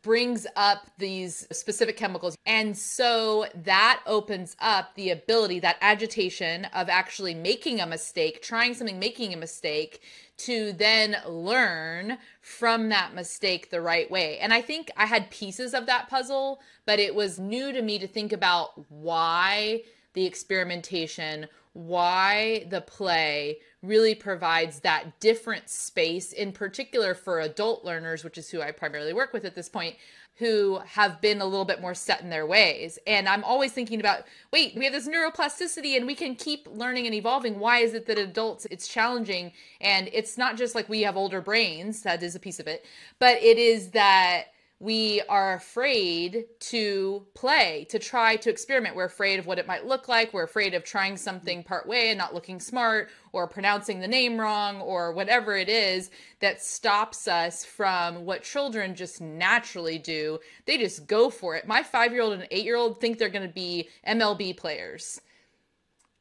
brings 0.02 0.46
up 0.56 0.90
these 0.98 1.46
specific 1.52 1.96
chemicals. 1.96 2.36
And 2.46 2.76
so 2.76 3.46
that 3.54 4.02
opens 4.06 4.56
up 4.60 4.94
the 4.94 5.10
ability, 5.10 5.60
that 5.60 5.78
agitation 5.80 6.66
of 6.66 6.88
actually 6.88 7.34
making 7.34 7.80
a 7.80 7.86
mistake, 7.86 8.42
trying 8.42 8.74
something, 8.74 8.98
making 8.98 9.32
a 9.32 9.36
mistake, 9.36 10.02
to 10.38 10.72
then 10.72 11.16
learn 11.26 12.18
from 12.40 12.88
that 12.88 13.14
mistake 13.14 13.70
the 13.70 13.80
right 13.80 14.10
way. 14.10 14.38
And 14.38 14.54
I 14.54 14.62
think 14.62 14.90
I 14.96 15.06
had 15.06 15.30
pieces 15.30 15.74
of 15.74 15.86
that 15.86 16.08
puzzle, 16.08 16.60
but 16.86 16.98
it 16.98 17.14
was 17.14 17.38
new 17.38 17.72
to 17.72 17.82
me 17.82 17.98
to 17.98 18.06
think 18.06 18.32
about 18.32 18.90
why 18.90 19.82
the 20.14 20.26
experimentation, 20.26 21.46
why 21.72 22.66
the 22.68 22.80
play 22.80 23.58
really 23.82 24.14
provides 24.14 24.80
that 24.80 25.20
different 25.20 25.68
space, 25.68 26.32
in 26.32 26.52
particular 26.52 27.14
for 27.14 27.40
adult 27.40 27.84
learners, 27.84 28.24
which 28.24 28.38
is 28.38 28.50
who 28.50 28.60
I 28.60 28.72
primarily 28.72 29.12
work 29.12 29.32
with 29.32 29.44
at 29.44 29.54
this 29.54 29.68
point, 29.68 29.96
who 30.36 30.78
have 30.86 31.20
been 31.20 31.40
a 31.40 31.44
little 31.44 31.64
bit 31.64 31.80
more 31.80 31.94
set 31.94 32.22
in 32.22 32.30
their 32.30 32.46
ways. 32.46 32.98
And 33.06 33.28
I'm 33.28 33.44
always 33.44 33.72
thinking 33.72 34.00
about 34.00 34.24
wait, 34.52 34.74
we 34.74 34.84
have 34.84 34.92
this 34.92 35.08
neuroplasticity 35.08 35.96
and 35.96 36.06
we 36.06 36.14
can 36.14 36.34
keep 36.34 36.66
learning 36.68 37.06
and 37.06 37.14
evolving. 37.14 37.58
Why 37.58 37.78
is 37.80 37.94
it 37.94 38.06
that 38.06 38.18
adults 38.18 38.66
it's 38.70 38.88
challenging? 38.88 39.52
And 39.80 40.08
it's 40.12 40.38
not 40.38 40.56
just 40.56 40.74
like 40.74 40.88
we 40.88 41.02
have 41.02 41.16
older 41.16 41.40
brains, 41.40 42.02
that 42.02 42.22
is 42.22 42.34
a 42.34 42.40
piece 42.40 42.58
of 42.58 42.66
it, 42.66 42.84
but 43.18 43.36
it 43.36 43.58
is 43.58 43.90
that 43.90 44.46
we 44.80 45.20
are 45.28 45.52
afraid 45.52 46.46
to 46.58 47.26
play, 47.34 47.86
to 47.90 47.98
try 47.98 48.36
to 48.36 48.48
experiment. 48.48 48.96
We're 48.96 49.04
afraid 49.04 49.38
of 49.38 49.46
what 49.46 49.58
it 49.58 49.66
might 49.66 49.84
look 49.84 50.08
like. 50.08 50.32
We're 50.32 50.44
afraid 50.44 50.72
of 50.72 50.84
trying 50.84 51.18
something 51.18 51.62
part 51.62 51.86
way 51.86 52.08
and 52.08 52.16
not 52.16 52.32
looking 52.32 52.58
smart 52.58 53.10
or 53.32 53.46
pronouncing 53.46 54.00
the 54.00 54.08
name 54.08 54.40
wrong 54.40 54.80
or 54.80 55.12
whatever 55.12 55.54
it 55.54 55.68
is 55.68 56.10
that 56.40 56.62
stops 56.62 57.28
us 57.28 57.62
from 57.62 58.24
what 58.24 58.42
children 58.42 58.94
just 58.94 59.20
naturally 59.20 59.98
do. 59.98 60.38
They 60.64 60.78
just 60.78 61.06
go 61.06 61.28
for 61.28 61.56
it. 61.56 61.68
My 61.68 61.82
five 61.82 62.12
year 62.12 62.22
old 62.22 62.32
and 62.32 62.48
eight 62.50 62.64
year 62.64 62.76
old 62.76 63.02
think 63.02 63.18
they're 63.18 63.28
going 63.28 63.46
to 63.46 63.54
be 63.54 63.90
MLB 64.08 64.56
players. 64.56 65.20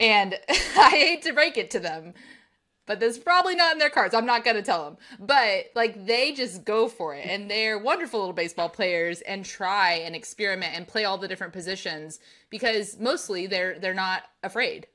And 0.01 0.37
I 0.49 0.89
hate 0.89 1.21
to 1.21 1.31
break 1.31 1.57
it 1.57 1.71
to 1.71 1.79
them, 1.79 2.13
but 2.89 2.99
that's 2.99 3.19
probably 3.19 3.53
not 3.53 3.73
in 3.73 3.77
their 3.77 3.91
cards. 3.91 4.15
I'm 4.15 4.25
not 4.25 4.43
going 4.43 4.55
to 4.55 4.63
tell 4.63 4.83
them. 4.83 4.97
But 5.19 5.65
like 5.75 6.07
they 6.07 6.33
just 6.33 6.65
go 6.65 6.87
for 6.87 7.13
it 7.13 7.23
and 7.27 7.49
they're 7.49 7.77
wonderful 7.77 8.19
little 8.19 8.33
baseball 8.33 8.67
players 8.67 9.21
and 9.21 9.45
try 9.45 9.93
and 9.93 10.15
experiment 10.15 10.75
and 10.75 10.87
play 10.87 11.05
all 11.05 11.19
the 11.19 11.27
different 11.27 11.53
positions 11.53 12.19
because 12.49 12.99
mostly 12.99 13.45
they're 13.45 13.77
they're 13.77 13.93
not 13.93 14.23
afraid. 14.41 14.87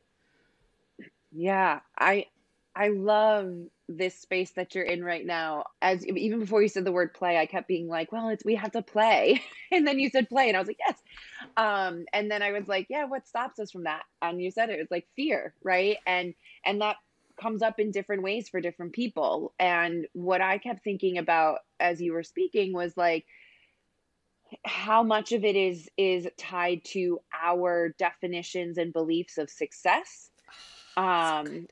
Yeah, 1.30 1.80
I 1.96 2.26
I 2.74 2.88
love 2.88 3.54
this 3.88 4.18
space 4.18 4.50
that 4.52 4.74
you're 4.74 4.82
in 4.82 5.04
right 5.04 5.24
now. 5.24 5.66
As 5.80 6.04
even 6.04 6.40
before 6.40 6.62
you 6.62 6.68
said 6.68 6.84
the 6.84 6.90
word 6.90 7.14
play, 7.14 7.38
I 7.38 7.46
kept 7.46 7.68
being 7.68 7.86
like, 7.86 8.10
well, 8.10 8.28
it's 8.30 8.44
we 8.44 8.56
have 8.56 8.72
to 8.72 8.82
play. 8.82 9.40
and 9.70 9.86
then 9.86 10.00
you 10.00 10.10
said 10.10 10.28
play 10.28 10.48
and 10.48 10.56
I 10.56 10.60
was 10.60 10.66
like, 10.66 10.80
yes. 10.84 10.98
Um 11.56 12.06
and 12.12 12.28
then 12.28 12.42
I 12.42 12.50
was 12.50 12.66
like, 12.66 12.88
yeah, 12.90 13.04
what 13.04 13.28
stops 13.28 13.60
us 13.60 13.70
from 13.70 13.84
that? 13.84 14.02
And 14.20 14.42
you 14.42 14.50
said 14.50 14.70
it, 14.70 14.80
it 14.80 14.82
was 14.82 14.90
like 14.90 15.06
fear, 15.14 15.54
right? 15.62 15.98
And 16.08 16.34
and 16.64 16.80
that 16.80 16.96
comes 17.44 17.62
up 17.62 17.78
in 17.78 17.90
different 17.90 18.22
ways 18.22 18.48
for 18.48 18.60
different 18.60 18.94
people. 18.94 19.52
And 19.58 20.06
what 20.14 20.40
I 20.40 20.56
kept 20.58 20.82
thinking 20.82 21.18
about 21.18 21.58
as 21.78 22.00
you 22.00 22.14
were 22.14 22.22
speaking 22.22 22.72
was 22.72 22.96
like, 22.96 23.26
how 24.64 25.02
much 25.02 25.32
of 25.32 25.44
it 25.44 25.56
is 25.56 25.88
is 25.96 26.26
tied 26.38 26.84
to 26.84 27.20
our 27.42 27.94
definitions 27.98 28.78
and 28.78 28.92
beliefs 28.92 29.38
of 29.38 29.50
success. 29.50 30.30
Um 30.96 31.66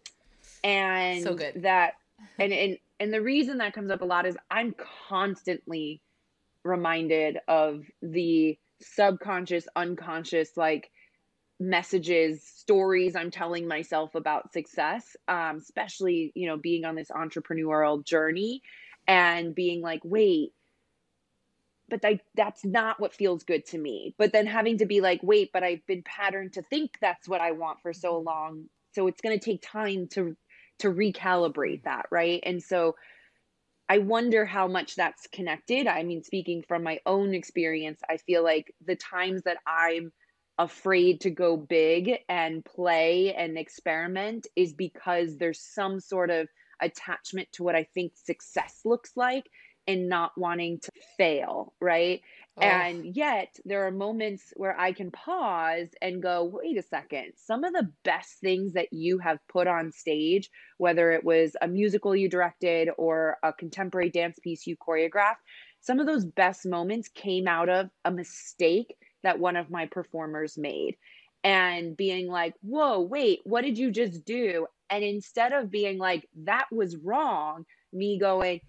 and 0.65 1.23
so 1.23 1.35
good. 1.35 1.63
that 1.63 1.95
and 2.41 2.53
and 2.53 2.79
and 2.99 3.15
the 3.15 3.23
reason 3.23 3.59
that 3.59 3.73
comes 3.73 3.89
up 3.91 4.03
a 4.03 4.05
lot 4.05 4.27
is 4.27 4.37
i'm 4.51 4.75
constantly 5.09 6.01
reminded 6.65 7.39
of 7.47 7.85
the 8.03 8.59
subconscious 8.81 9.69
unconscious 9.77 10.57
like 10.57 10.91
messages 11.63 12.43
stories 12.43 13.17
i'm 13.17 13.31
telling 13.31 13.69
myself 13.69 14.15
about 14.15 14.53
success 14.53 15.17
um, 15.29 15.57
especially 15.57 16.33
you 16.35 16.47
know 16.47 16.57
being 16.57 16.85
on 16.85 16.95
this 16.95 17.11
entrepreneurial 17.11 18.05
journey 18.05 18.63
and 19.07 19.55
being 19.55 19.81
like 19.81 20.01
wait 20.05 20.53
but 21.89 22.05
I, 22.07 22.21
that's 22.35 22.65
not 22.65 22.99
what 23.01 23.13
feels 23.13 23.45
good 23.45 23.67
to 23.67 23.79
me. 23.79 24.15
But 24.17 24.33
then 24.33 24.47
having 24.47 24.79
to 24.79 24.87
be 24.87 25.01
like 25.01 25.21
wait 25.23 25.51
but 25.53 25.63
i've 25.63 25.87
been 25.87 26.03
patterned 26.03 26.55
to 26.55 26.63
think 26.63 26.93
that's 27.01 27.29
what 27.29 27.41
i 27.41 27.53
want 27.53 27.81
for 27.83 27.93
so 27.93 28.19
long 28.19 28.65
so 28.95 29.07
it's 29.07 29.21
going 29.21 29.39
to 29.39 29.45
take 29.45 29.63
time 29.63 30.09
to 30.09 30.37
to 30.81 30.89
recalibrate 30.89 31.85
that 31.85 32.07
right? 32.11 32.43
And 32.45 32.63
so 32.63 32.97
i 33.89 33.99
wonder 33.99 34.47
how 34.47 34.69
much 34.69 34.97
that's 34.97 35.27
connected. 35.33 35.87
I 35.87 36.03
mean 36.03 36.23
speaking 36.23 36.65
from 36.67 36.83
my 36.83 37.01
own 37.05 37.35
experience 37.35 38.01
i 38.09 38.17
feel 38.17 38.43
like 38.43 38.75
the 38.85 38.97
times 38.97 39.43
that 39.43 39.59
i'm 39.67 40.13
afraid 40.59 41.21
to 41.23 41.31
go 41.31 41.57
big 41.57 42.11
and 42.29 42.65
play 42.65 43.35
and 43.35 43.59
experiment 43.59 44.47
is 44.57 44.73
because 44.73 45.37
there's 45.37 45.61
some 45.61 46.01
sort 46.01 46.31
of 46.31 46.49
attachment 46.81 47.49
to 47.53 47.63
what 47.63 47.75
I 47.75 47.85
think 47.95 48.13
success 48.17 48.81
looks 48.85 49.13
like 49.17 49.49
and 49.87 50.09
not 50.09 50.33
wanting 50.37 50.79
to 50.81 50.91
fail, 51.17 51.73
right? 51.81 52.21
Oh. 52.57 52.63
And 52.63 53.17
yet, 53.17 53.57
there 53.65 53.87
are 53.87 53.91
moments 53.91 54.53
where 54.57 54.79
I 54.79 54.93
can 54.93 55.11
pause 55.11 55.89
and 56.01 56.23
go, 56.23 56.45
wait 56.45 56.79
a 56.79 56.83
second, 56.83 57.33
some 57.37 57.65
of 57.65 57.73
the 57.73 57.91
best 58.05 58.39
things 58.41 58.75
that 58.75 58.93
you 58.93 59.19
have 59.19 59.39
put 59.49 59.67
on 59.67 59.91
stage, 59.91 60.51
whether 60.79 61.11
it 61.13 61.25
was 61.25 61.57
a 61.61 61.67
musical 61.67 62.15
you 62.15 62.29
directed 62.29 62.91
or 62.99 63.39
a 63.43 63.53
contemporary 63.53 64.11
dance 64.11 64.39
piece 64.39 64.67
you 64.67 64.77
choreographed, 64.77 65.43
some 65.81 65.99
of 65.99 66.07
those 66.07 66.25
best 66.25 66.67
moments 66.67 67.09
came 67.09 67.49
out 67.49 67.69
of 67.69 67.89
a 68.05 68.11
mistake 68.11 68.95
that 69.23 69.39
one 69.39 69.57
of 69.57 69.71
my 69.71 69.87
performers 69.87 70.59
made 70.59 70.97
and 71.45 71.97
being 71.97 72.29
like, 72.29 72.55
whoa, 72.63 73.01
wait, 73.01 73.41
what 73.45 73.65
did 73.65 73.79
you 73.79 73.91
just 73.91 74.25
do? 74.25 74.67
And 74.91 75.03
instead 75.03 75.53
of 75.53 75.71
being 75.71 75.99
like, 75.99 76.29
that 76.45 76.67
was 76.71 76.97
wrong, 76.97 77.65
me 77.93 78.19
going, 78.19 78.61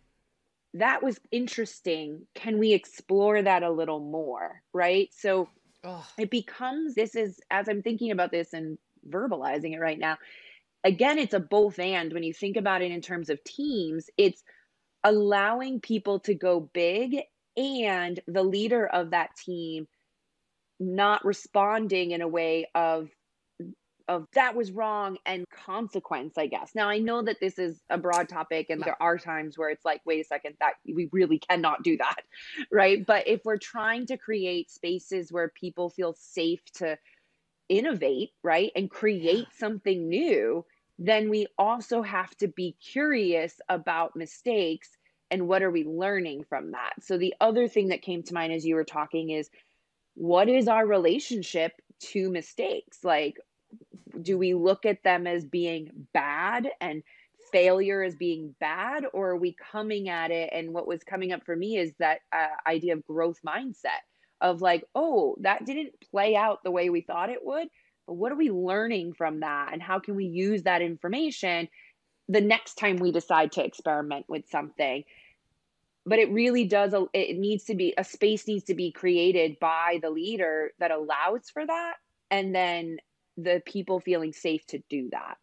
that 0.75 1.03
was 1.03 1.19
interesting. 1.31 2.25
Can 2.33 2.57
we 2.57 2.73
explore 2.73 3.41
that 3.41 3.63
a 3.63 3.71
little 3.71 3.99
more? 3.99 4.61
Right. 4.73 5.09
So 5.13 5.49
Ugh. 5.83 6.03
it 6.17 6.31
becomes 6.31 6.95
this 6.95 7.15
is, 7.15 7.39
as 7.51 7.67
I'm 7.67 7.83
thinking 7.83 8.11
about 8.11 8.31
this 8.31 8.53
and 8.53 8.77
verbalizing 9.07 9.73
it 9.73 9.79
right 9.79 9.99
now, 9.99 10.17
again, 10.83 11.19
it's 11.19 11.33
a 11.33 11.39
both 11.39 11.77
and 11.77 12.11
when 12.11 12.23
you 12.23 12.33
think 12.33 12.57
about 12.57 12.81
it 12.81 12.91
in 12.91 13.01
terms 13.01 13.29
of 13.29 13.43
teams, 13.43 14.09
it's 14.17 14.43
allowing 15.03 15.79
people 15.79 16.19
to 16.21 16.33
go 16.33 16.59
big 16.73 17.17
and 17.55 18.19
the 18.27 18.43
leader 18.43 18.87
of 18.87 19.11
that 19.11 19.35
team 19.35 19.87
not 20.79 21.23
responding 21.25 22.11
in 22.11 22.21
a 22.21 22.27
way 22.27 22.67
of 22.75 23.09
of 24.09 24.27
that 24.33 24.53
was 24.53 24.69
wrong 24.69 25.17
and 25.25 25.45
consequence 25.49 26.37
i 26.37 26.47
guess. 26.47 26.71
Now 26.75 26.89
i 26.89 26.99
know 26.99 27.21
that 27.21 27.39
this 27.39 27.57
is 27.57 27.79
a 27.89 27.97
broad 27.97 28.27
topic 28.27 28.69
and 28.69 28.81
there 28.81 29.01
are 29.01 29.17
times 29.17 29.57
where 29.57 29.69
it's 29.69 29.85
like 29.85 30.01
wait 30.05 30.25
a 30.25 30.27
second 30.27 30.55
that 30.59 30.73
we 30.85 31.07
really 31.11 31.39
cannot 31.39 31.83
do 31.83 31.97
that 31.97 32.23
right? 32.71 33.05
But 33.05 33.27
if 33.27 33.41
we're 33.45 33.57
trying 33.57 34.07
to 34.07 34.17
create 34.17 34.69
spaces 34.69 35.31
where 35.31 35.49
people 35.49 35.89
feel 35.89 36.15
safe 36.17 36.61
to 36.75 36.97
innovate 37.69 38.31
right 38.43 38.71
and 38.75 38.89
create 38.89 39.47
something 39.57 40.09
new 40.09 40.65
then 40.99 41.29
we 41.29 41.47
also 41.57 42.01
have 42.01 42.35
to 42.37 42.47
be 42.47 42.75
curious 42.81 43.59
about 43.69 44.15
mistakes 44.15 44.89
and 45.31 45.47
what 45.47 45.63
are 45.63 45.71
we 45.71 45.83
learning 45.83 46.43
from 46.47 46.71
that. 46.71 46.93
So 47.01 47.17
the 47.17 47.33
other 47.41 47.67
thing 47.67 47.87
that 47.87 48.03
came 48.03 48.21
to 48.23 48.33
mind 48.33 48.53
as 48.53 48.65
you 48.65 48.75
were 48.75 48.83
talking 48.83 49.31
is 49.31 49.49
what 50.15 50.49
is 50.49 50.67
our 50.67 50.85
relationship 50.85 51.73
to 52.11 52.29
mistakes? 52.29 52.99
Like 53.03 53.37
do 54.21 54.37
we 54.37 54.53
look 54.53 54.85
at 54.85 55.03
them 55.03 55.25
as 55.25 55.45
being 55.45 55.89
bad 56.13 56.69
and 56.79 57.03
failure 57.51 58.03
as 58.03 58.15
being 58.15 58.55
bad 58.59 59.05
or 59.13 59.31
are 59.31 59.37
we 59.37 59.55
coming 59.71 60.09
at 60.09 60.31
it? 60.31 60.49
And 60.53 60.73
what 60.73 60.87
was 60.87 61.03
coming 61.03 61.31
up 61.31 61.43
for 61.45 61.55
me 61.55 61.77
is 61.77 61.93
that 61.99 62.19
uh, 62.31 62.47
idea 62.67 62.93
of 62.93 63.05
growth 63.05 63.39
mindset 63.47 64.01
of 64.41 64.61
like 64.61 64.83
oh 64.93 65.35
that 65.41 65.65
didn't 65.65 65.93
play 66.11 66.35
out 66.35 66.63
the 66.63 66.71
way 66.71 66.89
we 66.89 67.01
thought 67.01 67.29
it 67.29 67.39
would 67.43 67.67
but 68.07 68.15
what 68.15 68.31
are 68.31 68.37
we 68.37 68.51
learning 68.51 69.13
from 69.13 69.41
that? 69.41 69.69
And 69.71 69.81
how 69.81 69.99
can 69.99 70.15
we 70.15 70.25
use 70.25 70.63
that 70.63 70.81
information 70.81 71.69
the 72.27 72.41
next 72.41 72.75
time 72.75 72.97
we 72.97 73.11
decide 73.11 73.51
to 73.53 73.63
experiment 73.63 74.25
with 74.27 74.49
something 74.49 75.03
but 76.05 76.19
it 76.19 76.31
really 76.31 76.65
does 76.65 76.93
it 77.13 77.37
needs 77.37 77.65
to 77.65 77.75
be 77.75 77.93
a 77.97 78.03
space 78.03 78.47
needs 78.47 78.65
to 78.65 78.75
be 78.75 78.91
created 78.91 79.57
by 79.59 79.99
the 80.01 80.09
leader 80.09 80.71
that 80.79 80.91
allows 80.91 81.49
for 81.51 81.65
that 81.65 81.95
and 82.29 82.53
then 82.53 82.97
the 83.37 83.61
people 83.65 83.99
feeling 83.99 84.33
safe 84.33 84.65
to 84.67 84.79
do 84.89 85.09
that. 85.11 85.37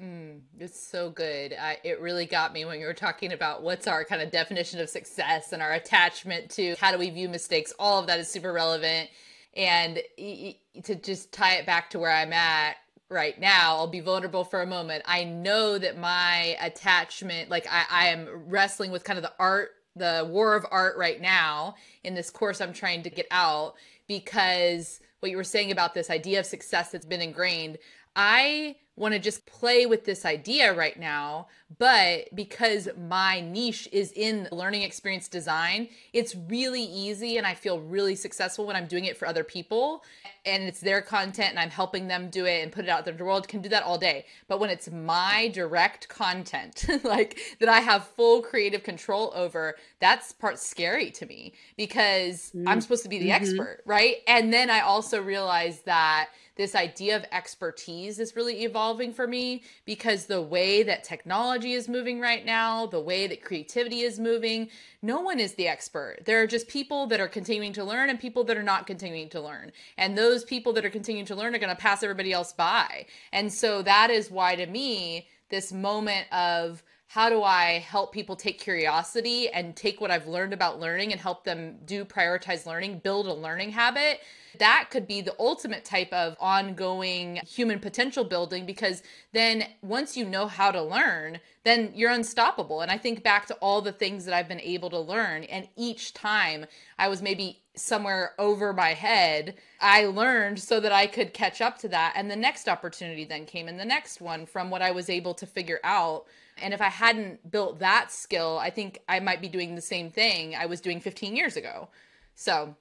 Mm, 0.00 0.40
it's 0.58 0.88
so 0.88 1.08
good. 1.08 1.54
I, 1.58 1.78
it 1.82 2.00
really 2.00 2.26
got 2.26 2.52
me 2.52 2.64
when 2.64 2.78
you 2.78 2.86
were 2.86 2.94
talking 2.94 3.32
about 3.32 3.62
what's 3.62 3.86
our 3.86 4.04
kind 4.04 4.20
of 4.20 4.30
definition 4.30 4.78
of 4.78 4.90
success 4.90 5.52
and 5.52 5.62
our 5.62 5.72
attachment 5.72 6.50
to 6.50 6.74
how 6.78 6.92
do 6.92 6.98
we 6.98 7.08
view 7.08 7.28
mistakes. 7.28 7.72
All 7.78 8.00
of 8.00 8.06
that 8.08 8.18
is 8.18 8.28
super 8.28 8.52
relevant. 8.52 9.08
And 9.54 10.02
to 10.18 10.94
just 10.96 11.32
tie 11.32 11.54
it 11.54 11.64
back 11.64 11.88
to 11.90 11.98
where 11.98 12.12
I'm 12.12 12.34
at 12.34 12.76
right 13.08 13.40
now, 13.40 13.76
I'll 13.76 13.86
be 13.86 14.00
vulnerable 14.00 14.44
for 14.44 14.60
a 14.60 14.66
moment. 14.66 15.02
I 15.06 15.24
know 15.24 15.78
that 15.78 15.96
my 15.96 16.58
attachment, 16.60 17.48
like 17.48 17.66
I, 17.70 17.84
I 17.90 18.06
am 18.08 18.28
wrestling 18.48 18.90
with 18.90 19.04
kind 19.04 19.16
of 19.18 19.22
the 19.22 19.32
art, 19.38 19.70
the 19.96 20.28
war 20.30 20.54
of 20.54 20.66
art 20.70 20.96
right 20.96 21.20
now 21.20 21.74
in 22.04 22.14
this 22.14 22.30
course 22.30 22.60
I'm 22.60 22.72
trying 22.72 23.02
to 23.02 23.10
get 23.10 23.26
out 23.30 23.74
because 24.06 25.00
what 25.20 25.30
you 25.30 25.36
were 25.36 25.44
saying 25.44 25.72
about 25.72 25.94
this 25.94 26.10
idea 26.10 26.38
of 26.40 26.46
success 26.46 26.90
that's 26.90 27.06
been 27.06 27.22
ingrained. 27.22 27.78
I 28.16 28.76
want 28.96 29.12
to 29.12 29.20
just 29.20 29.44
play 29.44 29.84
with 29.84 30.06
this 30.06 30.24
idea 30.24 30.72
right 30.72 30.98
now, 30.98 31.48
but 31.78 32.34
because 32.34 32.88
my 33.08 33.40
niche 33.40 33.86
is 33.92 34.10
in 34.12 34.48
learning 34.50 34.82
experience 34.82 35.28
design, 35.28 35.88
it's 36.14 36.34
really 36.34 36.82
easy 36.82 37.36
and 37.36 37.46
I 37.46 37.54
feel 37.54 37.78
really 37.78 38.14
successful 38.14 38.66
when 38.66 38.74
I'm 38.74 38.86
doing 38.86 39.04
it 39.04 39.16
for 39.18 39.28
other 39.28 39.44
people 39.44 40.02
and 40.46 40.62
it's 40.62 40.80
their 40.80 41.02
content 41.02 41.50
and 41.50 41.58
I'm 41.58 41.70
helping 41.70 42.08
them 42.08 42.30
do 42.30 42.46
it 42.46 42.62
and 42.62 42.72
put 42.72 42.84
it 42.86 42.88
out 42.88 43.04
there. 43.04 43.12
The 43.12 43.24
world 43.24 43.48
can 43.48 43.60
do 43.60 43.68
that 43.68 43.82
all 43.82 43.98
day. 43.98 44.24
But 44.48 44.60
when 44.60 44.70
it's 44.70 44.90
my 44.90 45.48
direct 45.52 46.08
content, 46.08 46.86
like 47.04 47.38
that 47.60 47.68
I 47.68 47.80
have 47.80 48.06
full 48.06 48.40
creative 48.40 48.82
control 48.82 49.30
over, 49.34 49.76
that's 50.00 50.32
part 50.32 50.58
scary 50.58 51.10
to 51.10 51.26
me 51.26 51.52
because 51.76 52.52
mm-hmm. 52.54 52.66
I'm 52.66 52.80
supposed 52.80 53.02
to 53.02 53.10
be 53.10 53.18
the 53.18 53.28
mm-hmm. 53.28 53.42
expert, 53.42 53.82
right? 53.84 54.16
And 54.26 54.52
then 54.54 54.70
I 54.70 54.80
also 54.80 55.20
realize 55.22 55.80
that 55.80 56.30
this 56.56 56.74
idea 56.74 57.16
of 57.16 57.24
expertise 57.32 58.18
is 58.18 58.34
really 58.34 58.64
evolving 58.64 59.12
for 59.12 59.26
me 59.26 59.62
because 59.84 60.26
the 60.26 60.40
way 60.40 60.82
that 60.82 61.04
technology 61.04 61.72
is 61.72 61.88
moving 61.88 62.18
right 62.18 62.44
now, 62.44 62.86
the 62.86 63.00
way 63.00 63.26
that 63.26 63.44
creativity 63.44 64.00
is 64.00 64.18
moving, 64.18 64.68
no 65.02 65.20
one 65.20 65.38
is 65.38 65.54
the 65.54 65.68
expert. 65.68 66.18
There 66.24 66.42
are 66.42 66.46
just 66.46 66.66
people 66.66 67.06
that 67.08 67.20
are 67.20 67.28
continuing 67.28 67.74
to 67.74 67.84
learn 67.84 68.08
and 68.08 68.18
people 68.18 68.42
that 68.44 68.56
are 68.56 68.62
not 68.62 68.86
continuing 68.86 69.28
to 69.30 69.40
learn. 69.40 69.70
And 69.98 70.16
those 70.16 70.44
people 70.44 70.72
that 70.72 70.84
are 70.84 70.90
continuing 70.90 71.26
to 71.26 71.36
learn 71.36 71.54
are 71.54 71.58
going 71.58 71.74
to 71.74 71.80
pass 71.80 72.02
everybody 72.02 72.32
else 72.32 72.52
by. 72.52 73.06
And 73.32 73.52
so 73.52 73.82
that 73.82 74.10
is 74.10 74.30
why, 74.30 74.56
to 74.56 74.66
me, 74.66 75.28
this 75.50 75.72
moment 75.72 76.26
of 76.32 76.82
how 77.08 77.28
do 77.28 77.42
I 77.42 77.78
help 77.78 78.12
people 78.12 78.34
take 78.34 78.58
curiosity 78.58 79.48
and 79.50 79.76
take 79.76 80.00
what 80.00 80.10
I've 80.10 80.26
learned 80.26 80.52
about 80.52 80.80
learning 80.80 81.12
and 81.12 81.20
help 81.20 81.44
them 81.44 81.76
do 81.84 82.04
prioritize 82.04 82.66
learning, 82.66 82.98
build 82.98 83.26
a 83.26 83.32
learning 83.32 83.70
habit? 83.70 84.20
That 84.58 84.88
could 84.90 85.06
be 85.06 85.20
the 85.20 85.34
ultimate 85.38 85.84
type 85.84 86.12
of 86.12 86.36
ongoing 86.40 87.40
human 87.46 87.78
potential 87.78 88.24
building 88.24 88.66
because 88.66 89.02
then 89.32 89.64
once 89.82 90.16
you 90.16 90.24
know 90.24 90.46
how 90.46 90.70
to 90.70 90.82
learn, 90.82 91.40
then 91.64 91.92
you're 91.94 92.10
unstoppable. 92.10 92.80
And 92.80 92.90
I 92.90 92.98
think 92.98 93.22
back 93.22 93.46
to 93.46 93.54
all 93.56 93.82
the 93.82 93.92
things 93.92 94.24
that 94.24 94.34
I've 94.34 94.48
been 94.48 94.60
able 94.60 94.90
to 94.90 95.00
learn, 95.00 95.44
and 95.44 95.68
each 95.76 96.14
time 96.14 96.66
I 96.98 97.08
was 97.08 97.22
maybe 97.22 97.62
somewhere 97.74 98.32
over 98.38 98.72
my 98.72 98.94
head, 98.94 99.54
I 99.80 100.06
learned 100.06 100.58
so 100.58 100.80
that 100.80 100.92
I 100.92 101.06
could 101.06 101.34
catch 101.34 101.60
up 101.60 101.78
to 101.78 101.88
that. 101.88 102.14
And 102.16 102.30
the 102.30 102.36
next 102.36 102.68
opportunity 102.68 103.24
then 103.24 103.44
came, 103.44 103.68
and 103.68 103.78
the 103.78 103.84
next 103.84 104.20
one 104.20 104.46
from 104.46 104.70
what 104.70 104.82
I 104.82 104.90
was 104.90 105.10
able 105.10 105.34
to 105.34 105.46
figure 105.46 105.80
out. 105.84 106.24
And 106.60 106.72
if 106.72 106.80
I 106.80 106.88
hadn't 106.88 107.50
built 107.50 107.78
that 107.80 108.10
skill, 108.10 108.58
I 108.58 108.70
think 108.70 109.00
I 109.08 109.20
might 109.20 109.42
be 109.42 109.48
doing 109.48 109.74
the 109.74 109.82
same 109.82 110.10
thing 110.10 110.54
I 110.54 110.66
was 110.66 110.80
doing 110.80 111.00
15 111.00 111.36
years 111.36 111.56
ago. 111.56 111.88
So 112.34 112.74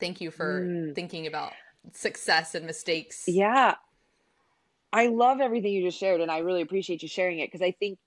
Thank 0.00 0.20
you 0.20 0.30
for 0.30 0.62
mm. 0.62 0.94
thinking 0.94 1.26
about 1.26 1.52
success 1.92 2.54
and 2.54 2.66
mistakes. 2.66 3.24
Yeah. 3.26 3.74
I 4.92 5.06
love 5.08 5.40
everything 5.40 5.72
you 5.72 5.82
just 5.82 5.98
shared 5.98 6.20
and 6.20 6.30
I 6.30 6.38
really 6.38 6.62
appreciate 6.62 7.02
you 7.02 7.08
sharing 7.08 7.38
it 7.38 7.48
because 7.48 7.62
I 7.62 7.72
think 7.72 7.98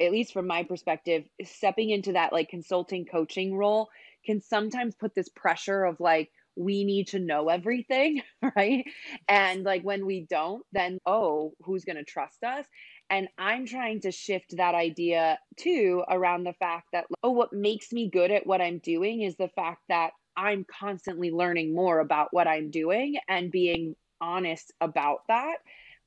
at 0.00 0.10
least 0.10 0.32
from 0.32 0.46
my 0.46 0.64
perspective 0.64 1.24
stepping 1.44 1.90
into 1.90 2.12
that 2.12 2.32
like 2.32 2.48
consulting 2.48 3.04
coaching 3.04 3.54
role 3.54 3.88
can 4.26 4.40
sometimes 4.40 4.94
put 4.94 5.14
this 5.14 5.28
pressure 5.28 5.84
of 5.84 6.00
like 6.00 6.30
we 6.56 6.84
need 6.84 7.08
to 7.08 7.18
know 7.18 7.48
everything, 7.48 8.22
right? 8.56 8.84
And 9.28 9.64
like 9.64 9.82
when 9.82 10.04
we 10.04 10.26
don't, 10.28 10.62
then 10.72 10.98
oh, 11.06 11.54
who's 11.62 11.84
going 11.84 11.96
to 11.96 12.04
trust 12.04 12.42
us? 12.44 12.66
And 13.08 13.28
I'm 13.38 13.66
trying 13.66 14.00
to 14.02 14.10
shift 14.10 14.56
that 14.56 14.74
idea 14.74 15.38
too 15.56 16.02
around 16.08 16.44
the 16.44 16.54
fact 16.54 16.88
that, 16.92 17.06
oh, 17.22 17.30
what 17.30 17.52
makes 17.52 17.92
me 17.92 18.10
good 18.10 18.30
at 18.30 18.46
what 18.46 18.60
I'm 18.60 18.78
doing 18.78 19.22
is 19.22 19.36
the 19.36 19.48
fact 19.48 19.82
that 19.88 20.12
I'm 20.36 20.64
constantly 20.64 21.30
learning 21.30 21.74
more 21.74 22.00
about 22.00 22.28
what 22.30 22.46
I'm 22.46 22.70
doing 22.70 23.16
and 23.28 23.50
being 23.50 23.96
honest 24.20 24.72
about 24.80 25.20
that. 25.28 25.56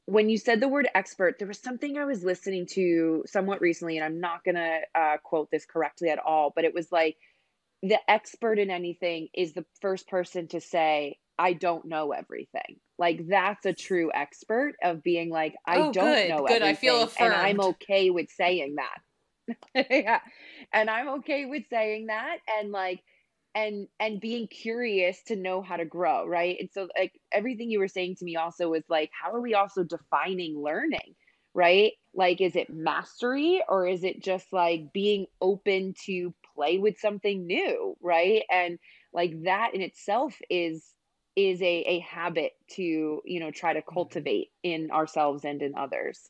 When 0.06 0.30
you 0.30 0.38
said 0.38 0.60
the 0.60 0.68
word 0.68 0.88
expert, 0.94 1.40
there 1.40 1.48
was 1.48 1.60
something 1.60 1.98
I 1.98 2.06
was 2.06 2.24
listening 2.24 2.68
to 2.74 3.24
somewhat 3.28 3.62
recently, 3.62 3.98
and 3.98 4.06
I'm 4.06 4.20
not 4.20 4.44
going 4.44 4.56
to 4.56 4.80
uh, 4.94 5.18
quote 5.24 5.50
this 5.52 5.66
correctly 5.66 6.10
at 6.10 6.20
all, 6.20 6.54
but 6.56 6.64
it 6.64 6.74
was 6.74 6.92
like, 6.92 7.18
the 7.82 8.00
expert 8.10 8.58
in 8.58 8.72
anything 8.72 9.28
is 9.34 9.54
the 9.54 9.66
first 9.82 10.08
person 10.08 10.48
to 10.48 10.62
say, 10.62 11.18
I 11.38 11.54
don't 11.54 11.86
know 11.86 12.12
everything. 12.12 12.80
Like 12.98 13.28
that's 13.28 13.66
a 13.66 13.74
true 13.74 14.12
expert 14.14 14.76
of 14.82 15.04
being 15.04 15.30
like, 15.30 15.56
I 15.68 15.78
oh, 15.78 15.92
don't 15.92 16.06
good, 16.06 16.30
know 16.30 16.46
good. 16.46 16.62
everything. 16.62 16.68
I 16.68 16.74
feel 16.74 17.04
affirmed. 17.04 17.34
And 17.34 17.42
I'm 17.42 17.62
okay 17.62 18.10
with 18.10 18.30
saying 18.32 18.76
that. 18.76 19.86
yeah. 19.92 20.20
And 20.74 20.90
I'm 20.90 21.10
okay 21.20 21.46
with 21.46 21.64
saying 21.70 22.08
that 22.08 22.38
and 22.60 22.72
like 22.72 23.04
and 23.56 23.88
and 24.00 24.20
being 24.22 24.48
curious 24.48 25.24
to 25.24 25.36
know 25.36 25.62
how 25.62 25.78
to 25.78 25.86
grow, 25.86 26.28
right? 26.28 26.58
And 26.60 26.70
so 26.72 26.90
like 27.00 27.14
everything 27.32 27.72
you 27.72 27.80
were 27.80 27.88
saying 27.88 28.18
to 28.18 28.26
me 28.26 28.36
also 28.36 28.70
was 28.70 28.84
like, 28.90 29.10
how 29.20 29.32
are 29.32 29.42
we 29.42 29.56
also 29.56 29.84
defining 29.84 30.62
learning? 30.62 31.16
Right? 31.54 31.94
Like, 32.14 32.42
is 32.42 32.58
it 32.58 32.70
mastery 32.70 33.64
or 33.70 33.88
is 33.88 34.04
it 34.04 34.22
just 34.22 34.52
like 34.52 34.92
being 34.94 35.28
open 35.42 35.96
to 36.06 36.34
play 36.54 36.78
with 36.78 37.00
something 37.00 37.46
new 37.46 37.96
right 38.02 38.44
and 38.50 38.80
like 39.14 39.44
that 39.44 39.72
in 39.74 39.82
itself 39.82 40.36
is 40.50 40.86
is 41.36 41.62
a, 41.62 41.84
a 41.86 42.00
habit 42.00 42.54
to 42.72 43.22
you 43.26 43.40
know 43.40 43.52
try 43.52 43.74
to 43.74 43.82
mm-hmm. 43.82 43.94
cultivate 43.94 44.50
in 44.64 44.90
ourselves 44.92 45.44
and 45.44 45.62
in 45.62 45.76
others 45.76 46.30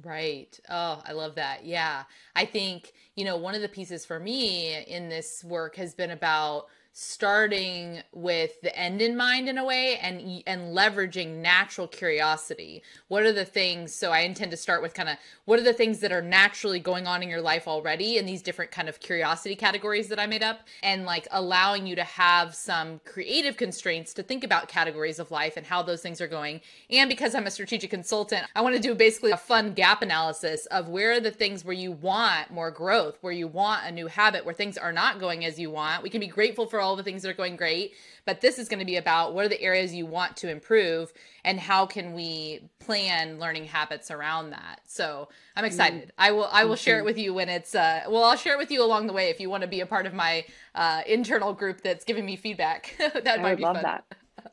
Right. 0.00 0.58
Oh, 0.70 1.02
I 1.04 1.12
love 1.12 1.34
that. 1.34 1.66
Yeah. 1.66 2.04
I 2.34 2.46
think, 2.46 2.92
you 3.14 3.24
know, 3.26 3.36
one 3.36 3.54
of 3.54 3.60
the 3.60 3.68
pieces 3.68 4.06
for 4.06 4.18
me 4.18 4.82
in 4.84 5.08
this 5.10 5.44
work 5.44 5.76
has 5.76 5.94
been 5.94 6.12
about 6.12 6.66
starting 6.92 8.02
with 8.12 8.60
the 8.60 8.76
end 8.78 9.00
in 9.00 9.16
mind 9.16 9.48
in 9.48 9.56
a 9.56 9.64
way 9.64 9.98
and 9.98 10.42
and 10.46 10.76
leveraging 10.76 11.36
natural 11.36 11.88
curiosity. 11.88 12.82
What 13.08 13.22
are 13.22 13.32
the 13.32 13.44
things 13.44 13.94
so 13.94 14.10
i 14.10 14.20
intend 14.20 14.50
to 14.50 14.56
start 14.56 14.82
with 14.82 14.92
kind 14.92 15.08
of 15.08 15.16
what 15.46 15.58
are 15.58 15.62
the 15.62 15.72
things 15.72 16.00
that 16.00 16.12
are 16.12 16.20
naturally 16.20 16.78
going 16.78 17.06
on 17.06 17.22
in 17.22 17.28
your 17.28 17.40
life 17.40 17.66
already 17.66 18.18
in 18.18 18.26
these 18.26 18.42
different 18.42 18.70
kind 18.70 18.88
of 18.88 19.00
curiosity 19.00 19.56
categories 19.56 20.08
that 20.08 20.18
i 20.18 20.26
made 20.26 20.42
up 20.42 20.60
and 20.82 21.04
like 21.04 21.26
allowing 21.30 21.86
you 21.86 21.96
to 21.96 22.04
have 22.04 22.54
some 22.54 23.00
creative 23.04 23.56
constraints 23.56 24.12
to 24.12 24.22
think 24.22 24.44
about 24.44 24.68
categories 24.68 25.18
of 25.18 25.30
life 25.30 25.56
and 25.56 25.66
how 25.66 25.82
those 25.82 26.02
things 26.02 26.20
are 26.20 26.28
going. 26.28 26.60
And 26.90 27.08
because 27.08 27.34
i'm 27.34 27.46
a 27.46 27.50
strategic 27.50 27.90
consultant 27.90 28.44
i 28.54 28.60
want 28.60 28.74
to 28.74 28.82
do 28.82 28.94
basically 28.94 29.30
a 29.30 29.36
fun 29.36 29.72
gap 29.72 30.02
analysis 30.02 30.66
of 30.66 30.88
where 30.88 31.12
are 31.12 31.20
the 31.20 31.30
things 31.30 31.64
where 31.64 31.74
you 31.74 31.92
want 31.92 32.50
more 32.50 32.70
growth 32.70 33.16
where 33.22 33.32
you 33.32 33.48
want 33.48 33.86
a 33.86 33.90
new 33.90 34.06
habit 34.08 34.44
where 34.44 34.54
things 34.54 34.76
are 34.76 34.92
not 34.92 35.20
going 35.20 35.44
as 35.44 35.58
you 35.58 35.70
want. 35.70 36.02
We 36.02 36.10
can 36.10 36.20
be 36.20 36.26
grateful 36.26 36.66
for 36.66 36.80
all 36.82 36.96
the 36.96 37.02
things 37.02 37.22
that 37.22 37.30
are 37.30 37.34
going 37.34 37.56
great. 37.56 37.94
But 38.24 38.40
this 38.40 38.58
is 38.58 38.68
going 38.68 38.78
to 38.78 38.84
be 38.84 38.96
about 38.96 39.34
what 39.34 39.44
are 39.44 39.48
the 39.48 39.60
areas 39.60 39.94
you 39.94 40.06
want 40.06 40.36
to 40.38 40.48
improve 40.48 41.12
and 41.44 41.58
how 41.58 41.86
can 41.86 42.12
we 42.12 42.68
plan 42.78 43.38
learning 43.38 43.64
habits 43.64 44.10
around 44.10 44.50
that. 44.50 44.80
So 44.86 45.28
I'm 45.56 45.64
excited. 45.64 46.08
Mm. 46.08 46.12
I 46.18 46.32
will 46.32 46.48
I 46.52 46.64
will 46.64 46.76
share 46.76 46.98
it 46.98 47.04
with 47.04 47.18
you 47.18 47.34
when 47.34 47.48
it's 47.48 47.74
uh 47.74 48.02
well 48.08 48.24
I'll 48.24 48.36
share 48.36 48.54
it 48.54 48.58
with 48.58 48.70
you 48.70 48.84
along 48.84 49.06
the 49.06 49.12
way 49.12 49.30
if 49.30 49.40
you 49.40 49.50
want 49.50 49.62
to 49.62 49.68
be 49.68 49.80
a 49.80 49.86
part 49.86 50.06
of 50.06 50.14
my 50.14 50.44
uh, 50.74 51.02
internal 51.06 51.52
group 51.52 51.80
that's 51.82 52.04
giving 52.04 52.26
me 52.26 52.36
feedback. 52.36 52.94
that 52.98 53.40
I 53.40 53.50
would 53.50 53.60
love 53.60 53.76
fun. 53.76 53.82
that. 53.82 54.04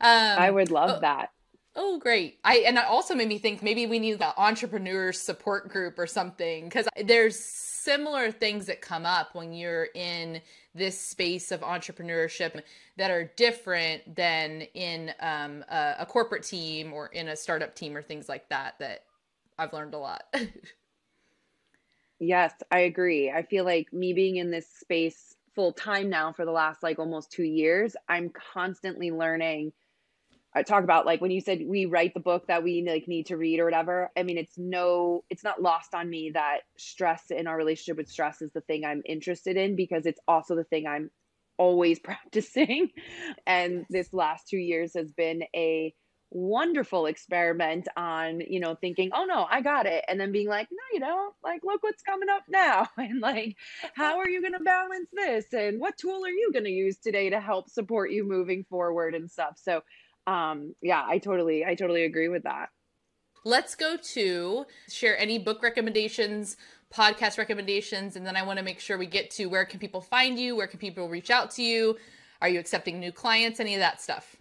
um, 0.00 0.42
I 0.42 0.50
would 0.50 0.70
love 0.70 0.90
oh, 0.90 1.00
that. 1.00 1.30
Oh, 1.78 1.98
great. 1.98 2.38
I 2.42 2.64
and 2.66 2.78
it 2.78 2.84
also 2.84 3.14
made 3.14 3.28
me 3.28 3.38
think 3.38 3.62
maybe 3.62 3.86
we 3.86 3.98
need 3.98 4.18
the 4.18 4.38
entrepreneur 4.40 5.12
support 5.12 5.68
group 5.68 5.98
or 5.98 6.06
something 6.06 6.64
because 6.64 6.88
there's 7.04 7.38
similar 7.86 8.32
things 8.32 8.66
that 8.66 8.80
come 8.80 9.06
up 9.06 9.32
when 9.32 9.52
you're 9.52 9.86
in 9.94 10.40
this 10.74 11.00
space 11.00 11.52
of 11.52 11.60
entrepreneurship 11.60 12.60
that 12.96 13.12
are 13.12 13.30
different 13.36 14.16
than 14.16 14.62
in 14.74 15.12
um, 15.20 15.64
a, 15.70 15.94
a 16.00 16.06
corporate 16.06 16.42
team 16.42 16.92
or 16.92 17.06
in 17.06 17.28
a 17.28 17.36
startup 17.36 17.76
team 17.76 17.96
or 17.96 18.02
things 18.02 18.28
like 18.28 18.48
that 18.48 18.74
that 18.80 19.04
i've 19.58 19.72
learned 19.72 19.94
a 19.94 19.98
lot. 19.98 20.24
Yes 22.18 22.54
i 22.70 22.80
agree. 22.80 23.30
I 23.30 23.42
feel 23.42 23.66
like 23.66 23.92
me 23.92 24.14
being 24.14 24.36
in 24.36 24.50
this 24.50 24.66
space 24.66 25.36
full 25.54 25.72
time 25.72 26.08
now 26.08 26.32
for 26.32 26.46
the 26.46 26.50
last 26.50 26.82
like 26.82 26.98
almost 26.98 27.30
two 27.30 27.44
years 27.44 27.94
i'm 28.08 28.30
constantly 28.54 29.10
learning 29.10 29.72
talk 30.62 30.84
about 30.84 31.06
like 31.06 31.20
when 31.20 31.30
you 31.30 31.40
said 31.40 31.60
we 31.66 31.86
write 31.86 32.14
the 32.14 32.20
book 32.20 32.46
that 32.48 32.62
we 32.62 32.86
like 32.86 33.08
need 33.08 33.26
to 33.26 33.36
read 33.36 33.60
or 33.60 33.64
whatever. 33.64 34.10
I 34.16 34.22
mean, 34.22 34.38
it's 34.38 34.56
no, 34.56 35.24
it's 35.30 35.44
not 35.44 35.60
lost 35.60 35.94
on 35.94 36.08
me 36.08 36.30
that 36.34 36.60
stress 36.76 37.30
in 37.30 37.46
our 37.46 37.56
relationship 37.56 37.96
with 37.96 38.08
stress 38.08 38.42
is 38.42 38.52
the 38.52 38.60
thing 38.60 38.84
I'm 38.84 39.02
interested 39.04 39.56
in 39.56 39.76
because 39.76 40.06
it's 40.06 40.20
also 40.26 40.56
the 40.56 40.64
thing 40.64 40.86
I'm 40.86 41.10
always 41.58 41.98
practicing. 42.04 42.90
And 43.46 43.84
this 43.90 44.12
last 44.12 44.48
two 44.48 44.58
years 44.58 44.94
has 44.94 45.12
been 45.12 45.42
a 45.54 45.94
wonderful 46.30 47.06
experiment 47.06 47.86
on, 47.96 48.40
you 48.40 48.60
know, 48.60 48.74
thinking, 48.74 49.10
oh 49.14 49.24
no, 49.24 49.46
I 49.48 49.60
got 49.60 49.86
it. 49.86 50.04
And 50.08 50.20
then 50.20 50.32
being 50.32 50.48
like, 50.48 50.68
no, 50.70 50.78
you 50.92 51.00
don't. 51.00 51.34
Like, 51.44 51.60
look 51.64 51.82
what's 51.82 52.02
coming 52.02 52.28
up 52.28 52.42
now. 52.48 52.88
And 52.98 53.20
like, 53.20 53.56
how 53.94 54.18
are 54.18 54.28
you 54.28 54.40
going 54.40 54.54
to 54.54 54.60
balance 54.60 55.08
this? 55.12 55.46
And 55.52 55.80
what 55.80 55.96
tool 55.96 56.24
are 56.24 56.30
you 56.30 56.50
going 56.52 56.64
to 56.64 56.70
use 56.70 56.98
today 56.98 57.30
to 57.30 57.40
help 57.40 57.70
support 57.70 58.10
you 58.10 58.24
moving 58.24 58.64
forward 58.64 59.14
and 59.14 59.30
stuff? 59.30 59.54
So, 59.56 59.82
um 60.26 60.74
yeah 60.82 61.04
i 61.06 61.18
totally 61.18 61.64
i 61.64 61.74
totally 61.74 62.04
agree 62.04 62.28
with 62.28 62.42
that 62.42 62.68
let's 63.44 63.74
go 63.74 63.96
to 63.96 64.64
share 64.88 65.18
any 65.18 65.38
book 65.38 65.62
recommendations 65.62 66.56
podcast 66.94 67.38
recommendations 67.38 68.16
and 68.16 68.26
then 68.26 68.36
i 68.36 68.42
want 68.42 68.58
to 68.58 68.64
make 68.64 68.80
sure 68.80 68.98
we 68.98 69.06
get 69.06 69.30
to 69.30 69.46
where 69.46 69.64
can 69.64 69.78
people 69.78 70.00
find 70.00 70.38
you 70.38 70.56
where 70.56 70.66
can 70.66 70.78
people 70.78 71.08
reach 71.08 71.30
out 71.30 71.50
to 71.50 71.62
you 71.62 71.96
are 72.40 72.48
you 72.48 72.58
accepting 72.58 72.98
new 72.98 73.12
clients 73.12 73.60
any 73.60 73.74
of 73.74 73.80
that 73.80 74.00
stuff 74.00 74.36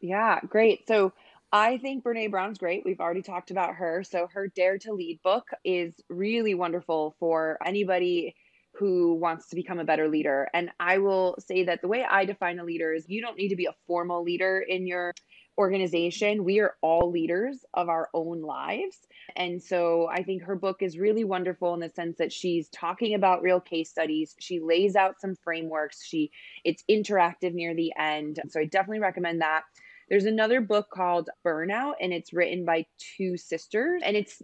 yeah 0.00 0.40
great 0.48 0.86
so 0.86 1.12
I 1.52 1.78
think 1.78 2.04
Brene 2.04 2.30
Brown's 2.30 2.58
great. 2.58 2.84
We've 2.84 3.00
already 3.00 3.22
talked 3.22 3.50
about 3.50 3.76
her. 3.76 4.02
So 4.02 4.28
her 4.32 4.48
Dare 4.48 4.78
to 4.78 4.92
Lead 4.92 5.20
book 5.22 5.48
is 5.64 5.94
really 6.08 6.54
wonderful 6.54 7.14
for 7.18 7.56
anybody 7.64 8.34
who 8.78 9.14
wants 9.14 9.48
to 9.48 9.56
become 9.56 9.78
a 9.78 9.84
better 9.84 10.08
leader. 10.08 10.48
And 10.52 10.70
I 10.78 10.98
will 10.98 11.36
say 11.38 11.64
that 11.64 11.80
the 11.82 11.88
way 11.88 12.04
I 12.04 12.24
define 12.24 12.58
a 12.58 12.64
leader 12.64 12.92
is 12.92 13.04
you 13.08 13.22
don't 13.22 13.36
need 13.36 13.48
to 13.48 13.56
be 13.56 13.66
a 13.66 13.74
formal 13.86 14.22
leader 14.22 14.64
in 14.66 14.86
your 14.86 15.14
organization. 15.58 16.44
We 16.44 16.60
are 16.60 16.74
all 16.82 17.10
leaders 17.10 17.64
of 17.74 17.88
our 17.88 18.08
own 18.12 18.42
lives. 18.42 18.98
And 19.36 19.62
so 19.62 20.08
I 20.12 20.22
think 20.22 20.42
her 20.42 20.56
book 20.56 20.82
is 20.82 20.98
really 20.98 21.24
wonderful 21.24 21.72
in 21.74 21.80
the 21.80 21.88
sense 21.88 22.18
that 22.18 22.32
she's 22.32 22.68
talking 22.68 23.14
about 23.14 23.42
real 23.42 23.60
case 23.60 23.90
studies. 23.90 24.34
She 24.38 24.60
lays 24.60 24.96
out 24.96 25.20
some 25.20 25.34
frameworks. 25.42 26.04
She 26.04 26.30
it's 26.64 26.84
interactive 26.90 27.54
near 27.54 27.74
the 27.74 27.92
end. 27.98 28.40
So 28.48 28.60
I 28.60 28.66
definitely 28.66 29.00
recommend 29.00 29.40
that. 29.40 29.62
There's 30.08 30.26
another 30.26 30.60
book 30.60 30.88
called 30.92 31.30
Burnout 31.44 31.94
and 32.00 32.12
it's 32.12 32.32
written 32.32 32.64
by 32.64 32.86
two 33.16 33.36
sisters 33.36 34.02
and 34.04 34.16
it's 34.16 34.40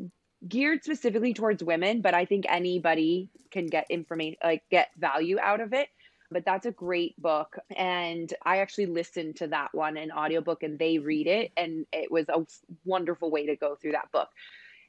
geared 0.48 0.82
specifically 0.84 1.34
towards 1.34 1.62
women, 1.62 2.00
but 2.00 2.14
I 2.14 2.24
think 2.24 2.46
anybody 2.48 3.28
can 3.50 3.66
get 3.66 3.86
information, 3.90 4.38
like 4.42 4.62
get 4.70 4.90
value 4.98 5.38
out 5.40 5.60
of 5.60 5.72
it. 5.72 5.88
But 6.30 6.44
that's 6.46 6.64
a 6.64 6.72
great 6.72 7.20
book. 7.20 7.58
And 7.76 8.32
I 8.42 8.58
actually 8.58 8.86
listened 8.86 9.36
to 9.36 9.48
that 9.48 9.74
one 9.74 9.98
in 9.98 10.10
audiobook 10.10 10.62
and 10.62 10.78
they 10.78 10.98
read 10.98 11.26
it. 11.26 11.52
And 11.58 11.84
it 11.92 12.10
was 12.10 12.26
a 12.30 12.46
wonderful 12.86 13.30
way 13.30 13.46
to 13.46 13.56
go 13.56 13.76
through 13.76 13.92
that 13.92 14.10
book. 14.12 14.28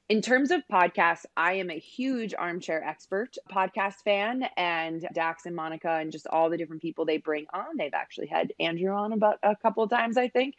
In 0.09 0.21
terms 0.21 0.51
of 0.51 0.61
podcasts, 0.71 1.25
I 1.37 1.53
am 1.53 1.69
a 1.69 1.79
huge 1.79 2.33
armchair 2.37 2.83
expert 2.83 3.37
podcast 3.49 3.95
fan, 4.03 4.43
and 4.57 5.07
Dax 5.13 5.45
and 5.45 5.55
Monica, 5.55 5.91
and 5.91 6.11
just 6.11 6.27
all 6.27 6.49
the 6.49 6.57
different 6.57 6.81
people 6.81 7.05
they 7.05 7.17
bring 7.17 7.45
on. 7.53 7.77
They've 7.77 7.93
actually 7.93 8.27
had 8.27 8.53
Andrew 8.59 8.93
on 8.93 9.13
about 9.13 9.39
a 9.43 9.55
couple 9.55 9.81
of 9.81 9.89
times, 9.89 10.17
I 10.17 10.27
think, 10.27 10.55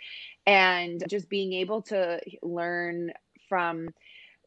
and 0.47 1.05
just 1.11 1.29
being 1.29 1.53
able 1.53 1.83
to 1.83 2.21
learn 2.43 3.13
from 3.47 3.91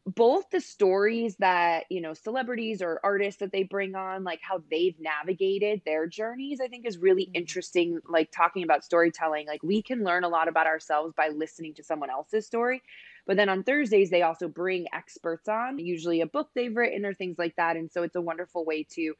both 0.07 0.49
the 0.51 0.61
stories 0.61 1.35
that 1.35 1.83
you 1.89 1.99
know 1.99 2.13
celebrities 2.13 2.81
or 2.81 3.01
artists 3.03 3.41
that 3.41 3.51
they 3.51 3.63
bring 3.63 3.93
on 3.93 4.23
like 4.23 4.39
how 4.41 4.63
they've 4.71 4.95
navigated 5.01 5.81
their 5.85 6.07
journeys 6.07 6.61
i 6.61 6.67
think 6.67 6.85
is 6.85 6.97
really 6.97 7.25
mm-hmm. 7.25 7.35
interesting 7.35 7.99
like 8.07 8.31
talking 8.31 8.63
about 8.63 8.85
storytelling. 8.85 9.45
Like 9.47 9.63
we 9.63 9.81
can 9.81 10.03
learn 10.03 10.23
a 10.23 10.29
lot 10.29 10.47
about 10.47 10.65
ourselves 10.65 11.13
by 11.15 11.29
listening 11.29 11.73
to 11.75 11.83
someone 11.83 12.09
else's 12.09 12.45
story 12.45 12.81
but 13.25 13.35
then 13.35 13.49
on 13.49 13.63
thursdays 13.63 14.09
they 14.09 14.21
also 14.21 14.47
bring 14.47 14.85
experts 14.93 15.49
on 15.49 15.77
usually 15.77 16.21
a 16.21 16.25
book 16.25 16.49
they've 16.55 16.75
written 16.75 17.05
or 17.05 17.13
things 17.13 17.37
like 17.37 17.55
that 17.57 17.75
and 17.75 17.91
so 17.91 18.03
it's 18.03 18.15
a 18.15 18.21
wonderful 18.21 18.63
way 18.63 18.83
to 18.83 19.13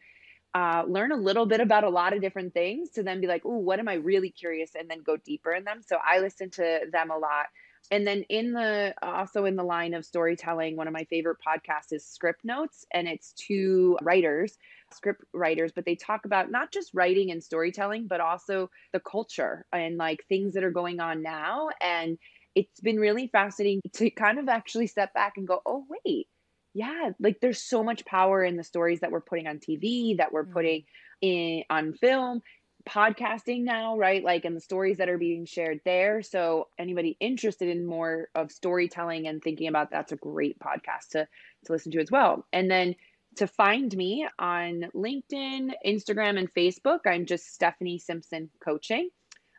uh, 0.56 0.84
learn 0.88 1.12
a 1.12 1.18
little 1.18 1.46
bit 1.46 1.60
about 1.60 1.84
a 1.84 1.90
lot 1.90 2.14
of 2.14 2.22
different 2.22 2.54
things 2.54 2.92
to 2.92 3.04
then 3.04 3.20
be 3.20 3.28
like 3.28 3.42
oh 3.46 3.58
what 3.58 3.80
am 3.80 3.90
i 3.90 3.96
really 3.96 4.30
curious? 4.30 4.72
and 4.80 4.90
then 4.90 5.02
go 5.04 5.18
deeper 5.18 5.54
in 5.54 5.66
them. 5.66 5.82
So 5.86 5.98
i 6.06 6.20
listen 6.20 6.50
to 6.52 6.82
them 6.92 7.12
a 7.12 7.18
lot 7.18 7.48
and 7.92 8.06
then 8.06 8.24
in 8.30 8.54
the 8.54 8.94
also 9.02 9.46
in 9.46 9.56
the 9.56 9.64
line 9.64 9.94
of 9.94 10.06
storytelling, 10.06 10.76
one 10.76 10.88
of 10.88 10.94
my 10.94 11.06
favorite 11.06 11.38
podcasts 11.46 11.92
is 11.92 12.04
Scriptnotes, 12.06 12.86
and 12.94 13.08
it's 13.08 13.34
two 13.34 13.98
writers, 14.02 14.58
script 14.94 15.24
writers, 15.34 15.72
but 15.74 15.86
they 15.86 15.96
talk 15.96 16.26
about 16.26 16.52
not 16.52 16.72
just 16.72 16.94
writing 16.94 17.32
and 17.32 17.44
storytelling, 17.44 18.08
but 18.08 18.20
also 18.20 18.70
the 18.94 19.00
culture 19.00 19.66
and 19.72 19.98
like 19.98 20.26
things 20.28 20.54
that 20.54 20.64
are 20.64 20.72
going 20.72 21.00
on 21.00 21.22
now. 21.22 21.70
And 21.82 22.18
it's 22.56 22.80
been 22.82 23.00
really 23.00 23.28
fascinating 23.28 23.82
to 23.94 24.10
kind 24.10 24.40
of 24.40 24.50
actually 24.50 24.88
step 24.88 25.14
back 25.14 25.34
and 25.38 25.48
go, 25.48 25.62
oh, 25.66 25.86
wait, 26.06 26.28
yeah, 26.74 27.12
like 27.20 27.40
there's 27.42 27.62
so 27.62 27.84
much 27.84 28.06
power 28.06 28.44
in 28.44 28.58
the 28.58 28.64
stories 28.64 29.00
that 29.02 29.12
we're 29.12 29.22
putting 29.22 29.48
on 29.48 29.60
TV, 29.60 30.18
that 30.18 30.32
we're 30.32 30.44
mm-hmm. 30.44 30.54
putting 30.54 30.84
in 31.22 31.64
on 31.70 31.94
film 31.94 32.42
podcasting 32.88 33.64
now, 33.64 33.98
right? 33.98 34.24
Like, 34.24 34.46
and 34.46 34.56
the 34.56 34.62
stories 34.62 34.98
that 34.98 35.10
are 35.10 35.18
being 35.18 35.46
shared 35.46 35.82
there. 35.86 36.22
So, 36.22 36.68
anybody 36.80 37.18
interested 37.20 37.70
in 37.70 37.86
more 37.86 38.30
of 38.36 38.52
storytelling 38.52 39.28
and 39.28 39.42
thinking 39.42 39.68
about 39.68 39.92
that's 39.92 40.12
a 40.12 40.18
great 40.18 40.58
podcast 40.60 41.10
to 41.12 41.28
to 41.66 41.72
listen 41.72 41.92
to 41.94 42.00
as 42.00 42.12
well. 42.12 42.46
And 42.54 42.72
then 42.72 42.96
to 43.38 43.48
find 43.48 43.96
me 43.96 44.28
on 44.40 44.86
LinkedIn, 44.96 45.72
Instagram, 45.86 46.40
and 46.40 46.52
Facebook, 46.54 47.00
I'm 47.06 47.26
just 47.26 47.54
Stephanie 47.54 48.00
Simpson 48.00 48.50
Coaching. 48.64 49.10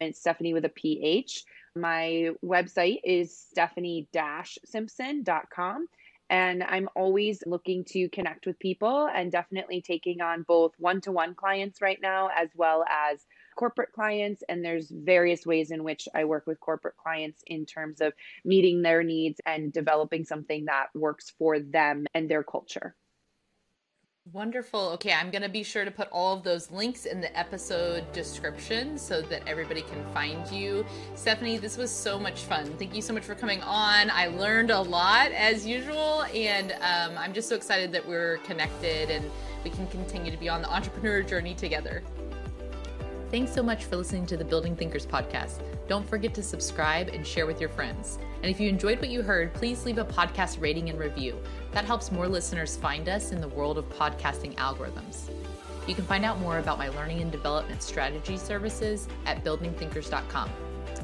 And 0.00 0.14
Stephanie 0.14 0.54
with 0.54 0.64
a 0.64 0.68
PH. 0.68 1.42
My 1.74 2.30
website 2.44 3.00
is 3.04 3.36
stephanie-simpson.com. 3.50 5.88
And 6.30 6.62
I'm 6.62 6.88
always 6.94 7.42
looking 7.46 7.84
to 7.88 8.08
connect 8.10 8.46
with 8.46 8.58
people 8.58 9.08
and 9.12 9.32
definitely 9.32 9.80
taking 9.80 10.20
on 10.20 10.42
both 10.42 10.72
one 10.78 11.00
to 11.02 11.12
one 11.12 11.34
clients 11.34 11.80
right 11.80 11.98
now, 12.00 12.28
as 12.34 12.50
well 12.54 12.84
as 12.88 13.24
corporate 13.56 13.92
clients. 13.92 14.42
And 14.48 14.64
there's 14.64 14.90
various 14.90 15.46
ways 15.46 15.70
in 15.70 15.84
which 15.84 16.06
I 16.14 16.24
work 16.24 16.46
with 16.46 16.60
corporate 16.60 16.96
clients 16.96 17.42
in 17.46 17.64
terms 17.64 18.00
of 18.00 18.12
meeting 18.44 18.82
their 18.82 19.02
needs 19.02 19.40
and 19.46 19.72
developing 19.72 20.24
something 20.24 20.66
that 20.66 20.88
works 20.94 21.32
for 21.38 21.58
them 21.58 22.06
and 22.14 22.30
their 22.30 22.42
culture. 22.42 22.94
Wonderful. 24.32 24.90
Okay, 24.90 25.12
I'm 25.12 25.30
going 25.30 25.42
to 25.42 25.48
be 25.48 25.62
sure 25.62 25.86
to 25.86 25.90
put 25.90 26.08
all 26.12 26.36
of 26.36 26.42
those 26.42 26.70
links 26.70 27.06
in 27.06 27.20
the 27.20 27.38
episode 27.38 28.12
description 28.12 28.98
so 28.98 29.22
that 29.22 29.42
everybody 29.46 29.80
can 29.80 30.04
find 30.12 30.46
you. 30.50 30.84
Stephanie, 31.14 31.56
this 31.56 31.78
was 31.78 31.90
so 31.90 32.18
much 32.18 32.42
fun. 32.42 32.66
Thank 32.78 32.94
you 32.94 33.00
so 33.00 33.14
much 33.14 33.22
for 33.22 33.34
coming 33.34 33.62
on. 33.62 34.10
I 34.10 34.26
learned 34.26 34.70
a 34.70 34.80
lot 34.80 35.32
as 35.32 35.64
usual, 35.64 36.24
and 36.34 36.72
um, 36.72 37.16
I'm 37.16 37.32
just 37.32 37.48
so 37.48 37.56
excited 37.56 37.90
that 37.92 38.06
we're 38.06 38.36
connected 38.38 39.08
and 39.08 39.30
we 39.64 39.70
can 39.70 39.86
continue 39.86 40.30
to 40.30 40.36
be 40.36 40.50
on 40.50 40.60
the 40.60 40.70
entrepreneur 40.70 41.22
journey 41.22 41.54
together. 41.54 42.02
Thanks 43.30 43.54
so 43.54 43.62
much 43.62 43.84
for 43.84 43.96
listening 43.96 44.26
to 44.26 44.36
the 44.36 44.44
Building 44.44 44.76
Thinkers 44.76 45.06
podcast. 45.06 45.62
Don't 45.88 46.06
forget 46.06 46.34
to 46.34 46.42
subscribe 46.42 47.08
and 47.08 47.26
share 47.26 47.46
with 47.46 47.60
your 47.60 47.70
friends. 47.70 48.18
And 48.42 48.50
if 48.50 48.60
you 48.60 48.68
enjoyed 48.68 49.00
what 49.00 49.10
you 49.10 49.22
heard, 49.22 49.52
please 49.54 49.84
leave 49.84 49.98
a 49.98 50.04
podcast 50.04 50.60
rating 50.60 50.90
and 50.90 50.98
review. 50.98 51.38
That 51.72 51.84
helps 51.84 52.12
more 52.12 52.28
listeners 52.28 52.76
find 52.76 53.08
us 53.08 53.32
in 53.32 53.40
the 53.40 53.48
world 53.48 53.78
of 53.78 53.88
podcasting 53.90 54.54
algorithms. 54.54 55.28
You 55.86 55.94
can 55.94 56.04
find 56.04 56.24
out 56.24 56.38
more 56.38 56.58
about 56.58 56.78
my 56.78 56.88
learning 56.90 57.22
and 57.22 57.32
development 57.32 57.82
strategy 57.82 58.36
services 58.36 59.08
at 59.26 59.42
buildingthinkers.com. 59.42 60.50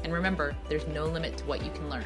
And 0.04 0.12
remember, 0.12 0.54
there's 0.68 0.86
no 0.88 1.06
limit 1.06 1.36
to 1.38 1.44
what 1.46 1.64
you 1.64 1.70
can 1.72 1.88
learn. 1.88 2.04